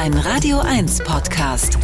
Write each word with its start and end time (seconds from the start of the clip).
Ein 0.00 0.14
Radio 0.14 0.60
1 0.60 1.04
Podcast. 1.04 1.76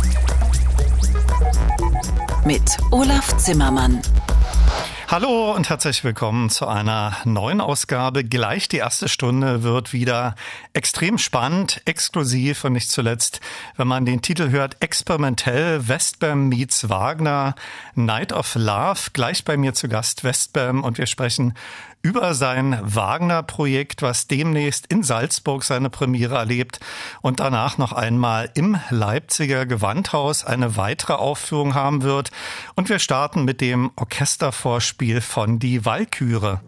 Mit 2.46 2.62
Olaf 2.90 3.36
Zimmermann. 3.36 4.00
Hallo 5.08 5.54
und 5.54 5.68
herzlich 5.68 6.02
willkommen 6.02 6.48
zu 6.48 6.66
einer 6.66 7.14
neuen 7.26 7.60
Ausgabe. 7.60 8.24
Gleich 8.24 8.68
die 8.68 8.78
erste 8.78 9.10
Stunde 9.10 9.62
wird 9.62 9.92
wieder 9.92 10.34
extrem 10.72 11.18
spannend, 11.18 11.82
exklusiv 11.84 12.64
und 12.64 12.72
nicht 12.72 12.90
zuletzt, 12.90 13.40
wenn 13.76 13.86
man 13.86 14.06
den 14.06 14.22
Titel 14.22 14.48
hört, 14.48 14.78
experimentell 14.80 15.86
Westbam 15.86 16.48
meets 16.48 16.88
Wagner, 16.88 17.54
Night 17.94 18.32
of 18.32 18.54
Love. 18.54 19.10
Gleich 19.12 19.44
bei 19.44 19.58
mir 19.58 19.74
zu 19.74 19.88
Gast 19.88 20.24
Westbam 20.24 20.84
und 20.84 20.96
wir 20.96 21.06
sprechen 21.06 21.52
über 22.06 22.34
sein 22.34 22.78
Wagner-Projekt, 22.84 24.00
was 24.00 24.28
demnächst 24.28 24.86
in 24.86 25.02
Salzburg 25.02 25.64
seine 25.64 25.90
Premiere 25.90 26.36
erlebt 26.36 26.78
und 27.20 27.40
danach 27.40 27.78
noch 27.78 27.92
einmal 27.92 28.48
im 28.54 28.78
Leipziger 28.90 29.66
Gewandhaus 29.66 30.44
eine 30.44 30.76
weitere 30.76 31.14
Aufführung 31.14 31.74
haben 31.74 32.04
wird. 32.04 32.30
Und 32.76 32.88
wir 32.88 33.00
starten 33.00 33.44
mit 33.44 33.60
dem 33.60 33.90
Orchestervorspiel 33.96 35.20
von 35.20 35.58
Die 35.58 35.84
Walküre. 35.84 36.60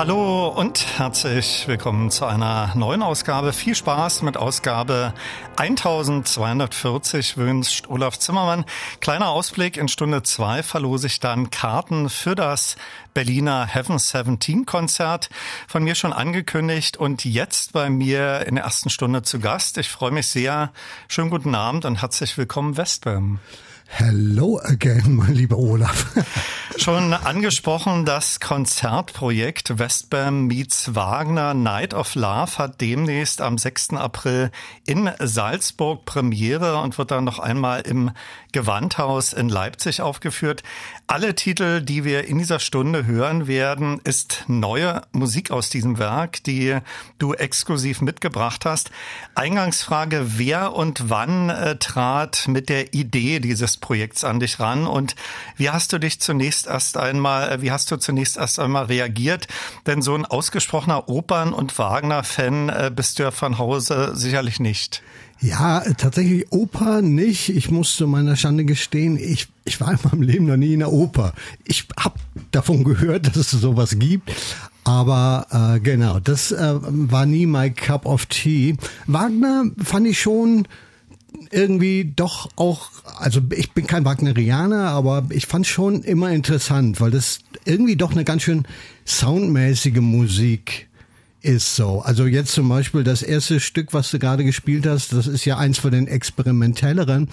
Hallo 0.00 0.48
und 0.48 0.98
herzlich 0.98 1.68
willkommen 1.68 2.10
zu 2.10 2.24
einer 2.24 2.74
neuen 2.74 3.02
Ausgabe. 3.02 3.52
Viel 3.52 3.74
Spaß 3.74 4.22
mit 4.22 4.38
Ausgabe 4.38 5.12
1240 5.58 7.36
wünscht 7.36 7.86
Olaf 7.90 8.18
Zimmermann. 8.18 8.64
Kleiner 9.00 9.28
Ausblick, 9.28 9.76
in 9.76 9.88
Stunde 9.88 10.22
zwei 10.22 10.62
verlose 10.62 11.06
ich 11.06 11.20
dann 11.20 11.50
Karten 11.50 12.08
für 12.08 12.34
das 12.34 12.76
Berliner 13.12 13.66
Heaven 13.66 13.98
17 13.98 14.64
Konzert. 14.64 15.28
Von 15.68 15.84
mir 15.84 15.94
schon 15.94 16.14
angekündigt 16.14 16.96
und 16.96 17.26
jetzt 17.26 17.74
bei 17.74 17.90
mir 17.90 18.46
in 18.46 18.54
der 18.54 18.64
ersten 18.64 18.88
Stunde 18.88 19.20
zu 19.20 19.38
Gast. 19.38 19.76
Ich 19.76 19.90
freue 19.90 20.12
mich 20.12 20.28
sehr. 20.28 20.72
Schönen 21.08 21.28
guten 21.28 21.54
Abend 21.54 21.84
und 21.84 22.00
herzlich 22.00 22.38
willkommen 22.38 22.78
Westbam. 22.78 23.38
Hello 23.92 24.58
again, 24.62 25.02
mein 25.16 25.34
lieber 25.34 25.58
Olaf. 25.58 26.06
Schon 26.76 27.12
angesprochen, 27.12 28.06
das 28.06 28.40
Konzertprojekt 28.40 29.78
Westbam 29.78 30.46
Meets 30.46 30.94
Wagner 30.94 31.52
Night 31.52 31.92
of 31.92 32.14
Love 32.14 32.56
hat 32.56 32.80
demnächst 32.80 33.42
am 33.42 33.58
6. 33.58 33.94
April 33.94 34.50
in 34.86 35.10
Salzburg 35.18 36.06
Premiere 36.06 36.80
und 36.80 36.96
wird 36.96 37.10
dann 37.10 37.24
noch 37.24 37.38
einmal 37.40 37.82
im 37.82 38.12
Gewandhaus 38.52 39.32
in 39.32 39.48
Leipzig 39.48 40.00
aufgeführt. 40.00 40.62
Alle 41.06 41.34
Titel, 41.34 41.82
die 41.82 42.04
wir 42.04 42.24
in 42.24 42.38
dieser 42.38 42.60
Stunde 42.60 43.04
hören 43.04 43.46
werden, 43.46 44.00
ist 44.04 44.44
neue 44.46 45.02
Musik 45.12 45.50
aus 45.50 45.68
diesem 45.68 45.98
Werk, 45.98 46.42
die 46.44 46.78
du 47.18 47.34
exklusiv 47.34 48.00
mitgebracht 48.00 48.64
hast. 48.64 48.90
Eingangsfrage, 49.34 50.38
wer 50.38 50.72
und 50.72 51.10
wann 51.10 51.50
äh, 51.50 51.76
trat 51.76 52.46
mit 52.48 52.68
der 52.68 52.94
Idee 52.94 53.40
dieses 53.40 53.76
Projekts 53.80 54.24
an 54.24 54.40
dich 54.40 54.60
ran 54.60 54.86
und 54.86 55.16
wie 55.56 55.70
hast 55.70 55.92
du 55.92 55.98
dich 55.98 56.20
zunächst 56.20 56.66
erst 56.66 56.96
einmal, 56.96 57.50
äh, 57.50 57.62
wie 57.62 57.70
hast 57.70 57.90
du 57.90 57.96
zunächst 57.96 58.36
erst 58.36 58.58
einmal 58.58 58.84
reagiert? 58.84 59.48
Denn 59.86 60.02
so 60.02 60.14
ein 60.14 60.24
ausgesprochener 60.24 61.08
Opern- 61.08 61.52
und 61.52 61.78
Wagner-Fan 61.78 62.68
äh, 62.68 62.90
bist 62.94 63.18
du 63.18 63.24
ja 63.24 63.30
von 63.30 63.58
Hause 63.58 64.12
sicherlich 64.14 64.60
nicht. 64.60 65.02
Ja, 65.42 65.80
tatsächlich 65.96 66.52
Oper 66.52 67.00
nicht. 67.00 67.48
Ich 67.48 67.70
muss 67.70 67.96
zu 67.96 68.06
meiner 68.06 68.36
Schande 68.36 68.66
gestehen, 68.66 69.16
ich, 69.16 69.48
ich 69.64 69.80
war 69.80 69.92
in 69.92 69.98
meinem 70.04 70.22
Leben 70.22 70.46
noch 70.46 70.58
nie 70.58 70.74
in 70.74 70.80
der 70.80 70.92
Oper. 70.92 71.32
Ich 71.64 71.88
habe 71.98 72.18
davon 72.50 72.84
gehört, 72.84 73.26
dass 73.36 73.36
es 73.36 73.50
sowas 73.50 73.98
gibt. 73.98 74.30
Aber 74.84 75.46
äh, 75.50 75.80
genau, 75.80 76.20
das 76.20 76.52
äh, 76.52 76.74
war 76.80 77.24
nie 77.24 77.46
my 77.46 77.70
cup 77.70 78.06
of 78.06 78.26
tea. 78.26 78.76
Wagner 79.06 79.64
fand 79.82 80.06
ich 80.06 80.20
schon 80.20 80.66
irgendwie 81.50 82.12
doch 82.14 82.48
auch, 82.56 82.90
also 83.18 83.40
ich 83.54 83.72
bin 83.72 83.86
kein 83.86 84.04
Wagnerianer, 84.04 84.88
aber 84.90 85.24
ich 85.30 85.46
fand 85.46 85.66
schon 85.66 86.02
immer 86.02 86.30
interessant, 86.30 87.00
weil 87.00 87.10
das 87.10 87.40
irgendwie 87.64 87.96
doch 87.96 88.12
eine 88.12 88.24
ganz 88.24 88.42
schön 88.42 88.66
soundmäßige 89.06 90.00
Musik 90.00 90.88
ist 91.42 91.74
so. 91.74 92.00
Also 92.00 92.26
jetzt 92.26 92.52
zum 92.52 92.68
Beispiel 92.68 93.02
das 93.02 93.22
erste 93.22 93.60
Stück, 93.60 93.92
was 93.92 94.10
du 94.10 94.18
gerade 94.18 94.44
gespielt 94.44 94.86
hast, 94.86 95.12
das 95.12 95.26
ist 95.26 95.44
ja 95.44 95.58
eins 95.58 95.78
von 95.78 95.90
den 95.90 96.06
experimentelleren. 96.06 97.28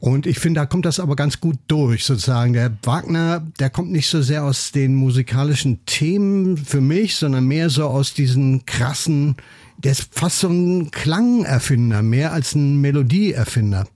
Und 0.00 0.26
ich 0.26 0.40
finde, 0.40 0.60
da 0.60 0.66
kommt 0.66 0.84
das 0.84 0.98
aber 0.98 1.14
ganz 1.14 1.38
gut 1.38 1.58
durch, 1.68 2.04
sozusagen. 2.04 2.54
Der 2.54 2.72
Wagner, 2.82 3.46
der 3.60 3.70
kommt 3.70 3.92
nicht 3.92 4.08
so 4.08 4.20
sehr 4.20 4.42
aus 4.42 4.72
den 4.72 4.96
musikalischen 4.96 5.84
Themen 5.86 6.56
für 6.56 6.80
mich, 6.80 7.14
sondern 7.14 7.44
mehr 7.44 7.70
so 7.70 7.84
aus 7.84 8.12
diesen 8.12 8.66
krassen, 8.66 9.36
der 9.84 9.92
ist 9.92 10.08
fast 10.12 10.40
so 10.40 10.48
ein 10.48 10.90
Klangerfinder, 10.90 12.02
mehr 12.02 12.32
als 12.32 12.54
ein 12.54 12.80
Melodieerfinder. 12.80 13.86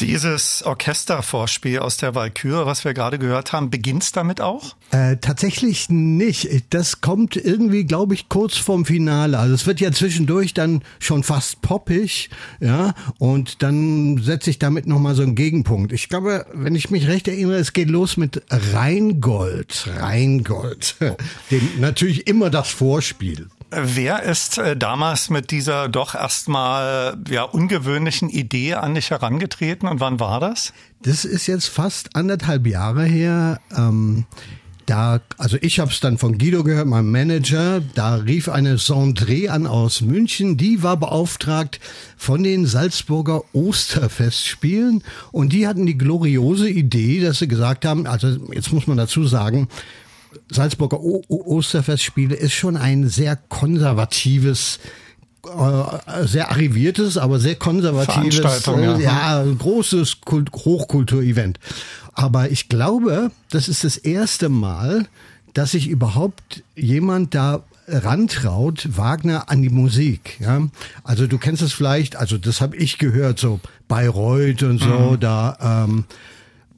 Dieses 0.00 0.64
Orchestervorspiel 0.64 1.78
aus 1.78 1.98
der 1.98 2.16
Walküre, 2.16 2.66
was 2.66 2.84
wir 2.84 2.94
gerade 2.94 3.18
gehört 3.18 3.52
haben, 3.52 3.70
beginnt's 3.70 4.10
damit 4.10 4.40
auch? 4.40 4.74
Äh, 4.90 5.18
tatsächlich 5.18 5.88
nicht. 5.88 6.48
Das 6.70 7.00
kommt 7.00 7.36
irgendwie, 7.36 7.84
glaube 7.84 8.14
ich, 8.14 8.28
kurz 8.28 8.56
vorm 8.56 8.84
Finale. 8.84 9.38
Also 9.38 9.54
es 9.54 9.66
wird 9.66 9.80
ja 9.80 9.92
zwischendurch 9.92 10.52
dann 10.52 10.82
schon 10.98 11.22
fast 11.22 11.62
poppig, 11.62 12.30
ja, 12.60 12.94
und 13.18 13.62
dann 13.62 14.18
setze 14.18 14.50
ich 14.50 14.58
damit 14.58 14.86
nochmal 14.86 15.14
so 15.14 15.22
einen 15.22 15.36
Gegenpunkt. 15.36 15.92
Ich 15.92 16.08
glaube, 16.08 16.44
wenn 16.52 16.74
ich 16.74 16.90
mich 16.90 17.06
recht 17.06 17.28
erinnere, 17.28 17.58
es 17.58 17.72
geht 17.72 17.88
los 17.88 18.16
mit 18.16 18.42
Rheingold. 18.50 19.88
Rheingold. 19.96 20.96
Den, 21.52 21.80
natürlich 21.80 22.26
immer 22.26 22.50
das 22.50 22.68
Vorspiel. 22.68 23.46
Wer 23.76 24.22
ist 24.22 24.58
äh, 24.58 24.76
damals 24.76 25.30
mit 25.30 25.50
dieser 25.50 25.88
doch 25.88 26.14
erstmal 26.14 27.16
ja 27.28 27.42
ungewöhnlichen 27.42 28.28
Idee 28.28 28.74
an 28.74 28.94
dich 28.94 29.10
herangetreten 29.10 29.88
und 29.88 30.00
wann 30.00 30.20
war 30.20 30.40
das? 30.40 30.72
Das 31.02 31.24
ist 31.24 31.46
jetzt 31.46 31.68
fast 31.68 32.16
anderthalb 32.16 32.66
Jahre 32.66 33.04
her. 33.04 33.60
Ähm, 33.76 34.26
da, 34.86 35.20
also 35.38 35.56
ich 35.62 35.80
habe 35.80 35.90
es 35.90 36.00
dann 36.00 36.18
von 36.18 36.36
Guido 36.36 36.62
gehört, 36.62 36.86
mein 36.86 37.10
Manager. 37.10 37.80
Da 37.94 38.16
rief 38.16 38.48
eine 38.48 38.76
Sondré 38.76 39.48
an 39.48 39.66
aus 39.66 40.02
München. 40.02 40.56
Die 40.56 40.82
war 40.82 40.96
beauftragt 40.96 41.80
von 42.16 42.42
den 42.42 42.66
Salzburger 42.66 43.42
Osterfestspielen 43.52 45.02
und 45.32 45.52
die 45.52 45.66
hatten 45.66 45.86
die 45.86 45.96
gloriose 45.96 46.68
Idee, 46.68 47.20
dass 47.20 47.38
sie 47.38 47.48
gesagt 47.48 47.86
haben, 47.86 48.06
also 48.06 48.36
jetzt 48.52 48.72
muss 48.72 48.86
man 48.86 48.98
dazu 48.98 49.26
sagen, 49.26 49.68
Salzburger 50.50 51.00
o 51.00 51.22
Osterfestspiele 51.28 52.34
ist 52.34 52.52
schon 52.52 52.76
ein 52.76 53.08
sehr 53.08 53.36
konservatives 53.36 54.78
äh, 55.46 56.26
sehr 56.26 56.50
arriviertes, 56.50 57.18
aber 57.18 57.38
sehr 57.38 57.56
konservatives, 57.56 58.66
äh, 58.66 59.02
ja, 59.02 59.44
großes 59.44 60.22
Kult 60.22 60.50
Hochkulturevent. 60.52 61.58
Aber 62.14 62.50
ich 62.50 62.68
glaube, 62.68 63.30
das 63.50 63.68
ist 63.68 63.84
das 63.84 63.96
erste 63.96 64.48
Mal, 64.48 65.06
dass 65.52 65.72
sich 65.72 65.88
überhaupt 65.88 66.62
jemand 66.74 67.34
da 67.34 67.62
rantraut, 67.86 68.88
Wagner 68.96 69.50
an 69.50 69.62
die 69.62 69.68
Musik. 69.68 70.40
Ja? 70.40 70.66
Also 71.02 71.26
du 71.26 71.38
kennst 71.38 71.62
es 71.62 71.72
vielleicht, 71.72 72.16
also 72.16 72.38
das 72.38 72.60
habe 72.60 72.76
ich 72.76 72.98
gehört, 72.98 73.38
so 73.38 73.60
Bayreuth 73.88 74.62
und 74.62 74.78
so, 74.78 75.12
mhm. 75.12 75.20
da 75.20 75.84
ähm, 75.84 76.04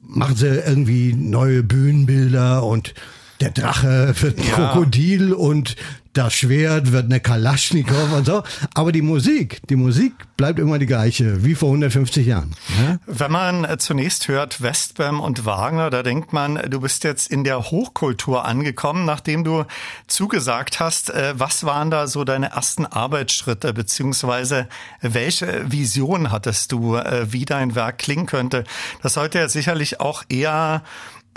machen 0.01 0.35
sie 0.35 0.47
irgendwie 0.47 1.13
neue 1.13 1.63
Bühnenbilder 1.63 2.63
und 2.63 2.93
der 3.39 3.51
Drache 3.51 4.13
wird 4.19 4.39
ein 4.39 4.47
ja. 4.47 4.53
Krokodil 4.53 5.33
und 5.33 5.75
das 6.17 6.33
Schwert 6.33 6.91
wird 6.91 7.05
eine 7.05 7.19
Kalaschnikow 7.19 8.11
und 8.13 8.25
so. 8.25 8.41
Aber 8.73 8.91
die 8.91 9.03
Musik, 9.03 9.61
die 9.69 9.75
Musik 9.75 10.13
bleibt 10.35 10.57
immer 10.57 10.79
die 10.79 10.87
gleiche, 10.87 11.45
wie 11.45 11.53
vor 11.53 11.69
150 11.69 12.25
Jahren. 12.25 12.55
Ja? 12.81 12.97
Wenn 13.05 13.31
man 13.31 13.67
zunächst 13.77 14.27
hört 14.27 14.61
Westbam 14.61 15.19
und 15.19 15.45
Wagner, 15.45 15.91
da 15.91 16.01
denkt 16.01 16.33
man, 16.33 16.55
du 16.69 16.81
bist 16.81 17.03
jetzt 17.03 17.29
in 17.29 17.43
der 17.43 17.69
Hochkultur 17.69 18.45
angekommen, 18.45 19.05
nachdem 19.05 19.43
du 19.43 19.65
zugesagt 20.07 20.79
hast. 20.79 21.11
Äh, 21.11 21.35
was 21.37 21.65
waren 21.65 21.91
da 21.91 22.07
so 22.07 22.23
deine 22.23 22.49
ersten 22.49 22.87
Arbeitsschritte, 22.87 23.73
beziehungsweise 23.73 24.67
welche 25.01 25.71
Vision 25.71 26.31
hattest 26.31 26.71
du, 26.71 26.95
äh, 26.95 27.31
wie 27.31 27.45
dein 27.45 27.75
Werk 27.75 27.99
klingen 27.99 28.25
könnte? 28.25 28.63
Das 29.03 29.13
sollte 29.13 29.37
ja 29.37 29.49
sicherlich 29.49 29.99
auch 29.99 30.23
eher 30.29 30.81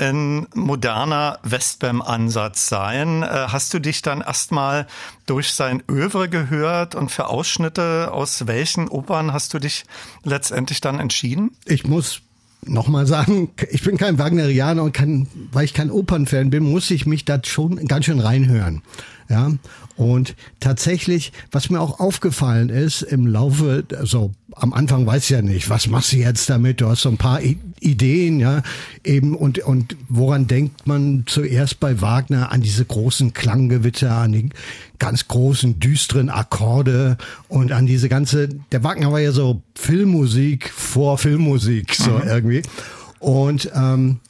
ein 0.00 0.47
moderner 0.55 1.38
Westbam-Ansatz 1.43 2.69
sein. 2.69 3.23
Äh, 3.23 3.26
hast 3.26 3.73
du 3.75 3.79
dich 3.79 4.02
dann 4.02 4.20
erstmal 4.20 4.87
durch 5.26 5.52
sein 5.52 5.82
Övre 5.88 6.29
gehört 6.29 6.94
und 6.94 7.11
für 7.11 7.29
Ausschnitte 7.29 8.11
aus 8.12 8.47
welchen 8.47 8.88
Opern 8.88 9.32
hast 9.32 9.55
du 9.55 9.58
dich 9.58 9.85
letztendlich 10.25 10.81
dann 10.81 10.99
entschieden? 10.99 11.52
Ich 11.67 11.87
muss 11.87 12.23
nochmal 12.67 13.06
sagen, 13.06 13.50
ich 13.70 13.82
bin 13.82 13.97
kein 13.97 14.19
Wagnerianer 14.19 14.82
und 14.82 14.93
kann, 14.93 15.29
weil 15.52 15.64
ich 15.64 15.75
kein 15.75 15.91
Opernfan 15.91 16.50
bin, 16.50 16.64
muss 16.64 16.91
ich 16.91 17.06
mich 17.06 17.24
da 17.24 17.41
schon 17.44 17.86
ganz 17.86 18.06
schön 18.06 18.20
reinhören. 18.20 18.82
Ja, 19.29 19.53
und 20.00 20.34
tatsächlich, 20.60 21.30
was 21.52 21.69
mir 21.69 21.78
auch 21.78 22.00
aufgefallen 22.00 22.70
ist 22.70 23.02
im 23.02 23.26
Laufe, 23.26 23.84
also 23.98 24.32
am 24.54 24.72
Anfang 24.72 25.04
weiß 25.04 25.24
ich 25.24 25.28
ja 25.28 25.42
nicht, 25.42 25.69
was 25.69 25.88
machst 25.88 26.12
du 26.12 26.16
jetzt 26.16 26.48
damit? 26.48 26.80
Du 26.80 26.88
hast 26.88 27.02
so 27.02 27.10
ein 27.10 27.19
paar 27.19 27.42
Ideen, 27.80 28.40
ja, 28.40 28.62
eben 29.04 29.36
und 29.36 29.58
und 29.58 29.98
woran 30.08 30.46
denkt 30.46 30.86
man 30.86 31.24
zuerst 31.26 31.80
bei 31.80 32.00
Wagner 32.00 32.50
an 32.50 32.62
diese 32.62 32.86
großen 32.86 33.34
Klanggewitter, 33.34 34.10
an 34.10 34.32
die 34.32 34.48
ganz 34.98 35.28
großen 35.28 35.78
düsteren 35.80 36.30
Akkorde 36.30 37.19
und 37.48 37.70
an 37.70 37.84
diese 37.84 38.08
ganze. 38.08 38.48
Der 38.72 38.82
Wagner 38.82 39.12
war 39.12 39.20
ja 39.20 39.32
so 39.32 39.60
Filmmusik 39.74 40.70
vor 40.70 41.19
Filmmusik 41.19 41.94
so 41.94 42.12
mhm. 42.12 42.26
irgendwie 42.26 42.62
und 43.19 43.70
ähm, 43.74 44.20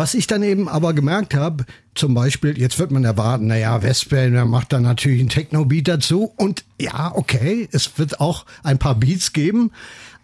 was 0.00 0.14
ich 0.14 0.26
dann 0.26 0.42
eben 0.42 0.66
aber 0.66 0.94
gemerkt 0.94 1.34
habe, 1.34 1.66
zum 1.94 2.14
Beispiel, 2.14 2.58
jetzt 2.58 2.78
wird 2.78 2.90
man 2.90 3.04
erwarten, 3.04 3.48
naja, 3.48 3.82
Westbell, 3.82 4.30
der 4.30 4.46
macht 4.46 4.72
dann 4.72 4.82
natürlich 4.82 5.20
einen 5.20 5.28
Techno-Beat 5.28 5.88
dazu. 5.88 6.32
Und 6.36 6.64
ja, 6.80 7.12
okay, 7.14 7.68
es 7.70 7.98
wird 7.98 8.18
auch 8.18 8.46
ein 8.62 8.78
paar 8.78 8.94
Beats 8.94 9.34
geben. 9.34 9.72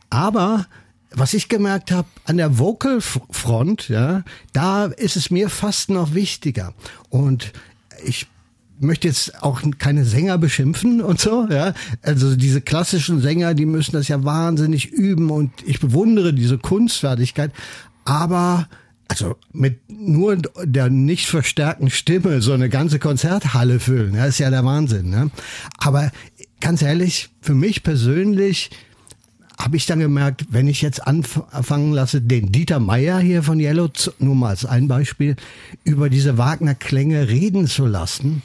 Aber 0.09 0.65
was 1.11 1.35
ich 1.35 1.51
gemerkt 1.51 1.93
habe, 1.93 2.09
an 2.25 2.39
der 2.39 2.59
Vocal-Front, 2.59 3.91
ja, 3.91 4.25
da 4.55 4.87
ist 4.87 5.17
es 5.17 5.31
mir 5.31 5.51
fast 5.51 5.91
noch 5.91 6.15
wichtiger. 6.15 6.73
Und 7.11 7.53
ich 8.03 8.29
möchte 8.81 9.09
jetzt 9.09 9.43
auch 9.43 9.61
keine 9.77 10.07
Sänger 10.07 10.39
beschimpfen 10.39 11.03
und 11.03 11.21
so, 11.21 11.49
ja. 11.51 11.75
Also 12.01 12.35
diese 12.35 12.63
klassischen 12.63 13.21
Sänger, 13.21 13.53
die 13.53 13.67
müssen 13.67 13.93
das 13.93 14.09
ja 14.09 14.25
wahnsinnig 14.25 14.87
üben 14.87 15.29
und 15.29 15.53
ich 15.67 15.81
bewundere 15.81 16.33
diese 16.33 16.57
Kunstfertigkeit. 16.57 17.53
Aber 18.07 18.69
also 19.09 19.37
mit 19.53 19.81
nur 19.89 20.37
der 20.37 20.91
nicht 20.91 21.27
verstärkten 21.27 21.91
Stimme 21.91 22.43
so 22.43 22.53
eine 22.53 22.69
ganze 22.69 22.99
Konzerthalle 22.99 23.81
füllen, 23.81 24.15
ja, 24.15 24.27
ist 24.27 24.39
ja 24.39 24.51
der 24.51 24.65
Wahnsinn. 24.65 25.11
Ne? 25.11 25.31
Aber 25.79 26.11
ganz 26.61 26.83
ehrlich, 26.83 27.31
für 27.41 27.55
mich 27.55 27.83
persönlich 27.83 28.71
habe 29.59 29.77
ich 29.77 29.87
dann 29.87 30.01
gemerkt, 30.01 30.47
wenn 30.51 30.69
ich 30.69 30.83
jetzt 30.83 31.07
anfangen 31.07 31.93
lasse, 31.93 32.21
den 32.21 32.53
Dieter 32.53 32.79
Meier 32.79 33.19
hier 33.19 33.43
von 33.43 33.59
Yellow, 33.59 33.91
nur 34.19 34.35
mal 34.35 34.51
als 34.51 34.67
ein 34.67 34.87
Beispiel, 34.87 35.37
über 35.83 36.11
diese 36.11 36.37
Wagner-Klänge 36.37 37.29
reden 37.29 37.67
zu 37.67 37.87
lassen, 37.87 38.43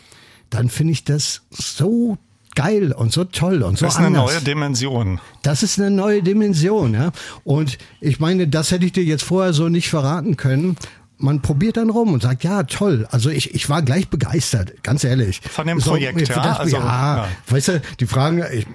dann 0.50 0.70
finde 0.70 0.94
ich 0.94 1.04
das 1.04 1.42
so 1.50 2.18
geil 2.56 2.92
und 2.92 3.12
so 3.12 3.24
toll 3.24 3.64
und 3.64 3.78
so 3.78 3.86
Das 3.86 3.96
ist 3.96 4.00
anders. 4.00 4.24
eine 4.24 4.34
neue 4.34 4.42
Dimension. 4.42 5.20
Das 5.42 5.64
ist 5.64 5.80
eine 5.80 5.92
neue 5.92 6.22
Dimension, 6.24 6.94
ja. 6.94 7.12
Und 7.44 7.78
ich 8.00 8.20
meine, 8.20 8.48
das 8.48 8.72
hätte 8.72 8.86
ich 8.86 8.92
dir 8.92 9.04
jetzt 9.04 9.24
vorher 9.24 9.54
so 9.54 9.70
nicht 9.70 9.90
verraten 9.90 10.38
können. 10.38 10.76
man 11.18 11.42
probiert 11.42 11.78
dann 11.78 11.90
rum 11.90 12.14
und 12.14 12.24
sagt, 12.24 12.44
ja, 12.44 12.64
toll. 12.64 13.08
Also 13.12 13.30
ich, 13.30 13.54
ich 13.54 13.70
war 13.70 13.82
gleich 13.84 14.10
begeistert, 14.10 14.84
ganz 14.84 15.04
ehrlich. 15.04 15.40
Von 15.50 15.68
dem 15.68 15.78
Projekt, 15.78 16.26
so, 16.26 16.34
ja. 16.34 16.44
Das, 16.44 16.60
also, 16.60 16.78
ja, 16.78 17.18
ja. 17.18 17.28
Weißt 17.48 17.68
du, 17.70 17.82
die 18.00 18.08
Fragen, 18.08 18.44
ich, 18.52 18.66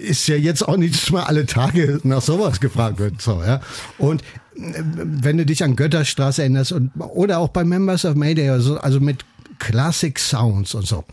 ist 0.00 0.26
ja 0.28 0.36
jetzt 0.36 0.66
auch 0.66 0.76
nicht 0.76 1.10
mal 1.10 1.24
alle 1.24 1.46
Tage 1.46 2.00
nach 2.04 2.20
sowas 2.22 2.60
gefragt 2.60 2.98
wird. 2.98 3.22
So, 3.22 3.42
ja. 3.42 3.60
Und 3.98 4.22
äh, 4.56 4.82
wenn 4.84 5.38
du 5.38 5.46
dich 5.46 5.64
an 5.64 5.74
Götterstraße 5.74 6.42
erinnerst 6.42 6.72
und, 6.72 6.90
oder 6.98 7.38
auch 7.38 7.48
bei 7.48 7.64
Members 7.64 8.04
of 8.04 8.14
Mayday, 8.14 8.50
also, 8.50 8.78
also 8.78 9.00
mit 9.00 9.24
Classic 9.58 10.18
Sounds 10.18 10.74
und 10.74 10.86
so. 10.86 11.04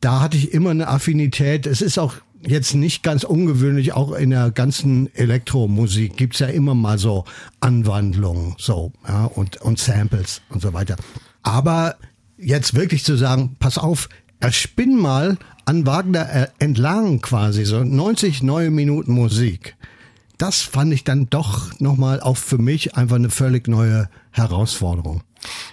Da 0.00 0.20
hatte 0.20 0.36
ich 0.36 0.52
immer 0.52 0.70
eine 0.70 0.88
Affinität. 0.88 1.66
Es 1.66 1.80
ist 1.80 1.98
auch 1.98 2.14
jetzt 2.40 2.74
nicht 2.74 3.02
ganz 3.02 3.24
ungewöhnlich, 3.24 3.92
auch 3.92 4.12
in 4.12 4.30
der 4.30 4.50
ganzen 4.50 5.14
Elektromusik 5.14 6.16
gibt's 6.16 6.38
ja 6.38 6.46
immer 6.46 6.74
mal 6.74 6.98
so 6.98 7.24
Anwandlungen, 7.60 8.54
so, 8.58 8.92
ja, 9.06 9.24
und, 9.24 9.60
und 9.60 9.78
Samples 9.78 10.40
und 10.48 10.62
so 10.62 10.72
weiter. 10.72 10.96
Aber 11.42 11.96
jetzt 12.36 12.74
wirklich 12.74 13.04
zu 13.04 13.16
sagen, 13.16 13.56
pass 13.58 13.78
auf, 13.78 14.08
erspinn 14.40 14.96
mal 14.96 15.36
an 15.64 15.86
Wagner 15.86 16.30
äh, 16.30 16.46
entlang 16.58 17.20
quasi, 17.20 17.64
so 17.64 17.82
90 17.82 18.42
neue 18.42 18.70
Minuten 18.70 19.12
Musik. 19.12 19.76
Das 20.38 20.62
fand 20.62 20.92
ich 20.92 21.02
dann 21.02 21.28
doch 21.28 21.78
nochmal 21.80 22.20
auch 22.20 22.36
für 22.36 22.58
mich 22.58 22.94
einfach 22.94 23.16
eine 23.16 23.30
völlig 23.30 23.66
neue 23.66 24.08
Herausforderung. 24.30 25.22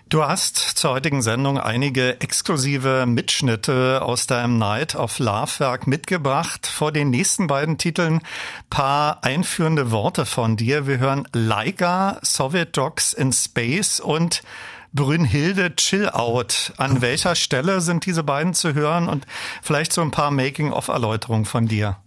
Du 0.10 0.24
hast 0.24 0.58
zur 0.58 0.92
heutigen 0.92 1.22
Sendung 1.22 1.60
einige 1.60 2.22
exklusive 2.22 3.06
Mitschnitte 3.08 4.02
aus 4.04 4.28
deinem 4.28 4.58
Night 4.58 4.96
of 4.96 5.20
Love 5.20 5.52
Werk 5.60 5.88
mitgebracht. 5.88 6.68
Vor 6.68 6.92
den 6.92 7.10
nächsten 7.10 7.48
beiden 7.48 7.78
Titeln 7.78 8.22
paar 8.70 9.24
einführende 9.24 9.92
Worte 9.92 10.26
von 10.26 10.58
dir. 10.58 10.88
Wir 10.88 11.00
hören 11.00 11.28
Laika, 11.34 12.20
Soviet 12.22 12.78
Dogs 12.78 13.14
in 13.14 13.34
Space 13.34 14.00
und 14.00 14.44
Brünnhilde 14.94 15.76
Chill 15.76 16.10
Out. 16.10 16.74
An 16.78 17.02
welcher 17.02 17.36
Stelle 17.36 17.82
sind 17.82 18.06
diese 18.06 18.24
beiden 18.24 18.54
zu 18.54 18.74
hören 18.74 19.10
und 19.10 19.26
vielleicht 19.62 19.92
so 19.92 20.02
ein 20.02 20.12
paar 20.12 20.32
Making-of-Erläuterungen 20.32 21.46
von 21.46 21.68
dir? 21.68 21.98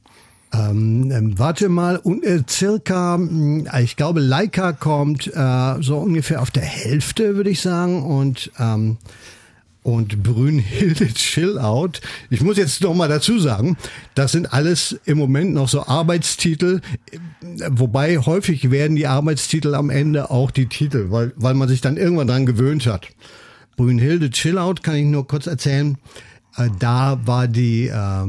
Ähm, 0.53 1.11
ähm, 1.11 1.39
warte 1.39 1.69
mal, 1.69 1.99
und, 1.99 2.25
äh, 2.25 2.43
circa, 2.49 3.17
hm, 3.17 3.69
ich 3.83 3.97
glaube, 3.97 4.21
Leica 4.21 4.73
kommt 4.73 5.27
äh, 5.27 5.83
so 5.83 5.99
ungefähr 5.99 6.41
auf 6.41 6.51
der 6.51 6.63
Hälfte, 6.63 7.37
würde 7.37 7.51
ich 7.51 7.61
sagen, 7.61 8.03
und 8.03 8.51
ähm, 8.59 8.97
und 9.83 10.23
Brünnhilde 10.23 11.09
Chillout. 11.15 11.93
Ich 12.31 12.43
muss 12.43 12.59
jetzt 12.59 12.83
noch 12.83 12.95
mal 12.95 13.09
dazu 13.09 13.39
sagen, 13.39 13.77
das 14.15 14.33
sind 14.33 14.53
alles 14.53 14.99
im 15.07 15.19
Moment 15.19 15.55
noch 15.55 15.69
so 15.69 15.87
Arbeitstitel, 15.87 16.81
wobei 17.71 18.19
häufig 18.19 18.71
werden 18.71 18.97
die 18.97 19.07
Arbeitstitel 19.07 19.75
am 19.75 19.89
Ende 19.89 20.31
auch 20.31 20.51
die 20.51 20.67
Titel, 20.67 21.07
weil, 21.11 21.33
weil 21.37 21.55
man 21.55 21.69
sich 21.69 21.81
dann 21.81 21.97
irgendwann 21.97 22.27
dran 22.27 22.47
gewöhnt 22.47 22.87
hat. 22.87 23.09
Brünnhilde 23.77 24.31
Chillout 24.31 24.83
kann 24.83 24.97
ich 24.97 25.07
nur 25.07 25.27
kurz 25.27 25.47
erzählen. 25.47 25.97
Äh, 26.57 26.69
da 26.79 27.21
war 27.25 27.49
die 27.49 27.87
äh, 27.87 28.27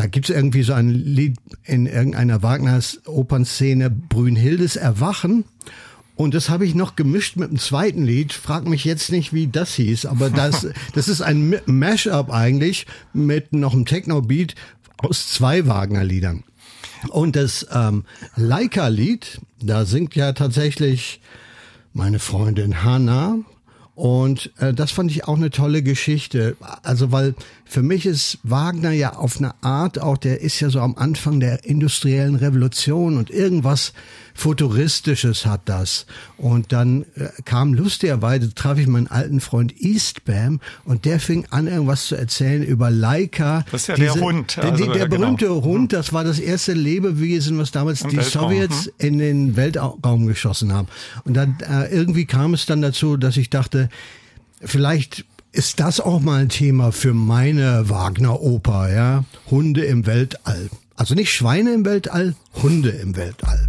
da 0.00 0.06
gibt's 0.06 0.30
irgendwie 0.30 0.62
so 0.62 0.72
ein 0.72 0.88
Lied 0.88 1.36
in 1.62 1.84
irgendeiner 1.84 2.42
Wagners 2.42 3.02
Opernszene, 3.04 3.90
Brünnhildes 3.90 4.76
Erwachen. 4.76 5.44
Und 6.16 6.32
das 6.32 6.48
habe 6.48 6.64
ich 6.64 6.74
noch 6.74 6.96
gemischt 6.96 7.36
mit 7.36 7.50
einem 7.50 7.58
zweiten 7.58 8.04
Lied. 8.04 8.32
Frag 8.32 8.66
mich 8.66 8.86
jetzt 8.86 9.12
nicht, 9.12 9.34
wie 9.34 9.48
das 9.48 9.74
hieß, 9.74 10.06
aber 10.06 10.30
das, 10.30 10.66
das 10.94 11.08
ist 11.08 11.20
ein 11.20 11.54
Mashup 11.66 12.30
eigentlich 12.30 12.86
mit 13.12 13.52
noch 13.52 13.74
einem 13.74 13.84
Techno-Beat 13.84 14.54
aus 14.96 15.28
zwei 15.28 15.66
Wagner-Liedern. 15.66 16.44
Und 17.10 17.36
das 17.36 17.66
ähm, 17.70 18.04
Leica-Lied, 18.36 19.42
da 19.62 19.84
singt 19.84 20.16
ja 20.16 20.32
tatsächlich 20.32 21.20
meine 21.92 22.20
Freundin 22.20 22.82
Hannah 22.82 23.36
und 24.00 24.50
äh, 24.56 24.72
das 24.72 24.92
fand 24.92 25.10
ich 25.10 25.28
auch 25.28 25.36
eine 25.36 25.50
tolle 25.50 25.82
Geschichte. 25.82 26.56
Also, 26.82 27.12
weil 27.12 27.34
für 27.70 27.82
mich 27.82 28.04
ist 28.04 28.38
Wagner 28.42 28.90
ja 28.90 29.14
auf 29.14 29.38
eine 29.38 29.54
Art 29.62 30.00
auch, 30.00 30.16
der 30.16 30.40
ist 30.40 30.58
ja 30.58 30.70
so 30.70 30.80
am 30.80 30.96
Anfang 30.96 31.38
der 31.38 31.64
industriellen 31.64 32.34
Revolution 32.34 33.16
und 33.16 33.30
irgendwas 33.30 33.92
Futuristisches 34.34 35.46
hat 35.46 35.62
das. 35.66 36.06
Und 36.36 36.72
dann 36.72 37.02
äh, 37.14 37.28
kam 37.44 37.72
lustigerweise, 37.74 38.54
traf 38.54 38.76
ich 38.78 38.88
meinen 38.88 39.06
alten 39.06 39.40
Freund 39.40 39.72
Eastbam 39.80 40.60
und 40.84 41.04
der 41.04 41.20
fing 41.20 41.46
an, 41.50 41.68
irgendwas 41.68 42.06
zu 42.06 42.16
erzählen 42.16 42.64
über 42.64 42.90
Leica. 42.90 43.64
Das 43.70 43.82
ist 43.82 43.86
ja 43.88 43.94
Diese, 43.94 44.14
der 44.14 44.20
Hund. 44.20 44.58
Also, 44.58 44.70
der, 44.70 44.86
der, 44.86 44.94
der 44.94 45.08
genau. 45.08 45.20
berühmte 45.20 45.46
genau. 45.46 45.62
Hund, 45.62 45.92
das 45.92 46.12
war 46.12 46.24
das 46.24 46.40
erste 46.40 46.72
Lebewesen, 46.72 47.56
was 47.58 47.70
damals 47.70 48.02
Im 48.02 48.10
die 48.10 48.16
Weltraum. 48.16 48.50
Sowjets 48.50 48.86
hm. 48.86 48.92
in 48.98 49.18
den 49.18 49.56
Weltraum 49.56 50.26
geschossen 50.26 50.72
haben. 50.72 50.88
Und 51.24 51.34
dann 51.34 51.56
äh, 51.60 51.86
irgendwie 51.86 52.26
kam 52.26 52.52
es 52.52 52.66
dann 52.66 52.82
dazu, 52.82 53.16
dass 53.16 53.36
ich 53.36 53.48
dachte, 53.48 53.90
vielleicht 54.62 55.24
ist 55.52 55.80
das 55.80 56.00
auch 56.00 56.20
mal 56.20 56.42
ein 56.42 56.48
Thema 56.48 56.92
für 56.92 57.14
meine 57.14 57.88
Wagner-Oper, 57.88 58.92
ja? 58.92 59.24
Hunde 59.50 59.84
im 59.84 60.06
Weltall. 60.06 60.70
Also 60.96 61.14
nicht 61.14 61.32
Schweine 61.32 61.72
im 61.72 61.84
Weltall, 61.84 62.34
Hunde 62.62 62.90
im 62.90 63.16
Weltall. 63.16 63.66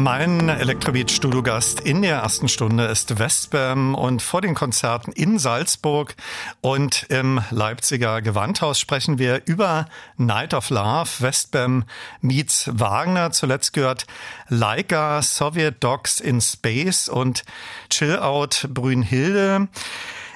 Mein 0.00 0.48
Elektrobeat-Studiogast 0.48 1.80
in 1.80 2.00
der 2.00 2.16
ersten 2.16 2.48
Stunde 2.48 2.86
ist 2.86 3.18
Westbam 3.18 3.94
und 3.94 4.22
vor 4.22 4.40
den 4.40 4.54
Konzerten 4.54 5.12
in 5.12 5.38
Salzburg 5.38 6.16
und 6.62 7.04
im 7.10 7.42
Leipziger 7.50 8.22
Gewandhaus 8.22 8.78
sprechen 8.78 9.18
wir 9.18 9.42
über 9.44 9.84
Night 10.16 10.54
of 10.54 10.70
Love, 10.70 11.10
Westbam 11.18 11.84
meets 12.22 12.70
Wagner. 12.72 13.30
Zuletzt 13.32 13.74
gehört 13.74 14.06
Leica, 14.48 15.20
Soviet 15.20 15.84
Dogs 15.84 16.18
in 16.18 16.40
Space 16.40 17.10
und 17.10 17.44
Chill 17.90 18.16
Out 18.16 18.68
Brünnhilde. 18.72 19.68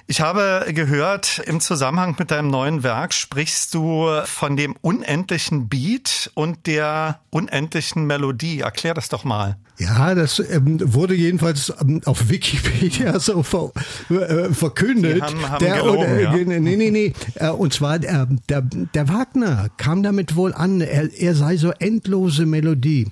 Ich 0.07 0.21
habe 0.21 0.67
gehört, 0.75 1.43
im 1.47 1.61
Zusammenhang 1.61 2.15
mit 2.19 2.31
deinem 2.31 2.49
neuen 2.49 2.83
Werk 2.83 3.15
sprichst 3.15 3.73
du 3.73 4.07
von 4.25 4.55
dem 4.55 4.77
unendlichen 4.83 5.69
Beat 5.69 6.31
und 6.35 6.67
der 6.67 7.21
unendlichen 7.31 8.07
Melodie. 8.07 8.61
Erklär 8.61 8.93
das 8.93 9.09
doch 9.09 9.25
mal. 9.25 9.57
Ja, 9.79 10.15
das 10.15 10.39
ähm, 10.39 10.79
wurde 10.95 11.15
jedenfalls 11.15 11.73
ähm, 11.81 12.03
auf 12.05 12.29
Wikipedia 12.29 13.19
so 13.19 13.43
ver, 13.43 13.73
äh, 14.11 14.53
verkündet. 14.53 15.17
Die 15.17 15.23
haben, 15.23 15.49
haben 15.49 15.65
der, 15.65 15.77
gelogen, 15.79 16.05
oder, 16.05 16.21
ja. 16.21 16.33
Nee, 16.33 16.77
nee, 16.77 16.91
nee. 16.91 17.13
Äh, 17.37 17.49
und 17.49 17.73
zwar 17.73 17.99
der, 17.99 18.29
der, 18.51 18.61
der 18.61 19.09
Wagner 19.09 19.69
kam 19.79 20.03
damit 20.03 20.37
wohl 20.37 20.53
an, 20.53 20.83
er, 20.83 21.13
er 21.13 21.35
sei 21.35 21.57
so 21.57 21.71
endlose 21.71 22.45
Melodie. 22.45 23.11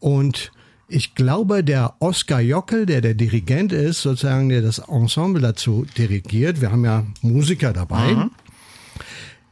Und 0.00 0.50
ich 0.92 1.14
glaube, 1.14 1.64
der 1.64 1.94
Oskar 2.00 2.40
Jockel, 2.40 2.86
der 2.86 3.00
der 3.00 3.14
Dirigent 3.14 3.72
ist, 3.72 4.02
sozusagen, 4.02 4.48
der 4.48 4.62
das 4.62 4.78
Ensemble 4.78 5.40
dazu 5.42 5.86
dirigiert, 5.96 6.60
wir 6.60 6.70
haben 6.72 6.84
ja 6.84 7.04
Musiker 7.22 7.72
dabei, 7.72 8.14
Mhm. 8.14 8.30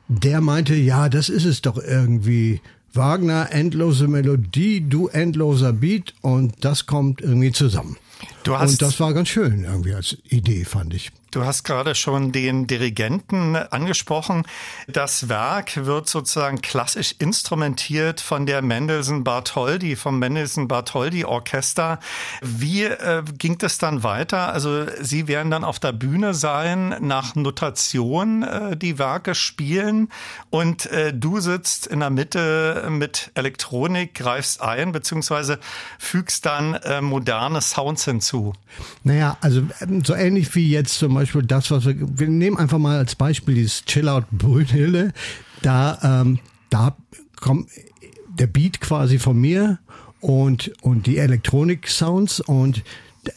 der 0.09 0.41
meinte, 0.41 0.75
ja, 0.75 1.09
das 1.09 1.29
ist 1.29 1.45
es 1.45 1.63
doch 1.63 1.79
irgendwie. 1.79 2.61
Wagner, 2.93 3.49
endlose 3.53 4.09
Melodie, 4.09 4.81
du 4.81 5.07
endloser 5.07 5.73
Beat 5.73 6.13
und 6.23 6.55
das 6.65 6.87
kommt 6.87 7.21
irgendwie 7.21 7.53
zusammen. 7.53 7.97
Du 8.43 8.57
hast- 8.59 8.73
Und 8.73 8.83
das 8.83 8.99
war 8.99 9.15
ganz 9.15 9.29
schön 9.29 9.63
irgendwie 9.63 9.95
als 9.95 10.17
Idee, 10.29 10.65
fand 10.65 10.93
ich. 10.95 11.13
Du 11.31 11.45
hast 11.45 11.63
gerade 11.63 11.95
schon 11.95 12.33
den 12.33 12.67
Dirigenten 12.67 13.55
angesprochen. 13.55 14.43
Das 14.89 15.29
Werk 15.29 15.87
wird 15.87 16.09
sozusagen 16.09 16.61
klassisch 16.61 17.15
instrumentiert 17.21 18.21
von 18.21 18.47
der 18.47 18.63
Mendelssohn 18.63 19.23
Bartholdy, 19.23 19.95
vom 19.95 20.19
Mendelssohn 20.19 20.67
Bartholdy 20.67 21.25
Orchester. 21.25 22.01
Wie 22.43 22.83
äh, 22.83 23.23
ging 23.39 23.59
das 23.59 23.79
dann 23.79 24.03
weiter? 24.03 24.53
Also 24.53 24.87
Sie 25.01 25.29
werden 25.29 25.53
dann 25.53 25.63
auf 25.63 25.79
der 25.79 25.93
Bühne 25.93 26.35
sein, 26.35 26.97
nach 27.01 27.37
Notation 27.37 28.43
äh, 28.43 28.77
die 28.77 28.99
Werke 28.99 29.37
spielen 29.37 30.09
und 30.51 30.87
äh, 30.87 31.15
du 31.15 31.39
sitzt 31.39 31.87
in 31.87 32.01
der 32.01 32.11
Mitte 32.11 32.89
mit 32.91 33.31
Elektronik, 33.35 34.15
greifst 34.15 34.61
ein, 34.61 34.91
beziehungsweise 34.91 35.61
fügst 35.99 36.45
dann 36.45 36.75
äh, 36.75 37.01
moderne 37.01 37.61
Sounds 37.61 38.05
hinzu. 38.05 38.53
Naja, 39.05 39.37
also 39.41 39.63
ähm, 39.81 40.05
so 40.05 40.15
ähnlich 40.15 40.55
wie 40.57 40.69
jetzt 40.69 40.99
zum 40.99 41.20
Beispiel 41.21 41.43
das, 41.43 41.71
was 41.71 41.85
wir, 41.85 41.97
wir 41.99 42.29
nehmen 42.29 42.57
einfach 42.57 42.79
mal 42.79 42.97
als 42.97 43.15
Beispiel 43.15 43.55
dieses 43.55 43.85
Chillout 43.85 44.25
Brünnhille. 44.31 45.13
Da, 45.61 46.23
ähm, 46.23 46.39
da 46.71 46.97
kommt 47.41 47.69
der 48.39 48.47
Beat 48.47 48.81
quasi 48.81 49.19
von 49.19 49.39
mir 49.39 49.79
und, 50.21 50.73
und 50.81 51.07
die 51.07 51.19
Elektronik-Sounds 51.19 52.41
und 52.41 52.83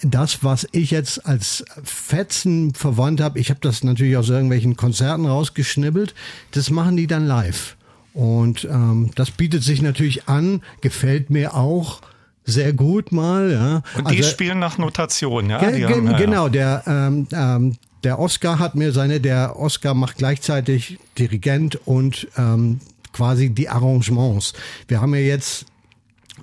das, 0.02 0.46
was 0.46 0.66
ich 0.72 0.92
jetzt 0.92 1.26
als 1.26 1.66
Fetzen 1.84 2.74
verwandt 2.74 3.20
habe, 3.20 3.38
ich 3.38 3.50
habe 3.50 3.60
das 3.62 3.84
natürlich 3.84 4.16
aus 4.16 4.30
irgendwelchen 4.30 4.78
Konzerten 4.78 5.26
rausgeschnibbelt, 5.26 6.16
das 6.52 6.70
machen 6.70 6.96
die 6.96 7.08
dann 7.08 7.28
live. 7.28 7.76
Und 8.14 8.64
ähm, 8.64 9.12
das 9.16 9.32
bietet 9.32 9.64
sich 9.64 9.82
natürlich 9.82 10.30
an, 10.30 10.62
gefällt 10.80 11.30
mir 11.30 11.54
auch 11.54 12.00
sehr 12.46 12.74
gut 12.74 13.12
mal. 13.12 13.52
Ja. 13.52 13.84
Und 13.98 14.12
die 14.12 14.18
Also- 14.18 14.30
spielen 14.30 14.60
nach 14.60 14.78
Notation, 14.78 15.50
ja? 15.50 15.60
Ge 15.60 15.86
haben, 15.86 16.06
ja, 16.06 16.12
ja. 16.12 16.18
genau, 16.18 16.50
der, 16.50 16.84
ähm, 16.88 17.28
ähm, 17.32 17.78
der 18.04 18.20
Oscar 18.20 18.60
hat 18.60 18.76
mir 18.76 18.92
seine, 18.92 19.22
der 19.22 19.58
Oscar 19.58 19.94
macht 19.94 20.18
gleichzeitig 20.18 21.00
Dirigent 21.18 21.80
und 21.88 22.28
ähm, 22.38 22.80
quasi 23.14 23.50
die 23.50 23.70
Arrangements. 23.70 24.54
Wir 24.88 25.00
haben 25.00 25.14
ja 25.16 25.22
jetzt 25.22 25.66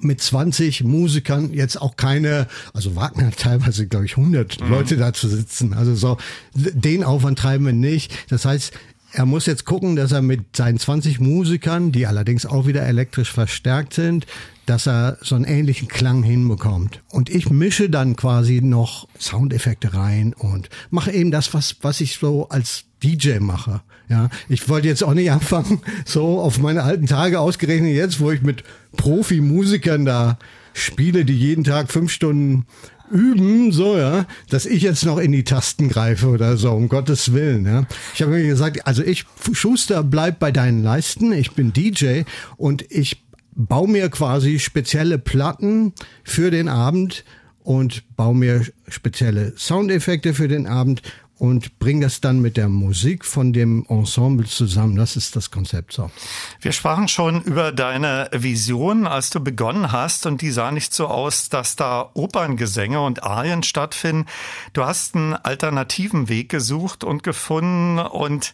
mit 0.03 0.23
20 0.23 0.85
Musikern 0.85 1.53
jetzt 1.53 1.77
auch 1.83 1.97
keine, 1.97 2.47
also 2.73 2.97
Wagner 2.97 3.27
hat 3.27 3.37
teilweise, 3.37 3.87
glaube 3.87 4.07
ich, 4.07 4.17
100 4.17 4.61
Mhm. 4.61 4.71
Leute 4.71 4.97
da 4.97 5.13
zu 5.13 5.29
sitzen. 5.29 5.75
Also 5.75 5.95
so, 5.95 6.17
den 6.55 7.05
Aufwand 7.05 7.39
treiben 7.39 7.67
wir 7.67 7.73
nicht. 7.75 8.11
Das 8.31 8.47
heißt, 8.47 8.73
er 9.13 9.27
muss 9.27 9.47
jetzt 9.47 9.65
gucken, 9.65 9.97
dass 9.97 10.13
er 10.13 10.23
mit 10.23 10.57
seinen 10.57 10.79
20 10.79 11.21
Musikern, 11.21 11.93
die 11.93 12.07
allerdings 12.07 12.47
auch 12.47 12.67
wieder 12.67 12.83
elektrisch 12.83 13.33
verstärkt 13.33 13.95
sind, 13.95 14.27
dass 14.67 14.87
er 14.87 15.19
so 15.21 15.35
einen 15.35 15.45
ähnlichen 15.45 15.89
Klang 15.89 16.23
hinbekommt. 16.23 17.03
Und 17.11 17.29
ich 17.29 17.51
mische 17.51 17.91
dann 17.91 18.15
quasi 18.15 18.61
noch 18.63 19.09
Soundeffekte 19.19 19.95
rein 19.95 20.33
und 20.33 20.69
mache 20.91 21.11
eben 21.11 21.31
das, 21.31 21.53
was, 21.55 21.77
was 21.83 22.01
ich 22.01 22.19
so 22.19 22.49
als 22.49 22.85
DJ 23.03 23.39
mache. 23.41 23.81
Ja, 24.09 24.29
ich 24.49 24.69
wollte 24.69 24.89
jetzt 24.89 25.03
auch 25.03 25.15
nicht 25.15 25.31
anfangen, 25.31 25.81
so 26.05 26.41
auf 26.41 26.59
meine 26.59 26.83
alten 26.83 27.07
Tage 27.07 27.41
ausgerechnet 27.41 27.95
jetzt, 27.95 28.21
wo 28.21 28.31
ich 28.31 28.43
mit 28.43 28.65
Profimusikern 28.97 30.05
da 30.05 30.39
spiele, 30.73 31.25
die 31.25 31.37
jeden 31.37 31.65
Tag 31.65 31.91
fünf 31.91 32.13
Stunden 32.13 32.67
üben, 33.11 33.73
so, 33.73 33.97
ja, 33.99 34.27
dass 34.49 34.67
ich 34.67 34.83
jetzt 34.83 35.05
noch 35.05 35.19
in 35.19 35.33
die 35.33 35.45
Tasten 35.45 35.89
greife 35.89 36.29
oder 36.29 36.57
so, 36.57 36.73
um 36.73 36.89
Gottes 36.89 37.33
Willen, 37.33 37.67
ja. 37.67 37.87
Ich 38.15 38.23
habe 38.23 38.33
mir 38.33 38.47
gesagt, 38.47 38.87
also 38.87 39.03
ich, 39.03 39.25
Schuster, 39.53 40.03
bleib 40.03 40.39
bei 40.39 40.53
deinen 40.53 40.83
Leisten, 40.83 41.33
ich 41.33 41.53
bin 41.53 41.73
DJ 41.73 42.23
und 42.57 42.85
ich 42.91 43.25
baue 43.55 43.89
mir 43.89 44.09
quasi 44.09 44.59
spezielle 44.59 45.19
Platten 45.19 45.93
für 46.25 46.51
den 46.51 46.69
Abend 46.69 47.25
und 47.63 48.05
baue 48.17 48.35
mir 48.35 48.65
spezielle 48.89 49.53
Soundeffekte 49.57 50.35
für 50.35 50.49
den 50.49 50.67
Abend 50.67 51.03
und 51.41 51.79
bringe 51.79 52.05
das 52.05 52.21
dann 52.21 52.41
mit 52.41 52.59
der 52.59 52.69
Musik 52.69 53.25
von 53.25 53.55
dem 53.55 53.87
Ensemble 53.89 54.47
zusammen. 54.47 54.97
Das 54.97 55.17
ist 55.17 55.37
das 55.37 55.51
Konzept 55.51 55.95
so. 55.95 56.11
Wir 56.61 56.73
sprachen 56.73 57.09
schon 57.09 57.41
über 57.43 57.73
deine 57.73 58.29
Vision, 58.31 59.07
als 59.07 59.31
du 59.31 59.41
begonnen 59.41 59.91
hast, 59.91 60.27
und 60.27 60.43
die 60.43 60.51
sah 60.51 60.71
nicht 60.71 60.93
so 60.93 61.07
aus, 61.09 61.49
dass 61.49 61.77
da 61.77 62.11
Operngesänge 62.13 63.01
und 63.01 63.23
Arien 63.23 63.63
stattfinden. 63.63 64.27
Du 64.75 64.85
hast 64.85 65.15
einen 65.15 65.33
alternativen 65.33 66.29
Weg 66.29 66.51
gesucht 66.51 67.05
und 67.05 67.23
gefunden 67.23 67.99
und 67.99 68.53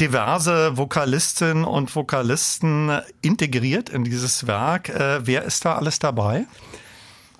diverse 0.00 0.78
Vokalistinnen 0.78 1.64
und 1.64 1.94
Vokalisten 1.94 2.98
integriert 3.20 3.90
in 3.90 4.04
dieses 4.04 4.46
Werk. 4.46 4.88
Äh, 4.88 5.26
wer 5.26 5.42
ist 5.44 5.66
da 5.66 5.74
alles 5.74 5.98
dabei? 5.98 6.46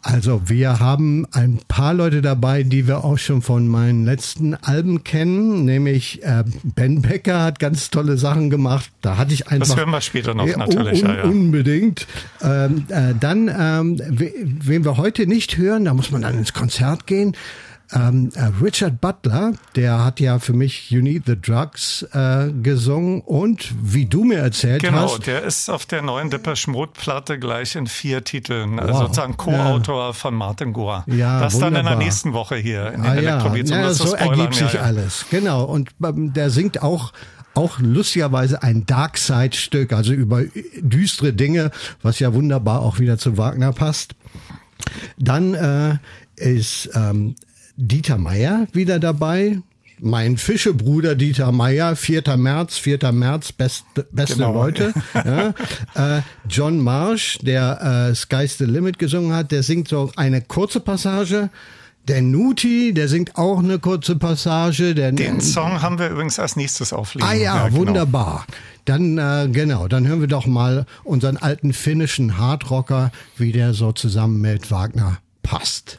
Also 0.05 0.43
wir 0.47 0.81
haben 0.81 1.27
ein 1.31 1.61
paar 1.69 1.95
Leute 1.95 2.23
dabei, 2.23 2.65
die 2.65 2.89
wir 2.89 3.05
auch 3.05 3.19
schon 3.19 3.41
von 3.41 3.69
meinen 3.69 4.05
letzten 4.05 4.55
Alben 4.55 5.05
kennen, 5.05 5.65
nämlich 5.65 6.25
äh, 6.25 6.43
Ben 6.65 7.03
Becker 7.03 7.41
hat 7.45 7.61
ganz 7.61 7.89
tolle 7.91 8.17
Sachen 8.19 8.51
gemacht. 8.51 8.91
Da 9.01 9.17
hatte 9.17 9.33
ich 9.33 9.47
einfach. 9.49 9.69
Das 9.69 9.77
hören 9.77 9.91
wir 9.91 10.01
später 10.01 10.35
noch 10.35 10.47
Ja, 10.49 10.57
natürlich. 10.57 11.05
un, 11.05 11.09
ja, 11.09 11.17
ja. 11.19 11.23
Unbedingt. 11.23 12.09
Ähm, 12.43 12.85
äh, 12.89 13.15
dann, 13.19 13.49
ähm, 13.49 14.01
we- 14.11 14.33
wen 14.45 14.85
wir 14.85 14.97
heute 14.97 15.29
nicht 15.29 15.57
hören, 15.57 15.85
da 15.85 15.95
muss 15.95 16.11
man 16.11 16.23
dann 16.23 16.37
ins 16.37 16.53
Konzert 16.53 17.07
gehen. 17.07 17.37
Ähm, 17.95 18.31
äh, 18.35 18.51
Richard 18.63 19.01
Butler, 19.01 19.53
der 19.77 20.05
hat 20.05 20.19
ja 20.21 20.39
für 20.39 20.53
mich 20.55 20.91
You 20.91 21.03
Need 21.03 21.25
the 21.27 21.41
Drugs 21.41 22.03
äh, 22.13 22.51
gesungen 22.63 23.21
und 23.21 23.73
wie 23.83 24.07
du 24.07 24.25
mir 24.25 24.39
erzählt 24.39 24.83
Genau, 24.83 25.03
hast, 25.15 25.27
der 25.27 25.43
ist 25.43 25.69
auf 25.69 25.85
der 25.87 26.01
neuen 26.03 26.31
Depeche 26.31 26.71
Mode 26.71 26.93
Platte 26.95 27.39
gleich 27.39 27.75
in 27.77 27.87
vier 27.87 28.25
Titeln, 28.25 28.79
also 28.79 28.95
Wow. 28.95 29.01
sozusagen 29.03 29.37
Co-Autor 29.37 30.15
von 30.15 30.35
Martin 30.35 30.73
Gore. 30.73 31.05
Ja, 31.07 31.41
das 31.41 31.59
dann 31.59 31.69
in 31.69 31.75
der 31.75 31.83
wunderbar. 31.85 32.05
nächsten 32.05 32.33
Woche 32.33 32.57
hier 32.57 32.93
in 32.93 33.03
den 33.03 33.11
Ah, 33.11 33.21
ja. 33.21 33.43
Um 33.45 33.57
ja, 33.57 33.93
so 33.93 34.07
spoilern. 34.07 34.29
ergibt 34.31 34.55
sich 34.55 34.73
ja, 34.73 34.81
ja. 34.81 34.87
alles. 34.87 35.27
Genau. 35.31 35.65
Und 35.65 35.91
ähm, 36.05 36.33
der 36.33 36.51
singt 36.51 36.83
auch 36.83 37.13
auch 37.55 37.79
lustigerweise 37.81 38.63
ein 38.63 38.87
Darkside-Stück, 38.87 39.93
also 39.93 40.15
über 40.15 40.43
düstere 40.81 41.35
Dinge, 41.35 41.71
was 42.01 42.19
ja 42.19 42.33
wunderbar 42.33 42.81
auch 42.81 42.99
wieder 42.99 43.19
zu 43.19 43.37
Wagner 43.37 43.73
passt. 43.75 44.15
Dann 45.19 45.53
äh, 45.55 45.97
ist 46.37 46.89
ähm, 46.95 47.35
Dieter 47.77 48.19
Meier 48.19 48.67
wieder 48.73 48.99
dabei. 48.99 49.59
Mein 50.05 50.37
Fischebruder 50.37 51.15
Dieter 51.15 51.53
Meier, 51.53 51.95
4. 51.95 52.37
März, 52.37 52.77
4. 52.77 53.13
März, 53.13 53.53
best, 53.53 53.85
beste 54.11 54.37
Genau. 54.37 54.53
Leute. 54.55 54.93
Ja. 55.15 55.55
Äh, 56.19 56.23
John 56.49 56.81
Marsh, 56.81 57.39
der 57.43 58.09
äh, 58.11 58.15
Sky's 58.15 58.59
the 58.59 58.65
Limit 58.65 58.99
gesungen 58.99 59.33
hat, 59.33 59.53
der 59.53 59.63
singt 59.63 59.87
so 59.89 60.11
eine 60.17 60.41
kurze 60.41 60.81
Passage. 60.81 61.51
Der 62.09 62.21
Nuti, 62.21 62.93
der 62.93 63.07
singt 63.09 63.37
auch 63.37 63.61
eine 63.61 63.79
kurze 63.79 64.17
Passage. 64.17 64.93
Der, 64.97 65.13
Den 65.13 65.41
Song 65.41 65.83
haben 65.83 66.01
wir 66.01 66.09
übrigens 66.11 66.41
als 66.41 66.57
nächstes 66.57 66.93
auflegen. 66.93 67.29
Ah 67.29 67.35
ja, 67.35 67.69
genau. 67.69 67.79
wunderbar. 67.79 68.45
Dann 68.87 69.19
äh, 69.19 69.49
genau, 69.53 69.87
dann 69.87 70.09
hören 70.09 70.21
wir 70.21 70.27
doch 70.27 70.47
mal 70.47 70.87
unseren 71.05 71.37
alten 71.37 71.73
finnischen 71.73 72.39
Hardrocker, 72.39 73.13
wie 73.37 73.53
der 73.53 73.73
so 73.73 73.93
zusammen 73.93 74.41
mit 74.41 74.73
Wagner 74.73 75.19
passt. 75.45 75.99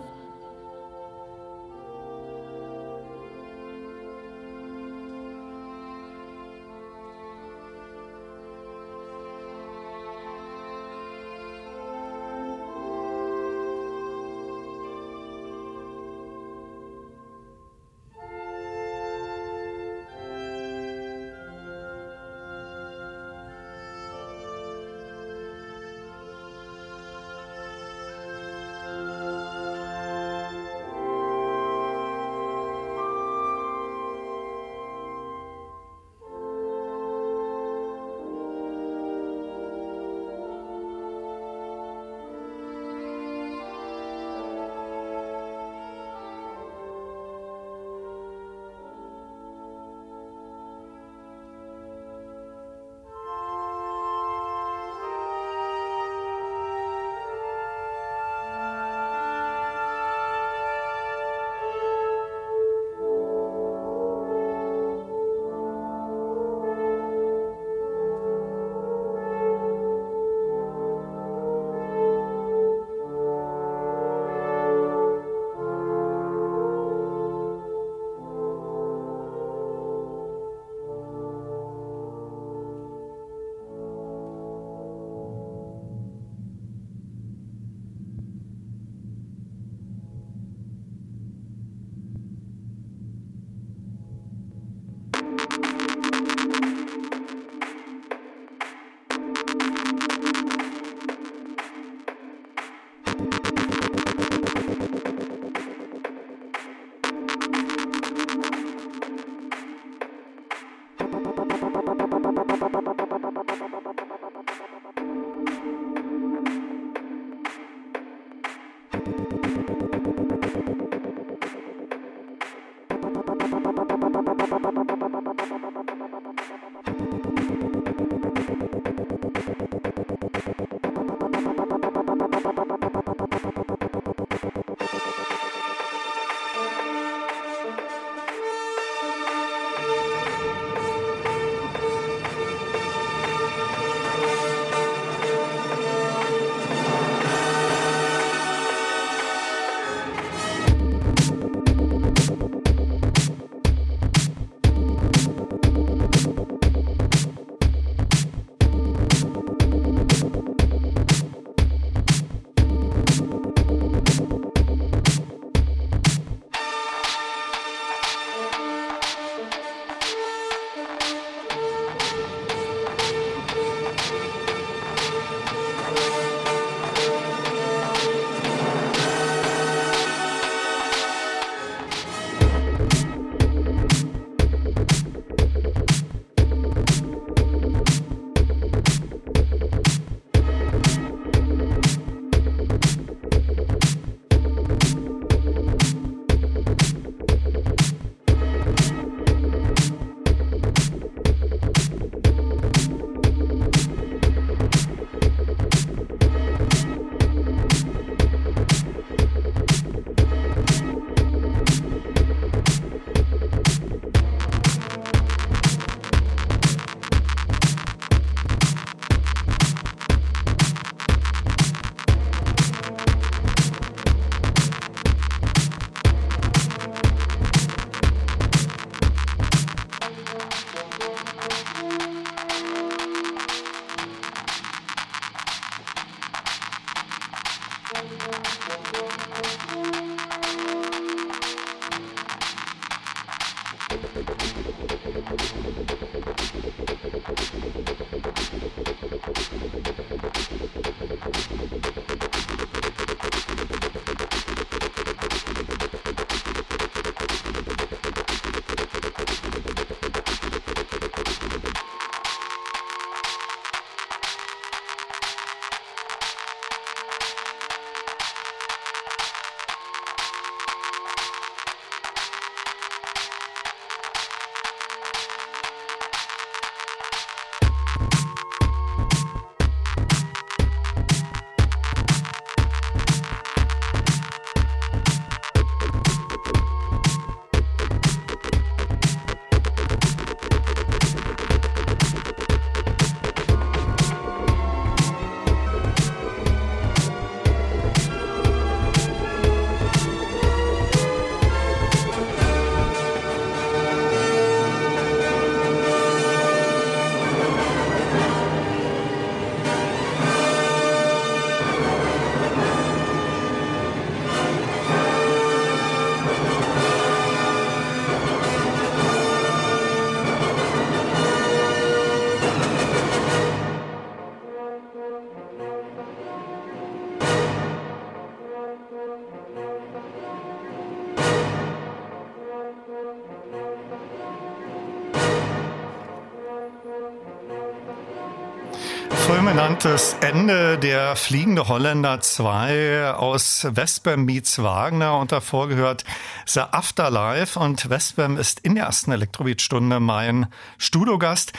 Fulminantes 339.51 340.15
Ende 340.21 340.77
der 340.77 341.17
Fliegende 341.17 341.67
Holländer 341.67 342.21
2 342.21 343.15
aus 343.15 343.67
Westbam 343.69 344.23
meets 344.23 344.63
Wagner 344.63 345.17
und 345.17 345.33
davor 345.33 345.67
gehört 345.67 346.05
The 346.45 346.61
Afterlife 346.71 347.59
und 347.59 347.89
Westbam 347.89 348.37
ist 348.37 348.61
in 348.61 348.75
der 348.75 348.85
ersten 348.85 349.11
Elektrobeat-Stunde 349.11 349.99
mein 349.99 350.47
Studiogast. 350.77 351.51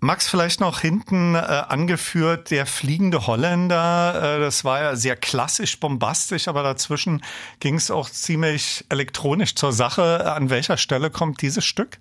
Max, 0.00 0.28
vielleicht 0.28 0.60
noch 0.60 0.80
hinten 0.80 1.34
äh, 1.34 1.38
angeführt, 1.38 2.50
der 2.50 2.66
fliegende 2.66 3.26
Holländer, 3.26 4.36
äh, 4.36 4.40
das 4.40 4.62
war 4.62 4.82
ja 4.82 4.94
sehr 4.94 5.16
klassisch, 5.16 5.80
bombastisch, 5.80 6.48
aber 6.48 6.62
dazwischen 6.62 7.22
ging 7.60 7.76
es 7.76 7.90
auch 7.90 8.10
ziemlich 8.10 8.84
elektronisch 8.90 9.54
zur 9.54 9.72
Sache. 9.72 10.30
An 10.30 10.50
welcher 10.50 10.76
Stelle 10.76 11.08
kommt 11.08 11.40
dieses 11.40 11.64
Stück? 11.64 11.98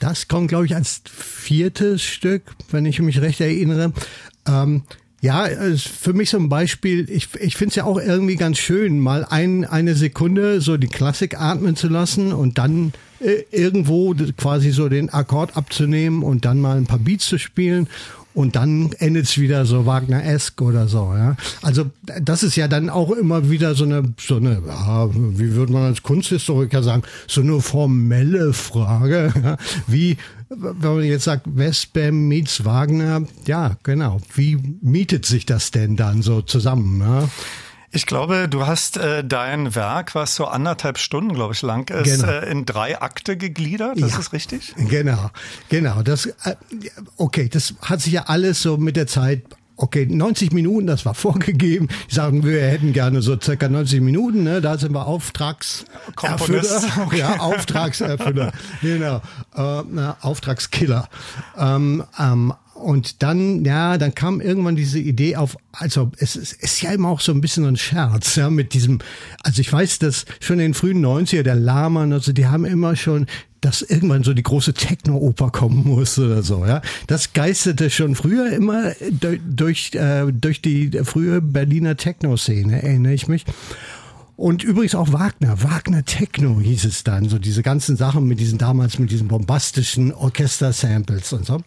Das 0.00 0.28
kommt, 0.28 0.48
glaube 0.48 0.64
ich, 0.64 0.74
als 0.74 1.02
viertes 1.04 2.02
Stück, 2.02 2.42
wenn 2.70 2.86
ich 2.86 3.00
mich 3.00 3.20
recht 3.20 3.40
erinnere. 3.42 3.92
Ähm, 4.46 4.82
ja, 5.22 5.48
für 5.76 6.14
mich 6.14 6.30
so 6.30 6.38
ein 6.38 6.48
Beispiel. 6.48 7.08
Ich, 7.10 7.28
ich 7.38 7.56
finde 7.56 7.70
es 7.70 7.76
ja 7.76 7.84
auch 7.84 8.00
irgendwie 8.00 8.36
ganz 8.36 8.56
schön, 8.56 8.98
mal 8.98 9.26
ein, 9.28 9.66
eine 9.66 9.94
Sekunde 9.94 10.62
so 10.62 10.78
die 10.78 10.88
Klassik 10.88 11.38
atmen 11.38 11.76
zu 11.76 11.88
lassen 11.88 12.32
und 12.32 12.56
dann 12.56 12.92
äh, 13.20 13.44
irgendwo 13.50 14.14
quasi 14.38 14.70
so 14.70 14.88
den 14.88 15.10
Akkord 15.10 15.56
abzunehmen 15.58 16.22
und 16.22 16.46
dann 16.46 16.60
mal 16.60 16.78
ein 16.78 16.86
paar 16.86 16.98
Beats 16.98 17.26
zu 17.26 17.38
spielen 17.38 17.86
und 18.32 18.56
dann 18.56 18.92
endet 18.98 19.26
es 19.26 19.38
wieder 19.38 19.66
so 19.66 19.84
Wagner-esque 19.84 20.62
oder 20.62 20.88
so. 20.88 21.12
Ja? 21.14 21.36
Also 21.60 21.90
das 22.22 22.42
ist 22.42 22.56
ja 22.56 22.68
dann 22.68 22.88
auch 22.88 23.10
immer 23.10 23.50
wieder 23.50 23.74
so 23.74 23.84
eine, 23.84 24.02
so 24.18 24.36
eine, 24.36 24.62
ja, 24.66 25.08
wie 25.12 25.54
würde 25.54 25.72
man 25.72 25.82
als 25.82 26.02
Kunsthistoriker 26.02 26.82
sagen, 26.82 27.02
so 27.26 27.42
eine 27.42 27.60
formelle 27.60 28.52
Frage, 28.52 29.34
ja? 29.42 29.56
wie 29.86 30.16
wenn 30.50 30.94
man 30.96 31.04
jetzt 31.04 31.24
sagt, 31.24 31.44
Westbam 31.46 32.26
meets 32.28 32.64
Wagner, 32.64 33.22
ja, 33.46 33.76
genau. 33.82 34.20
Wie 34.34 34.56
mietet 34.82 35.24
sich 35.24 35.46
das 35.46 35.70
denn 35.70 35.96
dann 35.96 36.22
so 36.22 36.42
zusammen? 36.42 37.00
Ja? 37.00 37.28
Ich 37.92 38.06
glaube, 38.06 38.48
du 38.48 38.66
hast 38.66 38.96
äh, 38.98 39.24
dein 39.24 39.74
Werk, 39.74 40.14
was 40.14 40.36
so 40.36 40.46
anderthalb 40.46 40.98
Stunden, 40.98 41.34
glaube 41.34 41.54
ich, 41.54 41.62
lang 41.62 41.88
ist, 41.90 42.20
Genau. 42.20 42.32
äh, 42.32 42.50
in 42.50 42.64
drei 42.64 43.00
Akte 43.00 43.36
gegliedert. 43.36 44.00
Das 44.00 44.12
Ja. 44.12 44.18
ist 44.20 44.32
richtig? 44.32 44.74
Genau, 44.76 45.30
genau. 45.68 46.02
Das, 46.02 46.26
äh, 46.26 46.54
okay, 47.16 47.48
das 47.48 47.74
hat 47.82 48.00
sich 48.00 48.12
ja 48.12 48.24
alles 48.26 48.62
so 48.62 48.76
mit 48.76 48.94
der 48.96 49.06
Zeit. 49.08 49.42
Okay, 49.82 50.04
90 50.04 50.52
Minuten, 50.52 50.86
das 50.86 51.06
war 51.06 51.14
vorgegeben. 51.26 51.88
Sagen, 52.08 52.44
wir 52.44 52.60
hätten 52.62 52.92
gerne 52.92 53.22
so 53.22 53.38
circa 53.40 53.66
90 53.68 54.02
Minuten, 54.02 54.42
ne? 54.42 54.60
Da 54.60 54.76
sind 54.76 54.92
wir 54.92 55.06
Auftragserfüller. 55.06 56.60
Okay. 57.00 57.18
Ja, 57.18 57.38
Auftragserfüller. 57.40 58.52
genau. 58.82 59.22
Äh, 59.56 59.82
na, 59.90 60.16
Auftragskiller. 60.20 61.08
Ähm, 61.56 62.04
ähm, 62.18 62.52
und 62.80 63.22
dann, 63.22 63.64
ja, 63.64 63.98
dann 63.98 64.14
kam 64.14 64.40
irgendwann 64.40 64.76
diese 64.76 64.98
Idee 64.98 65.36
auf, 65.36 65.56
also 65.72 66.10
es 66.18 66.36
ist, 66.36 66.52
ist 66.54 66.82
ja 66.82 66.92
immer 66.92 67.08
auch 67.08 67.20
so 67.20 67.32
ein 67.32 67.40
bisschen 67.40 67.64
ein 67.66 67.76
Scherz, 67.76 68.36
ja, 68.36 68.50
mit 68.50 68.74
diesem, 68.74 68.98
also 69.42 69.60
ich 69.60 69.72
weiß, 69.72 69.98
dass 69.98 70.24
schon 70.40 70.58
in 70.58 70.70
den 70.70 70.74
frühen 70.74 71.04
90er, 71.04 71.42
der 71.42 71.54
Lahmann, 71.54 72.12
also 72.12 72.32
die 72.32 72.46
haben 72.46 72.64
immer 72.64 72.96
schon, 72.96 73.26
dass 73.60 73.82
irgendwann 73.82 74.24
so 74.24 74.32
die 74.32 74.42
große 74.42 74.72
Techno-Oper 74.72 75.50
kommen 75.50 75.84
muss 75.84 76.18
oder 76.18 76.42
so, 76.42 76.64
ja. 76.64 76.80
Das 77.06 77.32
geisterte 77.32 77.90
schon 77.90 78.14
früher 78.14 78.50
immer 78.52 78.92
durch, 79.46 79.94
äh, 79.94 80.32
durch 80.32 80.62
die 80.62 80.90
frühe 81.04 81.42
Berliner 81.42 81.96
Techno-Szene, 81.96 82.82
erinnere 82.82 83.12
ich 83.12 83.28
mich. 83.28 83.44
Und 84.36 84.64
übrigens 84.64 84.94
auch 84.94 85.12
Wagner, 85.12 85.62
Wagner 85.62 86.02
Techno 86.02 86.60
hieß 86.60 86.86
es 86.86 87.04
dann, 87.04 87.28
so 87.28 87.38
diese 87.38 87.62
ganzen 87.62 87.98
Sachen 87.98 88.26
mit 88.26 88.40
diesen 88.40 88.56
damals 88.56 88.98
mit 88.98 89.10
diesen 89.10 89.28
bombastischen 89.28 90.14
Orchester-Samples 90.14 91.34
und 91.34 91.44
so. 91.44 91.60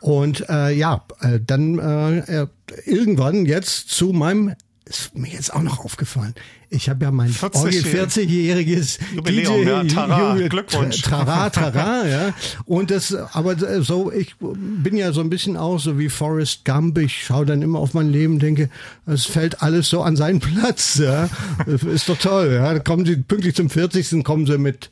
Und 0.00 0.48
äh, 0.48 0.72
ja, 0.72 1.04
äh, 1.20 1.40
dann 1.44 1.78
äh, 1.78 2.42
äh, 2.42 2.46
irgendwann 2.86 3.44
jetzt 3.44 3.90
zu 3.90 4.12
meinem, 4.12 4.54
ist 4.86 5.14
mir 5.16 5.30
jetzt 5.30 5.52
auch 5.52 5.62
noch 5.62 5.84
aufgefallen. 5.84 6.34
Ich 6.72 6.88
habe 6.88 7.04
ja 7.04 7.10
mein 7.10 7.28
40 7.30 7.60
Orgel 7.60 7.82
40-jähriges 7.82 8.98
Jubiläum, 9.14 9.66
ja, 9.66 9.84
Tara, 9.84 10.36
Glückwunsch. 10.48 11.02
Trara, 11.02 11.50
Trara, 11.50 12.06
ja. 12.06 12.34
Und 12.64 12.90
das, 12.90 13.12
aber 13.12 13.60
äh, 13.60 13.82
so, 13.82 14.10
ich 14.10 14.36
bin 14.38 14.96
ja 14.96 15.12
so 15.12 15.20
ein 15.20 15.30
bisschen 15.30 15.56
auch 15.56 15.78
so 15.78 15.98
wie 15.98 16.08
Forrest 16.08 16.64
Gump. 16.64 16.96
Ich 16.98 17.24
schaue 17.24 17.44
dann 17.44 17.60
immer 17.60 17.80
auf 17.80 17.92
mein 17.92 18.10
Leben, 18.10 18.38
denke, 18.38 18.70
es 19.04 19.26
fällt 19.26 19.62
alles 19.62 19.88
so 19.88 20.02
an 20.02 20.16
seinen 20.16 20.40
Platz. 20.40 20.96
Ja. 20.98 21.28
Ist 21.66 22.08
doch 22.08 22.18
toll. 22.18 22.52
Ja. 22.54 22.72
Da 22.72 22.78
kommen 22.78 23.04
sie 23.04 23.16
pünktlich 23.16 23.54
zum 23.54 23.68
40. 23.68 24.24
kommen 24.24 24.46
sie 24.46 24.56
mit 24.56 24.90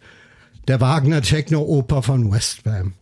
der 0.66 0.80
Wagner 0.80 1.22
Techno-Oper 1.22 2.02
von 2.02 2.30
Westbam. 2.30 2.92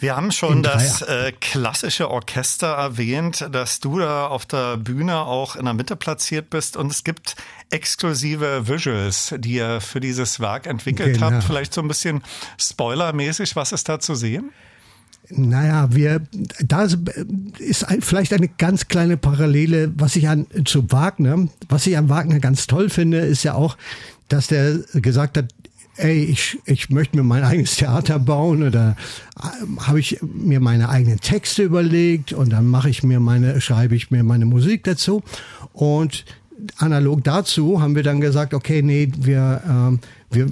Wir 0.00 0.14
haben 0.16 0.30
schon 0.30 0.62
das 0.62 1.02
äh, 1.02 1.32
klassische 1.40 2.08
Orchester 2.08 2.68
erwähnt, 2.68 3.48
dass 3.50 3.80
du 3.80 3.98
da 3.98 4.28
auf 4.28 4.46
der 4.46 4.76
Bühne 4.76 5.16
auch 5.18 5.56
in 5.56 5.64
der 5.64 5.74
Mitte 5.74 5.96
platziert 5.96 6.50
bist 6.50 6.76
und 6.76 6.92
es 6.92 7.02
gibt 7.02 7.34
exklusive 7.70 8.68
Visuals, 8.68 9.34
die 9.38 9.54
ihr 9.54 9.80
für 9.80 9.98
dieses 9.98 10.38
Werk 10.38 10.66
entwickelt 10.66 11.14
Genau. 11.14 11.32
habt. 11.32 11.42
Vielleicht 11.44 11.74
so 11.74 11.80
ein 11.80 11.88
bisschen 11.88 12.22
spoilermäßig, 12.58 13.56
was 13.56 13.72
ist 13.72 13.88
da 13.88 13.98
zu 13.98 14.14
sehen? 14.14 14.50
Naja, 15.30 15.88
wir, 15.90 16.20
da 16.60 16.84
ist 17.58 17.84
vielleicht 18.00 18.32
eine 18.32 18.48
ganz 18.48 18.88
kleine 18.88 19.16
Parallele, 19.16 19.92
was 19.96 20.16
ich 20.16 20.28
an, 20.28 20.46
zu 20.64 20.90
Wagner, 20.92 21.48
was 21.68 21.86
ich 21.86 21.98
an 21.98 22.08
Wagner 22.08 22.38
ganz 22.38 22.66
toll 22.66 22.88
finde, 22.88 23.18
ist 23.18 23.42
ja 23.42 23.54
auch, 23.54 23.76
dass 24.28 24.46
der 24.46 24.78
gesagt 24.94 25.36
hat, 25.36 25.46
ey, 25.98 26.24
ich, 26.24 26.58
ich 26.64 26.90
möchte 26.90 27.16
mir 27.16 27.22
mein 27.22 27.42
eigenes 27.42 27.76
Theater 27.76 28.18
bauen 28.18 28.62
oder 28.62 28.96
äh, 29.36 29.82
habe 29.82 30.00
ich 30.00 30.18
mir 30.22 30.60
meine 30.60 30.88
eigenen 30.88 31.20
Texte 31.20 31.62
überlegt 31.62 32.32
und 32.32 32.50
dann 32.50 32.66
mache 32.66 32.88
ich 32.88 33.02
mir 33.02 33.20
meine, 33.20 33.60
schreibe 33.60 33.94
ich 33.94 34.10
mir 34.10 34.22
meine 34.22 34.46
Musik 34.46 34.84
dazu 34.84 35.22
und 35.72 36.24
analog 36.78 37.22
dazu 37.24 37.80
haben 37.80 37.94
wir 37.94 38.02
dann 38.02 38.20
gesagt, 38.20 38.54
okay, 38.54 38.82
nee, 38.82 39.10
wir, 39.16 39.62
ähm, 39.68 40.00
wir 40.30 40.48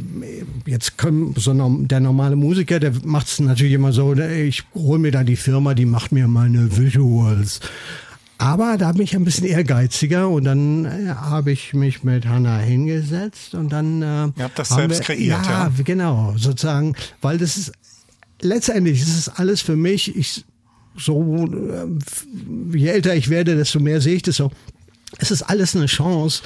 jetzt 0.66 0.98
können 0.98 1.34
so 1.36 1.52
der 1.52 2.00
normale 2.00 2.36
Musiker, 2.36 2.78
der 2.78 2.92
macht 3.04 3.26
es 3.26 3.40
natürlich 3.40 3.74
immer 3.74 3.92
so, 3.92 4.14
ne, 4.14 4.42
ich 4.42 4.64
hole 4.74 4.98
mir 4.98 5.10
da 5.10 5.24
die 5.24 5.36
Firma, 5.36 5.74
die 5.74 5.86
macht 5.86 6.12
mir 6.12 6.28
meine 6.28 6.76
Visuals. 6.76 7.60
Aber 8.38 8.76
da 8.76 8.92
bin 8.92 9.02
ich 9.02 9.16
ein 9.16 9.24
bisschen 9.24 9.46
ehrgeiziger 9.46 10.28
und 10.28 10.44
dann 10.44 10.84
äh, 10.84 11.08
habe 11.08 11.52
ich 11.52 11.72
mich 11.72 12.04
mit 12.04 12.26
Hannah 12.26 12.58
hingesetzt 12.58 13.54
und 13.54 13.70
dann 13.70 14.02
äh, 14.02 14.26
Ihr 14.36 14.44
habt 14.44 14.58
das 14.58 14.68
selbst 14.68 15.00
wir, 15.00 15.06
kreiert, 15.06 15.46
ja. 15.46 15.70
genau, 15.84 16.34
sozusagen, 16.36 16.94
weil 17.22 17.38
das 17.38 17.56
ist 17.56 17.72
letztendlich 18.40 19.00
ist 19.00 19.16
es 19.16 19.28
alles 19.28 19.62
für 19.62 19.76
mich, 19.76 20.14
ich 20.16 20.44
so 20.96 21.46
äh, 21.46 22.76
je 22.76 22.88
älter 22.88 23.14
ich 23.14 23.30
werde, 23.30 23.56
desto 23.56 23.80
mehr 23.80 24.00
sehe 24.00 24.16
ich 24.16 24.22
das 24.22 24.36
so. 24.36 24.50
Es 25.18 25.30
ist 25.30 25.42
alles 25.42 25.76
eine 25.76 25.86
Chance, 25.86 26.42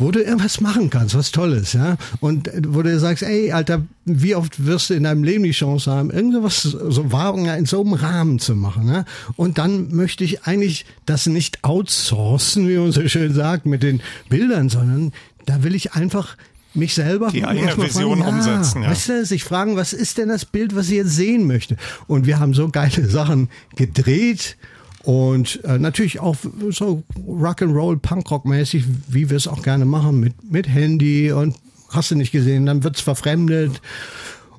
wo 0.00 0.10
du 0.10 0.20
irgendwas 0.22 0.60
machen 0.60 0.90
kannst, 0.90 1.14
was 1.14 1.30
Tolles, 1.30 1.74
ja. 1.74 1.96
Und 2.20 2.48
äh, 2.48 2.62
wo 2.66 2.82
du 2.82 2.98
sagst, 2.98 3.22
ey, 3.22 3.52
Alter, 3.52 3.82
wie 4.04 4.34
oft 4.34 4.66
wirst 4.66 4.90
du 4.90 4.94
in 4.94 5.04
deinem 5.04 5.22
Leben 5.22 5.44
die 5.44 5.50
Chance 5.52 5.90
haben, 5.90 6.10
irgendwas 6.10 6.62
so 6.62 7.12
Wagner 7.12 7.56
in 7.56 7.66
so 7.66 7.82
einem 7.82 7.92
Rahmen 7.92 8.38
zu 8.38 8.56
machen, 8.56 8.88
ja? 8.88 9.04
Und 9.36 9.58
dann 9.58 9.94
möchte 9.94 10.24
ich 10.24 10.44
eigentlich 10.44 10.86
das 11.06 11.26
nicht 11.26 11.62
outsourcen, 11.62 12.68
wie 12.68 12.78
man 12.78 12.92
so 12.92 13.06
schön 13.08 13.34
sagt, 13.34 13.66
mit 13.66 13.82
den 13.82 14.00
Bildern, 14.28 14.68
sondern 14.68 15.12
da 15.46 15.62
will 15.62 15.74
ich 15.74 15.92
einfach 15.92 16.36
mich 16.72 16.94
selber 16.94 17.30
Die 17.30 17.44
eigene 17.44 17.76
Vision 17.76 18.22
umsetzen, 18.22 18.82
ja. 18.82 18.90
Weißt 18.90 19.08
du, 19.08 19.26
sich 19.26 19.44
fragen, 19.44 19.76
was 19.76 19.92
ist 19.92 20.18
denn 20.18 20.28
das 20.28 20.44
Bild, 20.44 20.74
was 20.74 20.88
ich 20.88 20.96
jetzt 20.96 21.16
sehen 21.16 21.46
möchte? 21.46 21.76
Und 22.06 22.26
wir 22.26 22.38
haben 22.38 22.54
so 22.54 22.68
geile 22.68 23.08
Sachen 23.08 23.48
gedreht 23.76 24.56
und 25.04 25.64
äh, 25.64 25.78
natürlich 25.78 26.20
auch 26.20 26.36
so 26.70 27.02
Rock'n'Roll, 27.26 28.00
Punkrock-mäßig, 28.00 28.84
wie 29.08 29.30
wir 29.30 29.36
es 29.36 29.48
auch 29.48 29.62
gerne 29.62 29.84
machen, 29.84 30.20
mit, 30.20 30.50
mit 30.50 30.68
Handy 30.68 31.32
und 31.32 31.56
hast 31.88 32.10
du 32.10 32.16
nicht 32.16 32.32
gesehen, 32.32 32.66
dann 32.66 32.84
wird's 32.84 33.00
verfremdet 33.00 33.80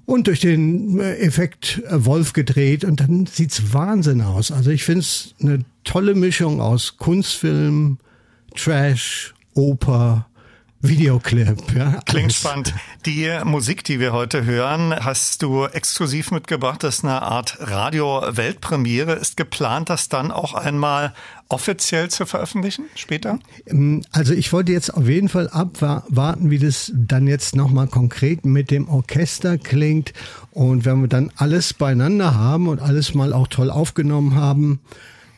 und 0.05 0.27
durch 0.27 0.39
den 0.39 0.99
äh, 0.99 1.17
Effekt 1.17 1.81
äh, 1.87 2.05
Wolf 2.05 2.33
gedreht 2.33 2.83
und 2.83 2.99
dann 2.99 3.27
sieht's 3.27 3.73
Wahnsinn 3.73 4.21
aus. 4.21 4.51
Also 4.51 4.71
ich 4.71 4.83
finde 4.83 5.01
es 5.01 5.35
eine 5.39 5.63
tolle 5.83 6.15
Mischung 6.15 6.59
aus 6.59 6.97
Kunstfilm, 6.97 7.97
Trash, 8.55 9.33
Oper, 9.53 10.27
Videoclip. 10.81 11.75
Ja, 11.75 11.99
Klingt 12.05 12.33
spannend. 12.33 12.73
Die 13.05 13.29
Musik, 13.43 13.83
die 13.83 13.99
wir 13.99 14.13
heute 14.13 14.45
hören, 14.45 14.93
hast 14.93 15.43
du 15.43 15.65
exklusiv 15.65 16.31
mitgebracht. 16.31 16.83
Das 16.83 16.97
ist 16.97 17.03
eine 17.03 17.21
Art 17.21 17.57
Radio-Weltpremiere. 17.59 19.13
Ist 19.13 19.37
geplant, 19.37 19.89
das 19.89 20.09
dann 20.09 20.31
auch 20.31 20.53
einmal 20.53 21.13
offiziell 21.49 22.09
zu 22.09 22.25
veröffentlichen 22.25 22.85
später? 22.95 23.37
Also 24.11 24.33
ich 24.33 24.51
wollte 24.53 24.71
jetzt 24.71 24.93
auf 24.93 25.07
jeden 25.07 25.29
Fall 25.29 25.49
abwarten, 25.49 26.49
wie 26.49 26.59
das 26.59 26.91
dann 26.95 27.27
jetzt 27.27 27.55
nochmal 27.55 27.87
konkret 27.87 28.45
mit 28.45 28.71
dem 28.71 28.89
Orchester 28.89 29.57
klingt. 29.57 30.13
Und 30.51 30.85
wenn 30.85 31.01
wir 31.01 31.07
dann 31.07 31.31
alles 31.35 31.73
beieinander 31.73 32.35
haben 32.35 32.67
und 32.67 32.79
alles 32.81 33.13
mal 33.13 33.33
auch 33.33 33.47
toll 33.47 33.69
aufgenommen 33.69 34.35
haben, 34.35 34.79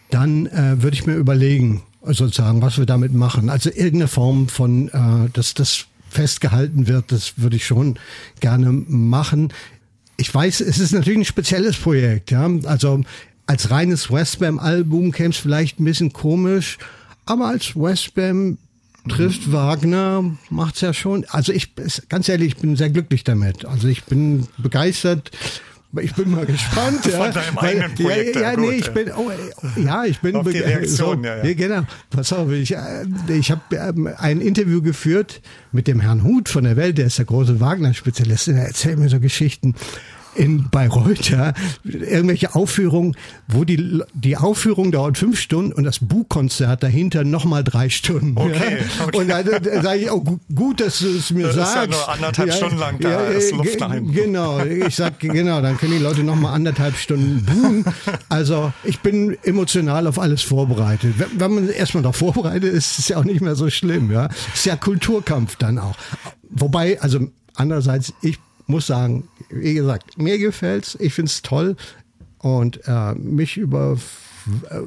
dann 0.10 0.46
äh, 0.46 0.82
würde 0.82 0.96
ich 0.96 1.06
mir 1.06 1.16
überlegen, 1.16 1.82
sozusagen, 2.06 2.62
was 2.62 2.78
wir 2.78 2.86
damit 2.86 3.14
machen. 3.14 3.50
Also 3.50 3.70
irgendeine 3.70 4.08
Form 4.08 4.48
von, 4.48 4.90
äh, 4.90 5.30
dass 5.34 5.54
das 5.54 5.86
festgehalten 6.10 6.88
wird, 6.88 7.12
das 7.12 7.34
würde 7.38 7.56
ich 7.56 7.66
schon 7.66 7.98
gerne 8.40 8.72
machen. 8.72 9.52
Ich 10.18 10.34
weiß, 10.34 10.62
es 10.62 10.80
ist 10.80 10.92
natürlich 10.92 11.20
ein 11.20 11.26
spezielles 11.26 11.78
Projekt, 11.78 12.32
ja. 12.32 12.50
Also 12.66 13.02
als 13.48 13.72
reines 13.72 14.12
Westbam-Album 14.12 15.12
käme 15.12 15.30
es 15.30 15.38
vielleicht 15.38 15.80
ein 15.80 15.86
bisschen 15.86 16.14
komisch, 16.14 16.78
aber 17.26 17.48
als 17.48 17.76
Westbam 17.76 18.58
trifft 19.10 19.52
Wagner, 19.52 20.24
macht's 20.50 20.82
ja 20.82 20.94
schon. 20.94 21.26
Also 21.30 21.52
ich, 21.52 21.72
ganz 22.08 22.30
ehrlich, 22.30 22.50
ich 22.50 22.58
bin 22.58 22.76
sehr 22.76 22.90
glücklich 22.90 23.24
damit. 23.24 23.66
Also 23.66 23.88
ich 23.88 24.04
bin 24.06 24.48
begeistert. 24.58 25.32
Ich 26.02 26.16
bin 26.16 26.32
mal 26.32 26.46
gespannt. 26.46 27.06
ja, 27.12 27.12
Von 27.12 27.34
deinem 27.34 27.58
eigenen 27.58 27.94
Projekt, 27.96 28.36
Ja, 28.36 28.42
ja, 28.42 28.50
ja, 28.50 28.56
gut. 28.56 28.70
nee, 28.70 28.76
ich 28.78 28.92
bin, 28.92 29.12
oh, 29.12 29.32
ja, 29.78 30.06
ich 30.06 30.20
bin 30.20 30.36
Auf 30.36 30.50
die 30.50 30.58
Reaktion, 30.60 31.22
so, 31.22 31.28
ja, 31.28 31.38
ja. 31.38 31.44
Nee, 31.44 31.54
genau. 31.54 31.84
Pass 32.10 32.34
auf, 32.34 32.52
ich, 32.52 32.76
äh, 32.76 33.06
ich 33.30 33.52
habe 33.52 33.62
ähm, 33.76 34.10
ein 34.18 34.42
Interview 34.42 34.82
geführt 34.82 35.42
mit 35.72 35.88
dem 35.88 36.00
Herrn 36.00 36.24
Huth 36.24 36.50
von 36.50 36.64
der 36.64 36.76
Welt, 36.78 36.98
der 36.98 37.08
ist 37.08 37.20
der 37.20 37.26
große 37.26 37.60
Wagner-Spezialist. 37.60 38.48
Der 38.48 38.66
erzählt 38.68 38.98
mir 38.98 39.10
so 39.10 39.20
Geschichten 39.20 39.76
in 40.36 40.70
Bayreuth, 40.70 41.30
ja, 41.30 41.54
irgendwelche 41.84 42.56
Aufführungen, 42.56 43.16
wo 43.48 43.64
die, 43.64 44.02
die 44.14 44.38
Aufführung 44.38 44.92
dauert 44.92 45.18
fünf 45.18 45.40
Stunden 45.40 45.74
und 45.74 45.84
das 45.84 46.00
Buchkonzert 46.00 46.84
dahinter 46.84 47.24
nochmal 47.24 47.64
drei 47.64 47.90
Stunden. 47.90 48.34
Okay, 48.38 48.78
ja. 49.00 49.06
okay. 49.06 49.18
Und 49.18 49.28
da, 49.30 49.44
da 49.44 49.82
sage 49.82 50.00
ich, 50.00 50.12
oh, 50.12 50.22
gu- 50.22 50.40
gut, 50.54 50.80
dass 50.82 51.00
du 51.00 51.08
es 51.16 51.32
mir 51.32 51.48
Das 51.48 51.52
ist 51.56 51.58
ja 51.62 51.66
sagst. 51.66 51.90
nur 51.92 52.10
anderthalb 52.10 52.54
Stunden 52.54 52.78
lang 52.78 53.00
da, 53.00 53.26
ist 53.28 53.52
äh, 53.52 53.56
Luft 53.56 53.80
nach 53.80 53.94
hinten. 53.94 54.12
Genau, 54.14 54.60
ich 54.64 54.96
sag 54.96 55.20
genau, 55.20 55.62
dann 55.62 55.78
können 55.78 55.94
die 55.94 56.04
Leute 56.04 56.24
noch 56.24 56.36
mal 56.36 56.54
anderthalb 56.54 56.96
Stunden 56.98 57.44
buhen. 57.46 57.86
Also 58.30 58.74
ich 58.84 59.00
bin 59.02 59.38
emotional 59.44 60.08
auf 60.08 60.18
alles 60.18 60.42
vorbereitet. 60.42 61.14
Wenn, 61.18 61.40
wenn 61.40 61.54
man 61.54 61.70
erstmal 61.70 62.02
darauf 62.04 62.16
vorbereitet 62.16 62.74
ist, 62.74 62.92
ist 62.94 63.00
es 63.00 63.08
ja 63.10 63.18
auch 63.18 63.24
nicht 63.24 63.42
mehr 63.42 63.56
so 63.56 63.70
schlimm. 63.70 64.12
Ja, 64.12 64.30
ist 64.54 64.66
ja 64.66 64.76
Kulturkampf 64.76 65.56
dann 65.58 65.78
auch. 65.78 65.96
Wobei, 66.50 67.00
also 67.02 67.20
andererseits, 67.56 68.14
ich 68.22 68.40
muss 68.66 68.88
sagen, 68.88 69.28
wie 69.56 69.74
gesagt, 69.74 70.18
mir 70.18 70.38
gefällt's, 70.38 70.98
ich 71.00 71.14
find's 71.14 71.42
toll 71.42 71.76
und 72.40 72.82
äh, 72.88 73.14
mich 73.16 73.58
über 73.58 73.98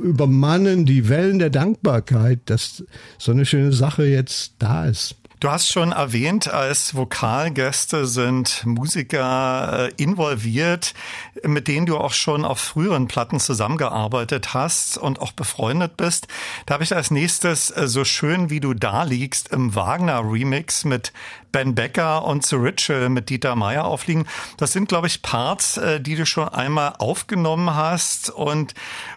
übermannen 0.02 0.84
die 0.84 1.08
Wellen 1.08 1.38
der 1.38 1.48
Dankbarkeit, 1.48 2.40
dass 2.46 2.84
so 3.16 3.32
eine 3.32 3.46
schöne 3.46 3.72
Sache 3.72 4.04
jetzt 4.04 4.52
da 4.58 4.84
ist. 4.84 5.16
Du 5.38 5.50
hast 5.50 5.70
schon 5.70 5.92
erwähnt, 5.92 6.48
als 6.48 6.94
Vokalgäste 6.94 8.06
sind 8.06 8.64
Musiker 8.64 9.90
äh, 9.90 10.02
involviert, 10.02 10.94
mit 11.42 11.68
denen 11.68 11.84
du 11.84 11.98
auch 11.98 12.14
schon 12.14 12.46
auf 12.46 12.58
früheren 12.58 13.06
Platten 13.06 13.38
zusammengearbeitet 13.38 14.54
hast 14.54 14.96
und 14.96 15.20
auch 15.20 15.32
befreundet 15.32 15.98
bist. 15.98 16.26
Da 16.64 16.74
habe 16.74 16.84
ich 16.84 16.96
als 16.96 17.10
nächstes 17.10 17.70
äh, 17.70 17.86
so 17.86 18.06
schön 18.06 18.48
wie 18.48 18.60
du 18.60 18.72
da 18.72 19.02
liegst 19.02 19.48
im 19.48 19.74
Wagner 19.74 20.22
Remix 20.24 20.86
mit 20.86 21.12
Ben 21.56 21.74
Becker 21.74 22.26
und 22.26 22.44
The 22.44 22.56
Ritual 22.56 23.08
mit 23.08 23.30
Dieter 23.30 23.56
Meier 23.56 23.86
aufliegen. 23.86 24.26
Das 24.58 24.74
sind, 24.74 24.90
glaube 24.90 25.06
ich, 25.06 25.22
Parts, 25.22 25.78
äh, 25.78 26.02
die 26.02 26.14
du 26.14 26.26
schon 26.26 26.50
einmal 26.50 26.96
aufgenommen 26.98 27.74
hast 27.74 28.28
und 28.28 28.74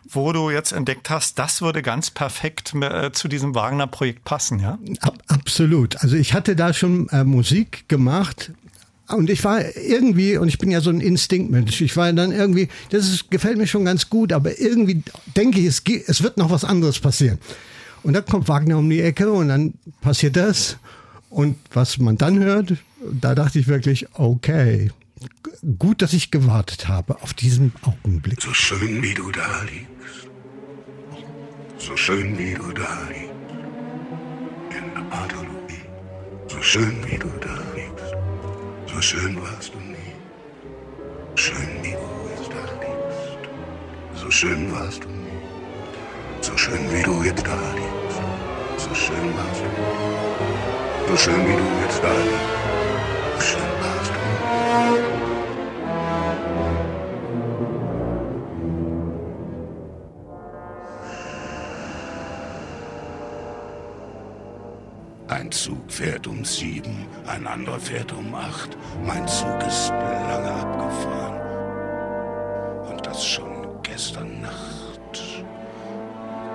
wo 0.10 0.32
du 0.32 0.50
jetzt 0.50 0.72
entdeckt 0.72 1.10
hast, 1.10 1.38
das 1.38 1.62
würde 1.62 1.82
ganz 1.82 2.12
perfekt 2.12 2.74
äh, 2.76 3.12
zu 3.12 3.28
diesem 3.28 3.56
Wagner-Projekt 3.56 4.24
passen, 4.24 4.60
ja? 4.60 4.80
Ab, 5.02 5.18
absolut. 5.28 6.02
Also 6.02 6.16
ich 6.16 6.34
hatte 6.34 6.56
da 6.56 6.72
schon 6.72 7.10
äh, 7.10 7.26
Musik 7.26 7.90
gemacht. 7.90 8.54
Und 9.10 9.30
ich 9.30 9.44
war 9.44 9.60
irgendwie, 9.76 10.38
und 10.38 10.48
ich 10.48 10.60
bin 10.60 10.72
ja 10.72 10.80
so 10.80 10.92
ein 10.92 11.02
Instinktmensch, 11.02 11.82
ich 11.82 11.98
war 11.98 12.14
dann 12.14 12.32
irgendwie, 12.32 12.70
das 12.90 13.10
ist, 13.10 13.30
gefällt 13.30 13.58
mir 13.58 13.68
schon 13.68 13.84
ganz 13.84 14.10
gut, 14.10 14.32
aber 14.32 14.58
irgendwie 14.62 15.04
denke 15.36 15.60
ich, 15.60 15.66
es, 15.66 15.84
es 16.08 16.24
wird 16.24 16.38
noch 16.38 16.52
was 16.52 16.64
anderes 16.64 17.00
passieren. 17.00 17.38
Und 18.02 18.14
dann 18.14 18.26
kommt 18.26 18.48
Wagner 18.48 18.78
um 18.78 18.90
die 18.90 19.02
Ecke 19.02 19.30
und 19.30 19.50
dann 19.50 19.74
passiert 20.00 20.38
das. 20.38 20.78
Und 21.30 21.58
was 21.72 22.00
man 22.00 22.18
dann 22.18 22.40
hört, 22.40 22.74
da 23.02 23.36
dachte 23.36 23.60
ich 23.60 23.68
wirklich, 23.68 24.08
okay, 24.14 24.92
gut, 25.78 26.02
dass 26.02 26.14
ich 26.14 26.32
gewartet 26.32 26.88
habe 26.88 27.22
auf 27.22 27.34
diesen 27.34 27.72
Augenblick. 27.82 28.42
So 28.42 28.54
schön 28.54 29.02
wie 29.04 29.14
du 29.14 29.32
da 29.32 29.62
liegst. 29.64 30.30
So 31.78 31.96
schön 31.96 32.38
wie 32.38 32.54
du 32.54 32.72
da 32.72 33.08
liegst. 33.10 33.30
In 34.72 35.10
Pathologie. 35.10 35.86
So 36.48 36.62
schön 36.62 36.98
wie 37.06 37.18
du 37.18 37.30
da 37.42 37.56
liegst. 37.76 38.14
So 38.88 39.02
schön 39.02 39.40
warst 39.42 39.74
du 39.74 39.80
nie. 39.80 39.96
Schön 41.36 41.70
wie 41.84 41.92
du 41.92 42.30
jetzt 42.36 42.50
da 42.50 42.64
liegst. 42.82 44.22
So 44.22 44.32
schön 44.32 44.72
warst 44.72 45.04
du 45.04 45.10
nie. 45.10 45.30
So 46.42 46.58
schön 46.58 46.92
wie 46.92 47.04
du 47.04 47.24
jetzt 47.24 47.46
da 47.46 47.56
liegst. 47.76 48.20
So 48.78 48.94
schön 48.96 49.34
warst 49.36 49.62
du 49.62 49.66
nie. 49.66 50.39
So 51.10 51.18
schön 51.18 51.44
wie 51.48 51.54
du 51.54 51.64
jetzt 51.82 52.04
da 52.04 52.12
liegst. 52.14 52.40
So 53.34 53.42
schön 53.42 53.70
warst 53.82 54.12
du. 54.14 54.20
Ein 65.34 65.52
Zug 65.52 65.92
fährt 65.92 66.28
um 66.28 66.46
sieben, 66.46 67.08
ein 67.26 67.48
anderer 67.48 67.80
fährt 67.80 68.14
um 68.14 68.36
acht. 68.36 68.78
Mein 69.04 69.28
Zug 69.28 69.60
ist 69.68 69.90
lange 69.90 70.52
abgefahren. 70.52 71.42
Und 72.92 73.04
das 73.04 73.26
schon 73.26 73.68
gestern. 73.82 74.29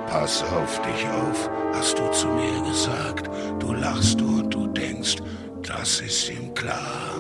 Pass 0.07 0.43
auf 0.43 0.81
dich 0.83 1.07
auf, 1.09 1.51
hast 1.73 1.99
du 1.99 2.11
zu 2.11 2.29
mir 2.29 2.63
gesagt. 2.69 3.29
Du 3.59 3.73
lachst 3.73 4.21
und 4.21 4.55
du 4.55 4.67
denkst, 4.69 5.17
das 5.63 6.01
ist 6.01 6.31
ihm 6.31 6.53
klar. 6.55 7.19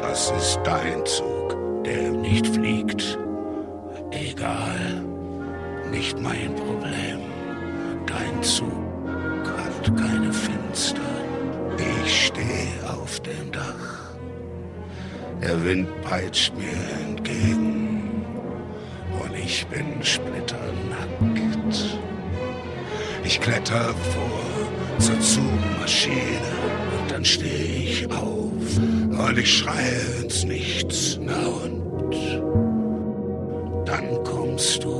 Das 0.00 0.30
ist 0.30 0.60
dein 0.64 1.04
Zug, 1.04 1.56
der 1.84 2.10
nicht 2.10 2.46
fliegt. 2.46 3.18
Egal, 4.10 5.02
nicht 5.90 6.18
mein 6.20 6.54
Problem. 6.54 7.20
Dein 8.06 8.42
Zug 8.42 8.70
hat 9.44 9.96
keine 9.96 10.32
Fenster. 10.32 11.00
Ich 12.04 12.26
stehe 12.26 12.90
auf 12.90 13.20
dem 13.20 13.50
Dach. 13.52 14.16
Der 15.42 15.62
Wind 15.64 15.88
peitscht 16.02 16.54
mir 16.56 16.72
entgegen 17.06 17.65
ich 19.46 19.64
bin 19.68 20.02
splitternackt. 20.02 21.98
Ich 23.24 23.40
kletter 23.40 23.94
vor 24.12 24.98
zur 24.98 25.20
Zugmaschine 25.20 26.50
und 26.98 27.10
dann 27.10 27.24
stehe 27.24 27.84
ich 27.84 28.10
auf 28.10 28.78
und 28.78 29.38
ich 29.38 29.58
schreie 29.58 30.22
ins 30.22 30.44
Nichts. 30.44 31.18
Na 31.22 31.46
und 31.46 32.12
dann 33.86 34.24
kommst 34.24 34.82
du 34.82 34.95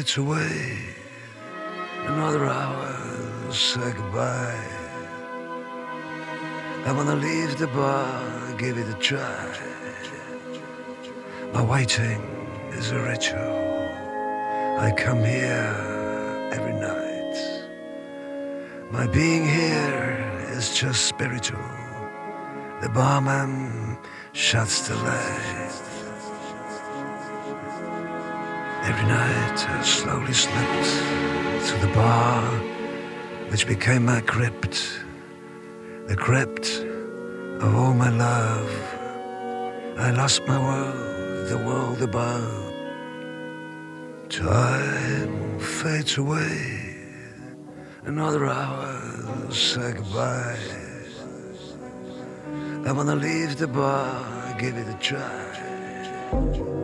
fades 0.00 0.16
away. 0.16 0.78
Another 2.06 2.46
hour, 2.46 3.52
say 3.52 3.92
goodbye. 3.92 4.64
I 6.86 6.92
wanna 6.92 7.16
leave 7.16 7.58
the 7.58 7.66
bar, 7.66 8.54
give 8.56 8.78
it 8.78 8.88
a 8.88 8.98
try. 8.98 9.54
My 11.52 11.62
waiting 11.62 12.22
is 12.72 12.92
a 12.92 12.98
ritual. 12.98 13.58
I 14.86 14.90
come 14.96 15.22
here 15.22 15.76
every 16.56 16.76
night. 16.90 17.36
My 18.90 19.06
being 19.06 19.44
here 19.44 20.16
is 20.56 20.74
just 20.74 21.06
spiritual. 21.06 21.70
The 22.80 22.88
barman 22.88 23.98
shuts 24.32 24.88
the 24.88 24.94
light. 24.96 25.89
Every 28.82 29.06
night 29.06 29.68
I 29.68 29.82
slowly 29.82 30.32
slipped 30.32 31.68
to 31.68 31.86
the 31.86 31.92
bar, 31.94 32.42
which 33.50 33.66
became 33.66 34.06
my 34.06 34.22
crypt, 34.22 35.04
the 36.06 36.16
crypt 36.16 36.66
of 37.60 37.76
all 37.76 37.92
my 37.92 38.08
love. 38.08 38.70
I 39.98 40.10
lost 40.12 40.46
my 40.46 40.58
world, 40.58 41.48
the 41.48 41.58
world 41.58 42.00
above. 42.00 42.72
Time 44.30 45.60
fades 45.60 46.16
away, 46.16 46.96
another 48.04 48.46
hour, 48.46 49.50
say 49.50 49.92
goodbye. 49.92 50.56
I 52.86 52.92
wanna 52.92 53.16
leave 53.16 53.58
the 53.58 53.68
bar, 53.68 54.56
give 54.58 54.78
it 54.78 54.88
a 54.88 54.98
try. 54.98 56.79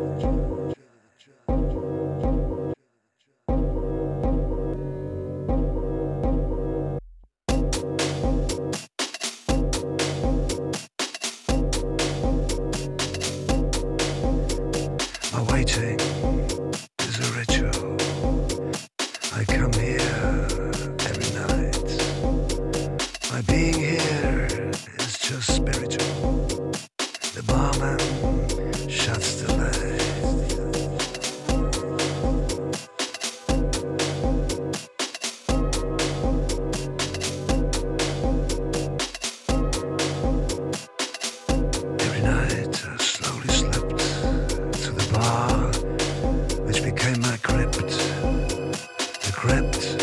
The 49.37 49.95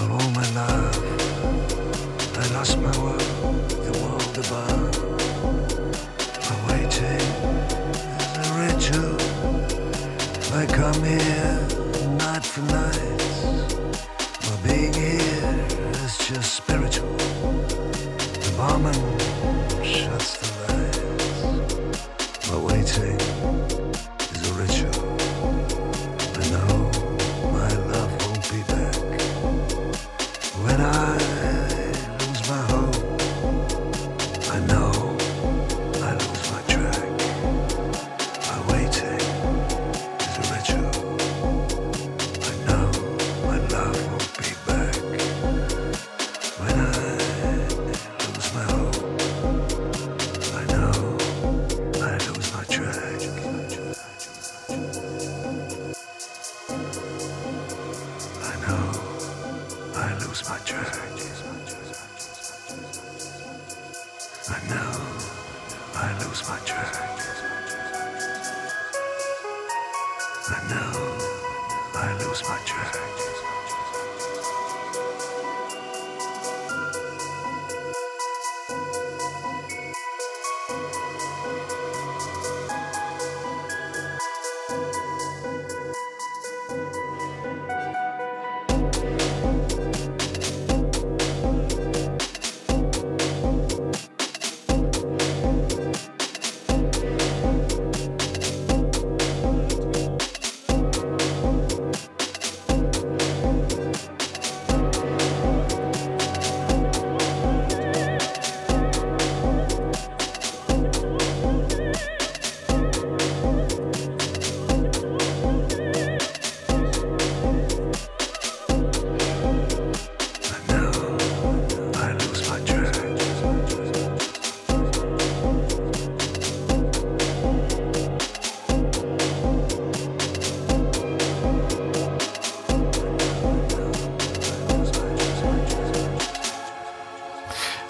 of 0.00 0.10
all 0.10 0.30
my 0.30 0.48
love. 0.54 0.96
I 2.38 2.54
lost 2.54 2.78
my 2.78 2.96
world, 2.98 3.68
the 3.84 3.92
world 4.02 4.38
above. 4.38 4.95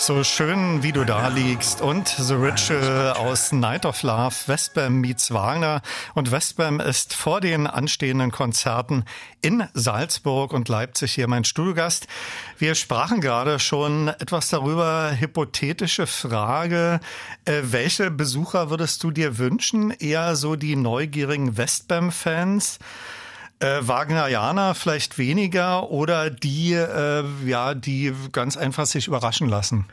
So 0.06 0.22
schön, 0.22 0.84
wie 0.84 0.92
du 0.92 1.04
da 1.04 1.26
liegst. 1.26 1.80
Und 1.80 2.06
The 2.06 2.34
Ritual 2.34 3.14
aus 3.14 3.50
Night 3.50 3.84
of 3.84 4.04
Love, 4.04 4.36
Westbam 4.46 5.00
meets 5.00 5.32
Wagner. 5.32 5.82
Und 6.14 6.30
Westbam 6.30 6.78
ist 6.78 7.12
vor 7.12 7.40
den 7.40 7.66
anstehenden 7.66 8.30
Konzerten 8.30 9.04
in 9.42 9.64
Salzburg 9.74 10.52
und 10.52 10.68
Leipzig 10.68 11.12
hier 11.14 11.26
mein 11.26 11.42
Studiogast. 11.42 12.06
Wir 12.56 12.76
sprachen 12.76 13.20
gerade 13.20 13.58
schon 13.58 14.06
etwas 14.06 14.48
darüber. 14.48 15.10
Hypothetische 15.18 16.06
Frage. 16.06 17.00
Äh, 17.44 17.62
welche 17.64 18.12
Besucher 18.12 18.70
würdest 18.70 19.02
du 19.02 19.10
dir 19.10 19.38
wünschen? 19.38 19.90
Eher 19.90 20.36
so 20.36 20.54
die 20.54 20.76
neugierigen 20.76 21.56
Westbam-Fans? 21.56 22.78
Äh, 23.58 23.88
Wagnerianer 23.88 24.74
vielleicht 24.74 25.16
weniger 25.16 25.90
oder 25.90 26.28
die, 26.28 26.74
äh, 26.74 27.24
ja, 27.46 27.74
die 27.74 28.12
ganz 28.32 28.56
einfach 28.56 28.84
sich 28.84 29.08
überraschen 29.08 29.48
lassen? 29.48 29.86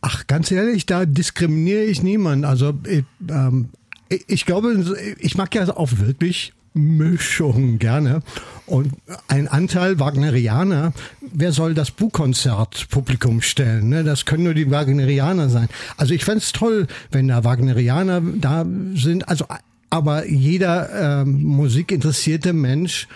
Ach, 0.00 0.26
ganz 0.26 0.50
ehrlich, 0.50 0.86
da 0.86 1.04
diskriminiere 1.04 1.82
ich 1.84 2.02
niemanden. 2.02 2.44
Also 2.44 2.74
ich, 2.86 3.04
ähm, 3.28 3.70
ich 4.08 4.46
glaube, 4.46 5.16
ich 5.18 5.36
mag 5.36 5.54
ja 5.54 5.66
auch 5.76 5.90
wirklich 5.98 6.52
Mischung 6.74 7.78
gerne. 7.78 8.22
Und 8.66 8.92
ein 9.28 9.48
Anteil 9.48 9.98
Wagnerianer, 9.98 10.92
wer 11.20 11.52
soll 11.52 11.74
das 11.74 11.90
Buchkonzert 11.90 12.88
Publikum 12.90 13.42
stellen? 13.42 13.88
Ne? 13.88 14.04
Das 14.04 14.24
können 14.24 14.44
nur 14.44 14.54
die 14.54 14.70
Wagnerianer 14.70 15.48
sein. 15.48 15.68
Also 15.96 16.14
ich 16.14 16.24
fände 16.24 16.40
es 16.40 16.52
toll, 16.52 16.86
wenn 17.10 17.28
da 17.28 17.44
Wagnerianer 17.44 18.20
da 18.20 18.66
sind. 18.94 19.28
Also 19.28 19.46
aber 19.94 20.26
jeder 20.26 21.22
ähm, 21.22 21.44
musikinteressierte 21.44 22.52
Mensch 22.52 23.06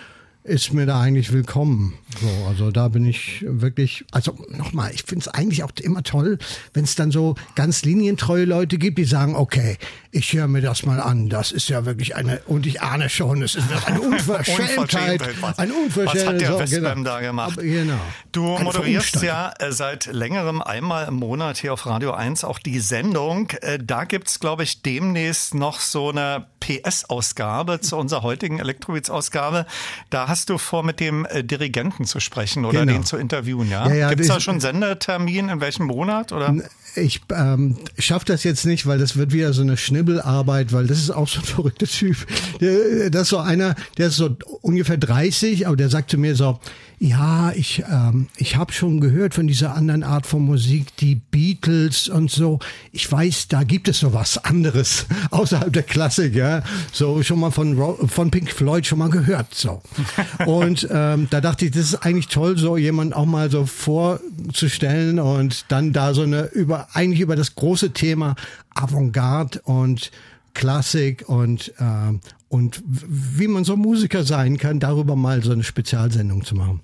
ist 0.45 0.73
mir 0.73 0.85
da 0.85 1.01
eigentlich 1.01 1.33
willkommen. 1.33 1.93
So, 2.21 2.47
also 2.47 2.71
da 2.71 2.87
bin 2.87 3.05
ich 3.05 3.43
wirklich, 3.45 4.05
also 4.11 4.37
nochmal, 4.47 4.91
ich 4.93 5.03
finde 5.03 5.23
es 5.23 5.27
eigentlich 5.27 5.63
auch 5.63 5.71
immer 5.81 6.03
toll, 6.03 6.39
wenn 6.73 6.85
es 6.85 6.95
dann 6.95 7.11
so 7.11 7.35
ganz 7.55 7.83
linientreue 7.83 8.45
Leute 8.45 8.77
gibt, 8.77 8.97
die 8.97 9.03
sagen, 9.03 9.35
okay, 9.35 9.77
ich 10.11 10.31
höre 10.31 10.47
mir 10.47 10.61
das 10.61 10.85
mal 10.85 11.01
an, 11.01 11.27
das 11.27 11.51
ist 11.51 11.67
ja 11.67 11.85
wirklich 11.85 12.15
eine, 12.15 12.39
und 12.47 12.65
ich 12.65 12.81
ahne 12.81 13.09
schon, 13.09 13.43
es 13.43 13.55
ist 13.55 13.65
eine 13.85 13.99
Unverschämtheit. 14.01 15.21
Ein 15.57 15.71
Unverschämtheit. 15.71 16.15
Was 16.15 16.25
hat 16.25 16.41
der 16.41 16.51
so, 16.53 16.59
Westbam 16.59 16.97
genau. 16.99 17.09
da 17.09 17.19
gemacht? 17.19 17.57
Aber, 17.57 17.61
genau. 17.63 17.99
Du 18.31 18.55
Eine 18.55 18.63
moderierst 18.63 19.21
ja 19.21 19.53
äh, 19.59 19.73
seit 19.73 20.05
längerem 20.05 20.61
einmal 20.61 21.09
im 21.09 21.15
Monat 21.15 21.57
hier 21.57 21.73
auf 21.73 21.85
Radio 21.85 22.11
1 22.11 22.45
auch 22.45 22.57
die 22.57 22.79
Sendung. 22.79 23.49
Äh, 23.61 23.77
Da 23.77 24.05
gibt's, 24.05 24.39
glaube 24.39 24.63
ich, 24.63 24.81
demnächst 24.81 25.53
noch 25.53 25.79
so 25.79 26.09
eine 26.09 26.47
PS-Ausgabe 26.69 27.79
zu 27.81 27.97
unserer 27.97 28.21
heutigen 28.21 28.59
Elektrobeats-Ausgabe. 28.59 29.65
Da 30.09 30.27
hast 30.27 30.49
du 30.49 30.57
vor, 30.57 30.83
mit 30.83 30.99
dem 30.99 31.25
äh, 31.25 31.43
Dirigenten 31.43 32.05
zu 32.05 32.19
sprechen 32.19 32.65
oder 32.65 32.81
Genau. 32.81 32.93
den 32.93 33.03
zu 33.05 33.17
interviewen, 33.17 33.69
ja? 33.69 33.87
Ja, 33.89 33.93
ja, 33.95 34.09
Gibt's 34.09 34.27
da 34.27 34.35
das- 34.35 34.43
schon 34.43 34.59
Sendetermin? 34.59 35.49
In 35.49 35.61
welchem 35.61 35.85
Monat? 35.87 36.31
Oder? 36.31 36.55
Ich 36.95 37.21
ähm, 37.31 37.77
schaffe 37.97 38.25
das 38.25 38.43
jetzt 38.43 38.65
nicht, 38.65 38.85
weil 38.87 38.97
das 38.97 39.15
wird 39.15 39.31
wieder 39.31 39.53
so 39.53 39.61
eine 39.61 39.77
Schnibbelarbeit, 39.77 40.73
weil 40.73 40.87
das 40.87 40.97
ist 40.99 41.11
auch 41.11 41.27
so 41.27 41.39
ein 41.39 41.45
verrückter 41.45 41.85
Typ. 41.87 42.17
Der, 42.59 43.09
das 43.09 43.23
ist 43.23 43.29
so 43.29 43.37
einer, 43.37 43.75
der 43.97 44.07
ist 44.07 44.15
so 44.15 44.35
ungefähr 44.61 44.97
30, 44.97 45.67
aber 45.67 45.75
der 45.75 45.89
sagt 45.89 46.11
zu 46.11 46.17
mir 46.17 46.35
so, 46.35 46.59
ja, 47.01 47.53
ich, 47.53 47.83
ähm, 47.89 48.27
ich 48.35 48.57
habe 48.57 48.73
schon 48.73 48.99
gehört 48.99 49.33
von 49.33 49.47
dieser 49.47 49.73
anderen 49.73 50.03
Art 50.03 50.27
von 50.27 50.41
Musik, 50.41 50.95
die 50.97 51.15
Beatles 51.15 52.09
und 52.09 52.29
so. 52.29 52.59
Ich 52.91 53.09
weiß, 53.09 53.47
da 53.47 53.63
gibt 53.63 53.87
es 53.87 53.99
so 53.99 54.13
was 54.13 54.43
anderes 54.43 55.05
außerhalb 55.31 55.71
der 55.71 55.83
Klassik, 55.83 56.35
ja. 56.35 56.61
So 56.91 57.23
schon 57.23 57.39
mal 57.39 57.51
von, 57.51 58.09
von 58.09 58.31
Pink 58.31 58.51
Floyd 58.51 58.85
schon 58.85 58.99
mal 58.99 59.09
gehört, 59.09 59.55
so. 59.55 59.81
Und 60.45 60.89
ähm, 60.91 61.27
da 61.29 61.39
dachte 61.39 61.65
ich, 61.65 61.71
das 61.71 61.83
ist 61.83 61.95
eigentlich 62.05 62.27
toll, 62.27 62.57
so 62.57 62.75
jemand 62.75 63.15
auch 63.15 63.25
mal 63.25 63.49
so 63.49 63.65
vorzustellen 63.65 65.19
und 65.19 65.65
dann 65.69 65.93
da 65.93 66.13
so 66.13 66.23
eine 66.23 66.45
über 66.47 66.89
eigentlich 66.93 67.21
über 67.21 67.35
das 67.35 67.55
große 67.55 67.91
Thema 67.91 68.35
Avantgarde 68.75 69.61
und 69.63 70.11
Klassik 70.53 71.27
und 71.27 71.73
ähm, 71.79 72.19
und 72.49 72.81
wie 72.85 73.47
man 73.47 73.63
so 73.63 73.77
Musiker 73.77 74.23
sein 74.23 74.57
kann, 74.57 74.79
darüber 74.79 75.15
mal 75.15 75.43
so 75.43 75.51
eine 75.51 75.63
Spezialsendung 75.63 76.43
zu 76.43 76.55
machen. 76.55 76.81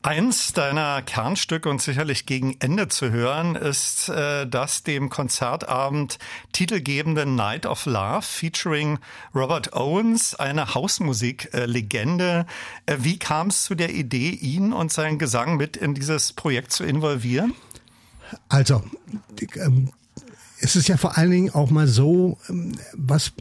Eins 0.00 0.52
deiner 0.52 1.02
Kernstücke 1.02 1.68
und 1.68 1.82
sicherlich 1.82 2.24
gegen 2.24 2.56
Ende 2.60 2.86
zu 2.86 3.10
hören 3.10 3.56
ist 3.56 4.08
äh, 4.08 4.46
das 4.46 4.84
dem 4.84 5.10
Konzertabend 5.10 6.18
titelgebende 6.52 7.26
Night 7.26 7.66
of 7.66 7.84
Love 7.86 8.22
featuring 8.22 9.00
Robert 9.34 9.72
Owens, 9.72 10.36
eine 10.36 10.74
Hausmusik-Legende. 10.74 12.46
Äh, 12.86 12.96
wie 13.00 13.18
kam 13.18 13.48
es 13.48 13.64
zu 13.64 13.74
der 13.74 13.92
Idee, 13.92 14.30
ihn 14.30 14.72
und 14.72 14.92
seinen 14.92 15.18
Gesang 15.18 15.56
mit 15.56 15.76
in 15.76 15.94
dieses 15.94 16.32
Projekt 16.32 16.70
zu 16.72 16.84
involvieren? 16.84 17.54
Also, 18.48 18.84
ähm, 19.56 19.90
es 20.60 20.76
ist 20.76 20.86
ja 20.86 20.96
vor 20.96 21.18
allen 21.18 21.30
Dingen 21.32 21.50
auch 21.50 21.70
mal 21.70 21.88
so, 21.88 22.38
ähm, 22.48 22.78
was 22.94 23.32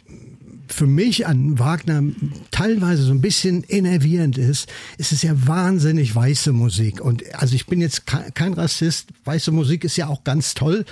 für 0.73 0.87
mich 0.87 1.27
an 1.27 1.59
Wagner 1.59 2.03
teilweise 2.51 3.03
so 3.03 3.11
ein 3.11 3.21
bisschen 3.21 3.63
enervierend 3.63 4.37
ist, 4.37 4.67
es 4.97 5.11
ist 5.11 5.23
ja 5.23 5.33
wahnsinnig 5.47 6.15
weiße 6.15 6.53
Musik. 6.53 7.01
Und 7.01 7.23
also 7.35 7.55
ich 7.55 7.65
bin 7.67 7.81
jetzt 7.81 8.05
ke- 8.07 8.31
kein 8.33 8.53
Rassist, 8.53 9.09
weiße 9.25 9.51
Musik 9.51 9.83
ist 9.83 9.97
ja 9.97 10.07
auch 10.07 10.23
ganz 10.23 10.53
toll, 10.53 10.85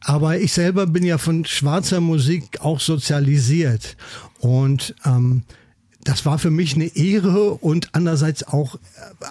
aber 0.00 0.38
ich 0.38 0.52
selber 0.52 0.86
bin 0.86 1.04
ja 1.04 1.18
von 1.18 1.44
schwarzer 1.44 2.00
Musik 2.00 2.60
auch 2.60 2.80
sozialisiert. 2.80 3.96
Und 4.40 4.94
ähm, 5.04 5.42
das 6.04 6.26
war 6.26 6.38
für 6.38 6.50
mich 6.50 6.74
eine 6.74 6.96
Ehre 6.96 7.52
und 7.54 7.90
andererseits 7.92 8.42
auch 8.42 8.78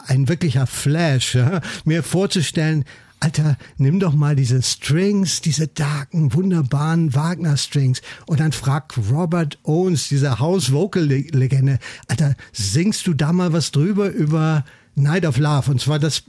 ein 0.08 0.30
wirklicher 0.30 0.68
Flash, 0.68 1.36
ja? 1.36 1.60
mir 1.84 2.02
vorzustellen, 2.02 2.86
Alter, 3.22 3.55
nimm 3.78 3.99
doch 3.99 4.15
mal 4.15 4.36
diese 4.36 4.63
Strings, 4.63 5.41
diese 5.41 5.67
darken, 5.67 6.34
wunderbaren 6.34 7.13
Wagner-Strings 7.13 8.01
und 8.26 8.39
dann 8.39 8.51
frag 8.51 8.95
Robert 9.11 9.59
Owens, 9.61 10.09
dieser 10.09 10.39
House-Vocal-Legende, 10.39 11.78
Alter, 12.07 12.36
singst 12.51 13.05
du 13.05 13.13
da 13.13 13.32
mal 13.32 13.53
was 13.53 13.69
drüber 13.69 14.09
über 14.09 14.65
Night 14.95 15.28
of 15.28 15.38
Love? 15.38 15.69
Und 15.69 15.80
zwar 15.80 15.99
das 15.99 16.24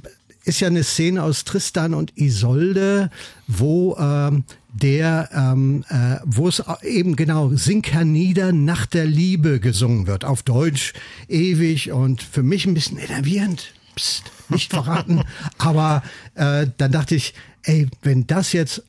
ist 0.44 0.60
ja 0.60 0.66
eine 0.66 0.84
Szene 0.84 1.22
aus 1.22 1.44
Tristan 1.44 1.94
und 1.94 2.12
Isolde, 2.18 3.10
wo 3.46 3.96
ähm, 3.96 4.44
der, 4.74 5.30
ähm, 5.32 5.84
äh, 5.88 6.16
wo 6.26 6.48
es 6.48 6.62
eben 6.82 7.16
genau 7.16 7.54
Sink 7.54 7.90
hernieder 7.92 8.52
nach 8.52 8.84
der 8.84 9.06
Liebe 9.06 9.60
gesungen 9.60 10.06
wird, 10.06 10.26
auf 10.26 10.42
Deutsch 10.42 10.92
ewig 11.28 11.90
und 11.90 12.22
für 12.22 12.42
mich 12.42 12.66
ein 12.66 12.74
bisschen 12.74 12.98
enervierend. 12.98 13.72
Psst, 13.94 14.30
nicht 14.52 14.70
verraten. 14.70 15.22
Aber 15.58 16.02
äh, 16.34 16.66
dann 16.76 16.92
dachte 16.92 17.14
ich, 17.14 17.34
ey, 17.64 17.88
wenn 18.02 18.26
das 18.26 18.52
jetzt 18.52 18.84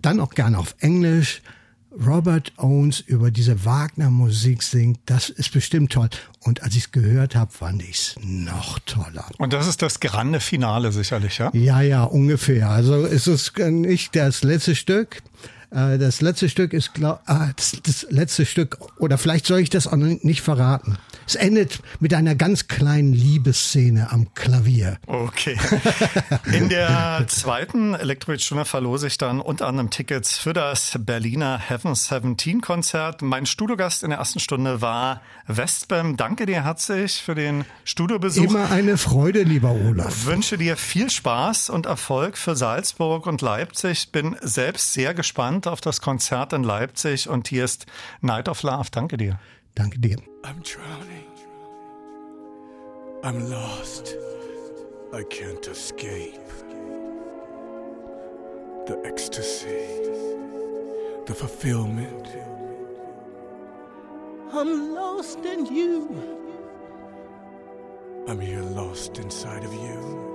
dann 0.00 0.20
auch 0.20 0.30
gerne 0.30 0.58
auf 0.58 0.76
Englisch 0.80 1.42
Robert 2.04 2.52
Owens 2.58 3.00
über 3.00 3.30
diese 3.30 3.64
Wagner-Musik 3.64 4.62
singt, 4.62 5.00
das 5.06 5.30
ist 5.30 5.52
bestimmt 5.52 5.92
toll. 5.92 6.10
Und 6.40 6.62
als 6.62 6.74
ich 6.74 6.84
es 6.84 6.92
gehört 6.92 7.34
habe, 7.34 7.50
fand 7.52 7.82
ich 7.82 7.96
es 7.96 8.16
noch 8.22 8.78
toller. 8.80 9.26
Und 9.38 9.52
das 9.52 9.66
ist 9.66 9.80
das 9.80 10.00
grande 10.00 10.40
Finale 10.40 10.92
sicherlich, 10.92 11.38
ja? 11.38 11.50
Ja, 11.54 11.80
ja, 11.80 12.04
ungefähr. 12.04 12.68
Also 12.68 13.06
es 13.06 13.26
ist 13.26 13.56
nicht 13.58 14.14
das 14.14 14.42
letzte 14.42 14.74
Stück. 14.74 15.22
Äh, 15.70 15.98
Das 15.98 16.20
letzte 16.20 16.48
Stück 16.48 16.72
ist, 16.72 16.94
glaub, 16.94 17.20
ah, 17.26 17.48
das, 17.56 17.76
das 17.82 18.06
letzte 18.10 18.46
Stück, 18.46 18.78
oder 18.98 19.18
vielleicht 19.18 19.46
soll 19.46 19.60
ich 19.60 19.70
das 19.70 19.86
auch 19.86 19.96
nicht 19.96 20.42
verraten. 20.42 20.98
Es 21.26 21.34
endet 21.34 21.80
mit 21.98 22.14
einer 22.14 22.36
ganz 22.36 22.68
kleinen 22.68 23.12
Liebesszene 23.12 24.12
am 24.12 24.32
Klavier. 24.34 24.98
Okay. 25.06 25.58
In 26.52 26.68
der 26.68 27.24
zweiten 27.26 27.94
Elektroid-Stunde 27.94 28.64
verlose 28.64 29.08
ich 29.08 29.18
dann 29.18 29.40
unter 29.40 29.66
anderem 29.66 29.90
Tickets 29.90 30.38
für 30.38 30.52
das 30.52 30.96
Berliner 31.00 31.58
Heaven 31.58 31.94
17 31.96 32.60
Konzert. 32.60 33.22
Mein 33.22 33.46
Studiogast 33.46 34.04
in 34.04 34.10
der 34.10 34.20
ersten 34.20 34.38
Stunde 34.38 34.80
war 34.82 35.20
Westbam. 35.48 36.16
Danke 36.16 36.46
dir 36.46 36.62
herzlich 36.62 37.14
für 37.22 37.34
den 37.34 37.64
Studiobesuch. 37.84 38.44
Immer 38.44 38.70
eine 38.70 38.96
Freude, 38.96 39.42
lieber 39.42 39.72
Olaf. 39.72 40.26
wünsche 40.26 40.58
dir 40.58 40.76
viel 40.76 41.10
Spaß 41.10 41.70
und 41.70 41.86
Erfolg 41.86 42.38
für 42.38 42.54
Salzburg 42.54 43.26
und 43.26 43.40
Leipzig. 43.42 44.12
Bin 44.12 44.36
selbst 44.42 44.92
sehr 44.92 45.12
gespannt 45.14 45.55
auf 45.64 45.80
das 45.80 46.00
Konzert 46.00 46.52
in 46.52 46.64
Leipzig 46.64 47.28
und 47.28 47.48
hier 47.48 47.64
ist 47.64 47.86
Night 48.20 48.48
of 48.48 48.62
Love. 48.62 48.88
Danke 48.90 49.16
dir. 49.16 49.38
Danke 49.74 49.98
dir. 49.98 50.16
I'm 50.42 50.62
drowning. 50.62 51.26
I'm 53.22 53.50
lost. 53.50 54.14
I 55.12 55.22
can't 55.24 55.66
escape. 55.66 56.40
The 58.86 59.00
ecstasy, 59.04 59.86
the 61.26 61.34
fulfillment. 61.34 62.28
I'm 64.52 64.94
lost 64.94 65.44
in 65.44 65.66
you. 65.66 66.08
I'm 68.28 68.40
here 68.40 68.62
lost 68.62 69.18
inside 69.18 69.64
of 69.64 69.72
you. 69.72 70.26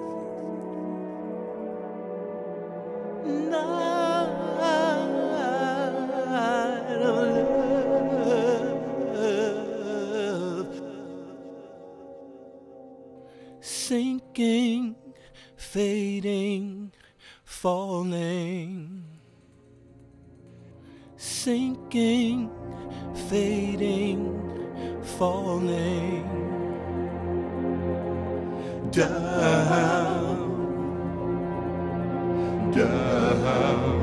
Night 3.49 4.90
of 6.31 7.01
love. 7.03 7.51
sinking, 13.61 14.95
fading, 15.57 16.91
falling, 17.43 19.03
sinking, 21.17 22.49
fading, 23.29 24.21
falling 25.03 26.51
down, 28.91 30.31
down. 32.71 34.00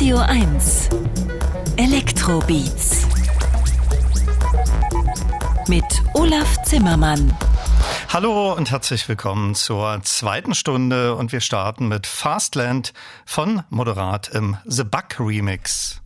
Radio 0.00 0.16
1 0.16 0.88
Elektrobeats 1.76 3.06
mit 5.68 5.84
Olaf 6.14 6.62
Zimmermann. 6.62 7.36
Hallo 8.08 8.54
und 8.54 8.70
herzlich 8.70 9.06
willkommen 9.10 9.54
zur 9.54 10.00
zweiten 10.02 10.54
Stunde 10.54 11.14
und 11.16 11.32
wir 11.32 11.40
starten 11.40 11.88
mit 11.88 12.06
Fastland 12.06 12.94
von 13.26 13.62
Moderat 13.68 14.28
im 14.28 14.56
The 14.64 14.84
Bug 14.84 15.20
Remix. 15.20 16.00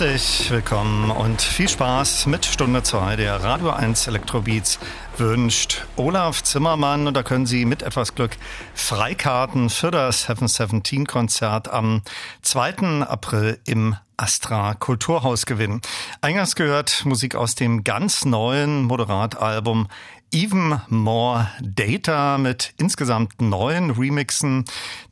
Herzlich 0.00 0.50
willkommen 0.50 1.10
und 1.10 1.42
viel 1.42 1.68
Spaß 1.68 2.24
mit 2.24 2.46
Stunde 2.46 2.82
2 2.82 3.16
der 3.16 3.44
Radio 3.44 3.68
1 3.68 4.06
Elektrobeats 4.06 4.78
wünscht 5.18 5.84
Olaf 5.96 6.42
Zimmermann 6.42 7.06
und 7.06 7.14
da 7.14 7.22
können 7.22 7.44
Sie 7.44 7.66
mit 7.66 7.82
etwas 7.82 8.14
Glück 8.14 8.30
Freikarten 8.72 9.68
für 9.68 9.90
das 9.90 10.26
Heaven 10.26 10.48
17 10.48 11.06
Konzert 11.06 11.68
am 11.68 12.00
2. 12.40 13.02
April 13.02 13.60
im 13.66 13.94
Astra 14.16 14.72
Kulturhaus 14.72 15.44
gewinnen. 15.44 15.82
Eingangs 16.22 16.54
gehört 16.54 17.04
Musik 17.04 17.34
aus 17.34 17.54
dem 17.54 17.84
ganz 17.84 18.24
neuen 18.24 18.84
Moderatalbum 18.84 19.86
Even 20.32 20.80
More 20.88 21.50
Data 21.60 22.38
mit 22.38 22.72
insgesamt 22.76 23.40
neun 23.42 23.90
Remixen 23.90 24.64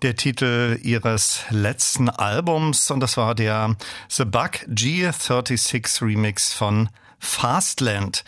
der 0.02 0.14
Titel 0.14 0.78
ihres 0.82 1.42
letzten 1.50 2.08
Albums 2.08 2.90
und 2.92 3.00
das 3.00 3.16
war 3.16 3.34
der 3.34 3.74
The 4.08 4.24
Bug 4.24 4.52
G36 4.68 6.02
Remix 6.02 6.52
von 6.52 6.88
Fastland. 7.18 8.24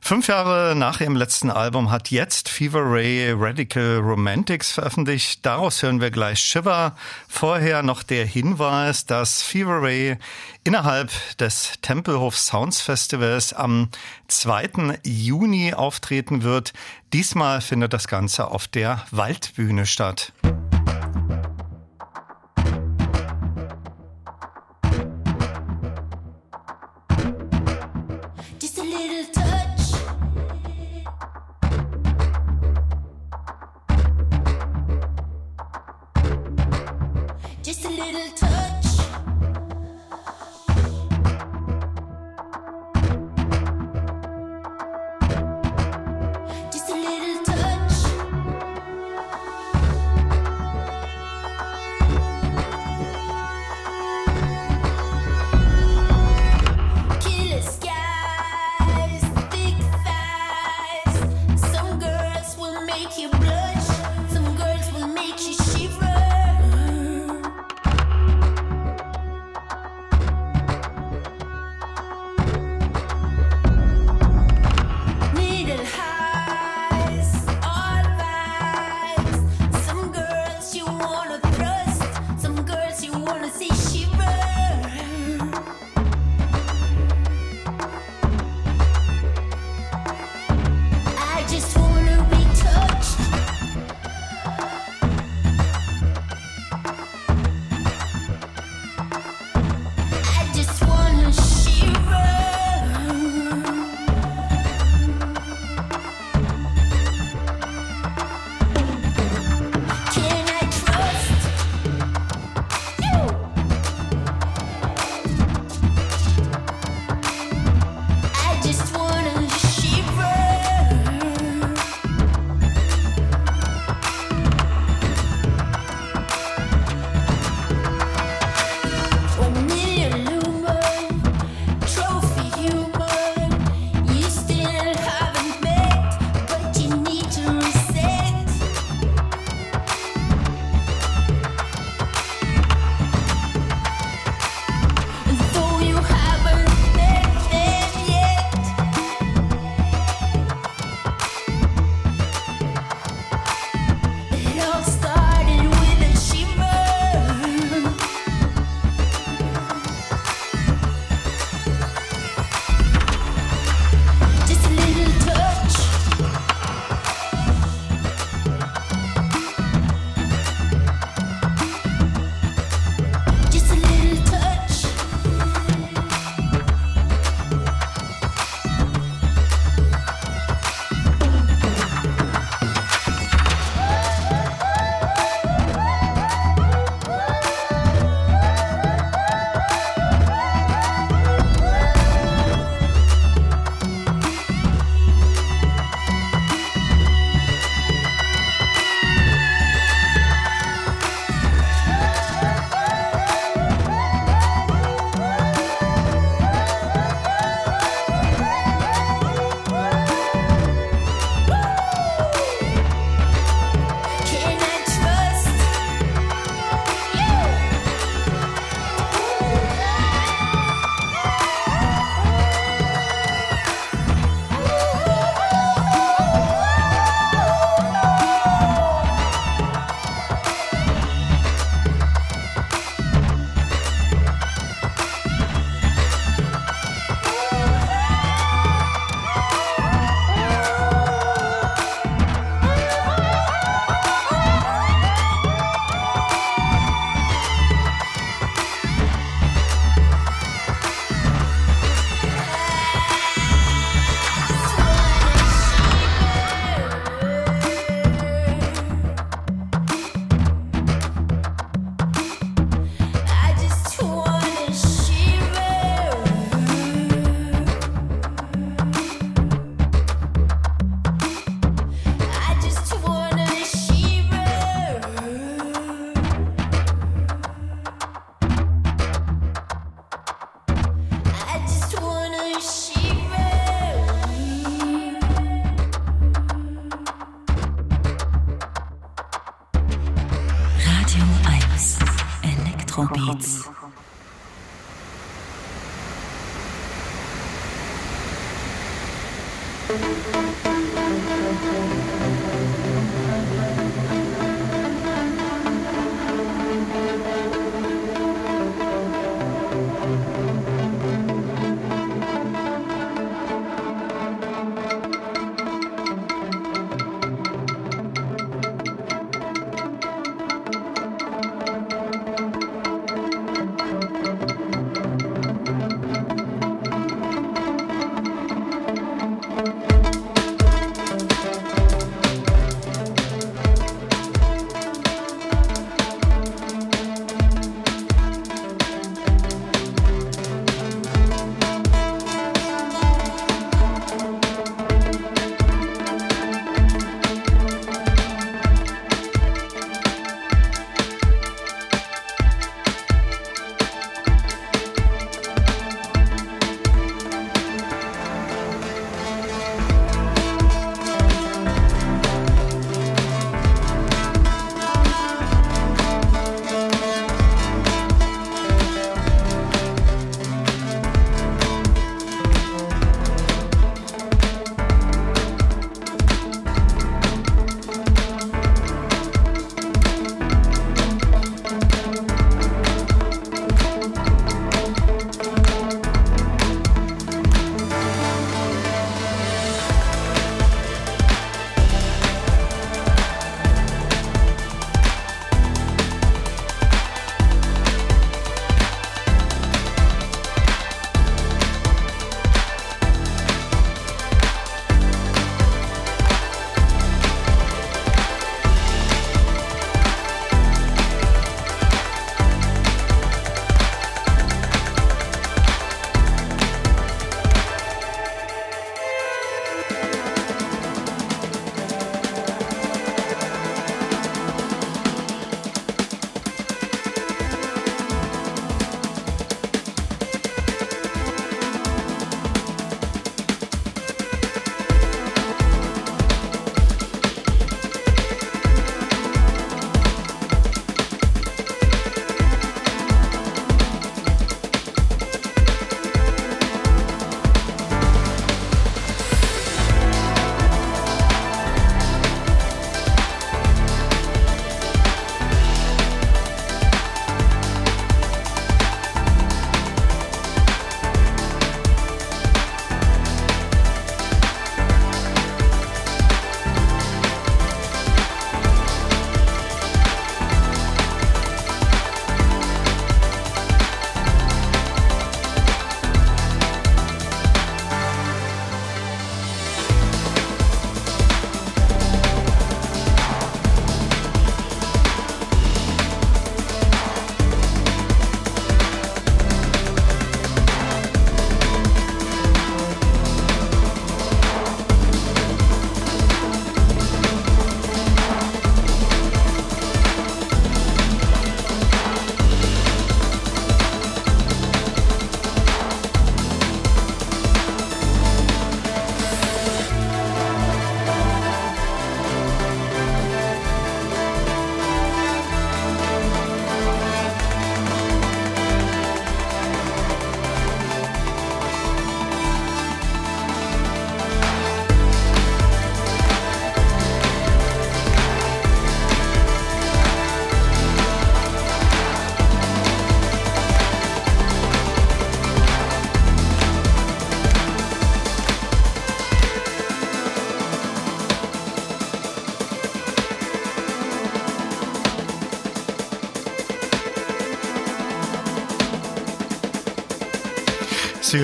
Fünf 0.00 0.28
Jahre 0.28 0.74
nach 0.74 1.00
ihrem 1.00 1.16
letzten 1.16 1.50
Album 1.50 1.90
hat 1.90 2.10
jetzt 2.10 2.48
Fever 2.48 2.82
Ray 2.82 3.32
Radical 3.32 3.98
Romantics 3.98 4.72
veröffentlicht. 4.72 5.44
Daraus 5.44 5.82
hören 5.82 6.00
wir 6.00 6.10
gleich 6.10 6.38
Shiver. 6.38 6.96
Vorher 7.28 7.82
noch 7.82 8.02
der 8.02 8.24
Hinweis, 8.24 9.06
dass 9.06 9.42
Fever 9.42 9.82
Ray 9.82 10.16
innerhalb 10.64 11.10
des 11.38 11.74
Tempelhof 11.82 12.36
Sounds 12.38 12.80
Festivals 12.80 13.52
am 13.52 13.88
2. 14.28 15.00
Juni 15.04 15.74
auftreten 15.74 16.42
wird. 16.42 16.72
Diesmal 17.12 17.60
findet 17.60 17.92
das 17.92 18.08
Ganze 18.08 18.50
auf 18.50 18.68
der 18.68 19.04
Waldbühne 19.10 19.86
statt. 19.86 20.32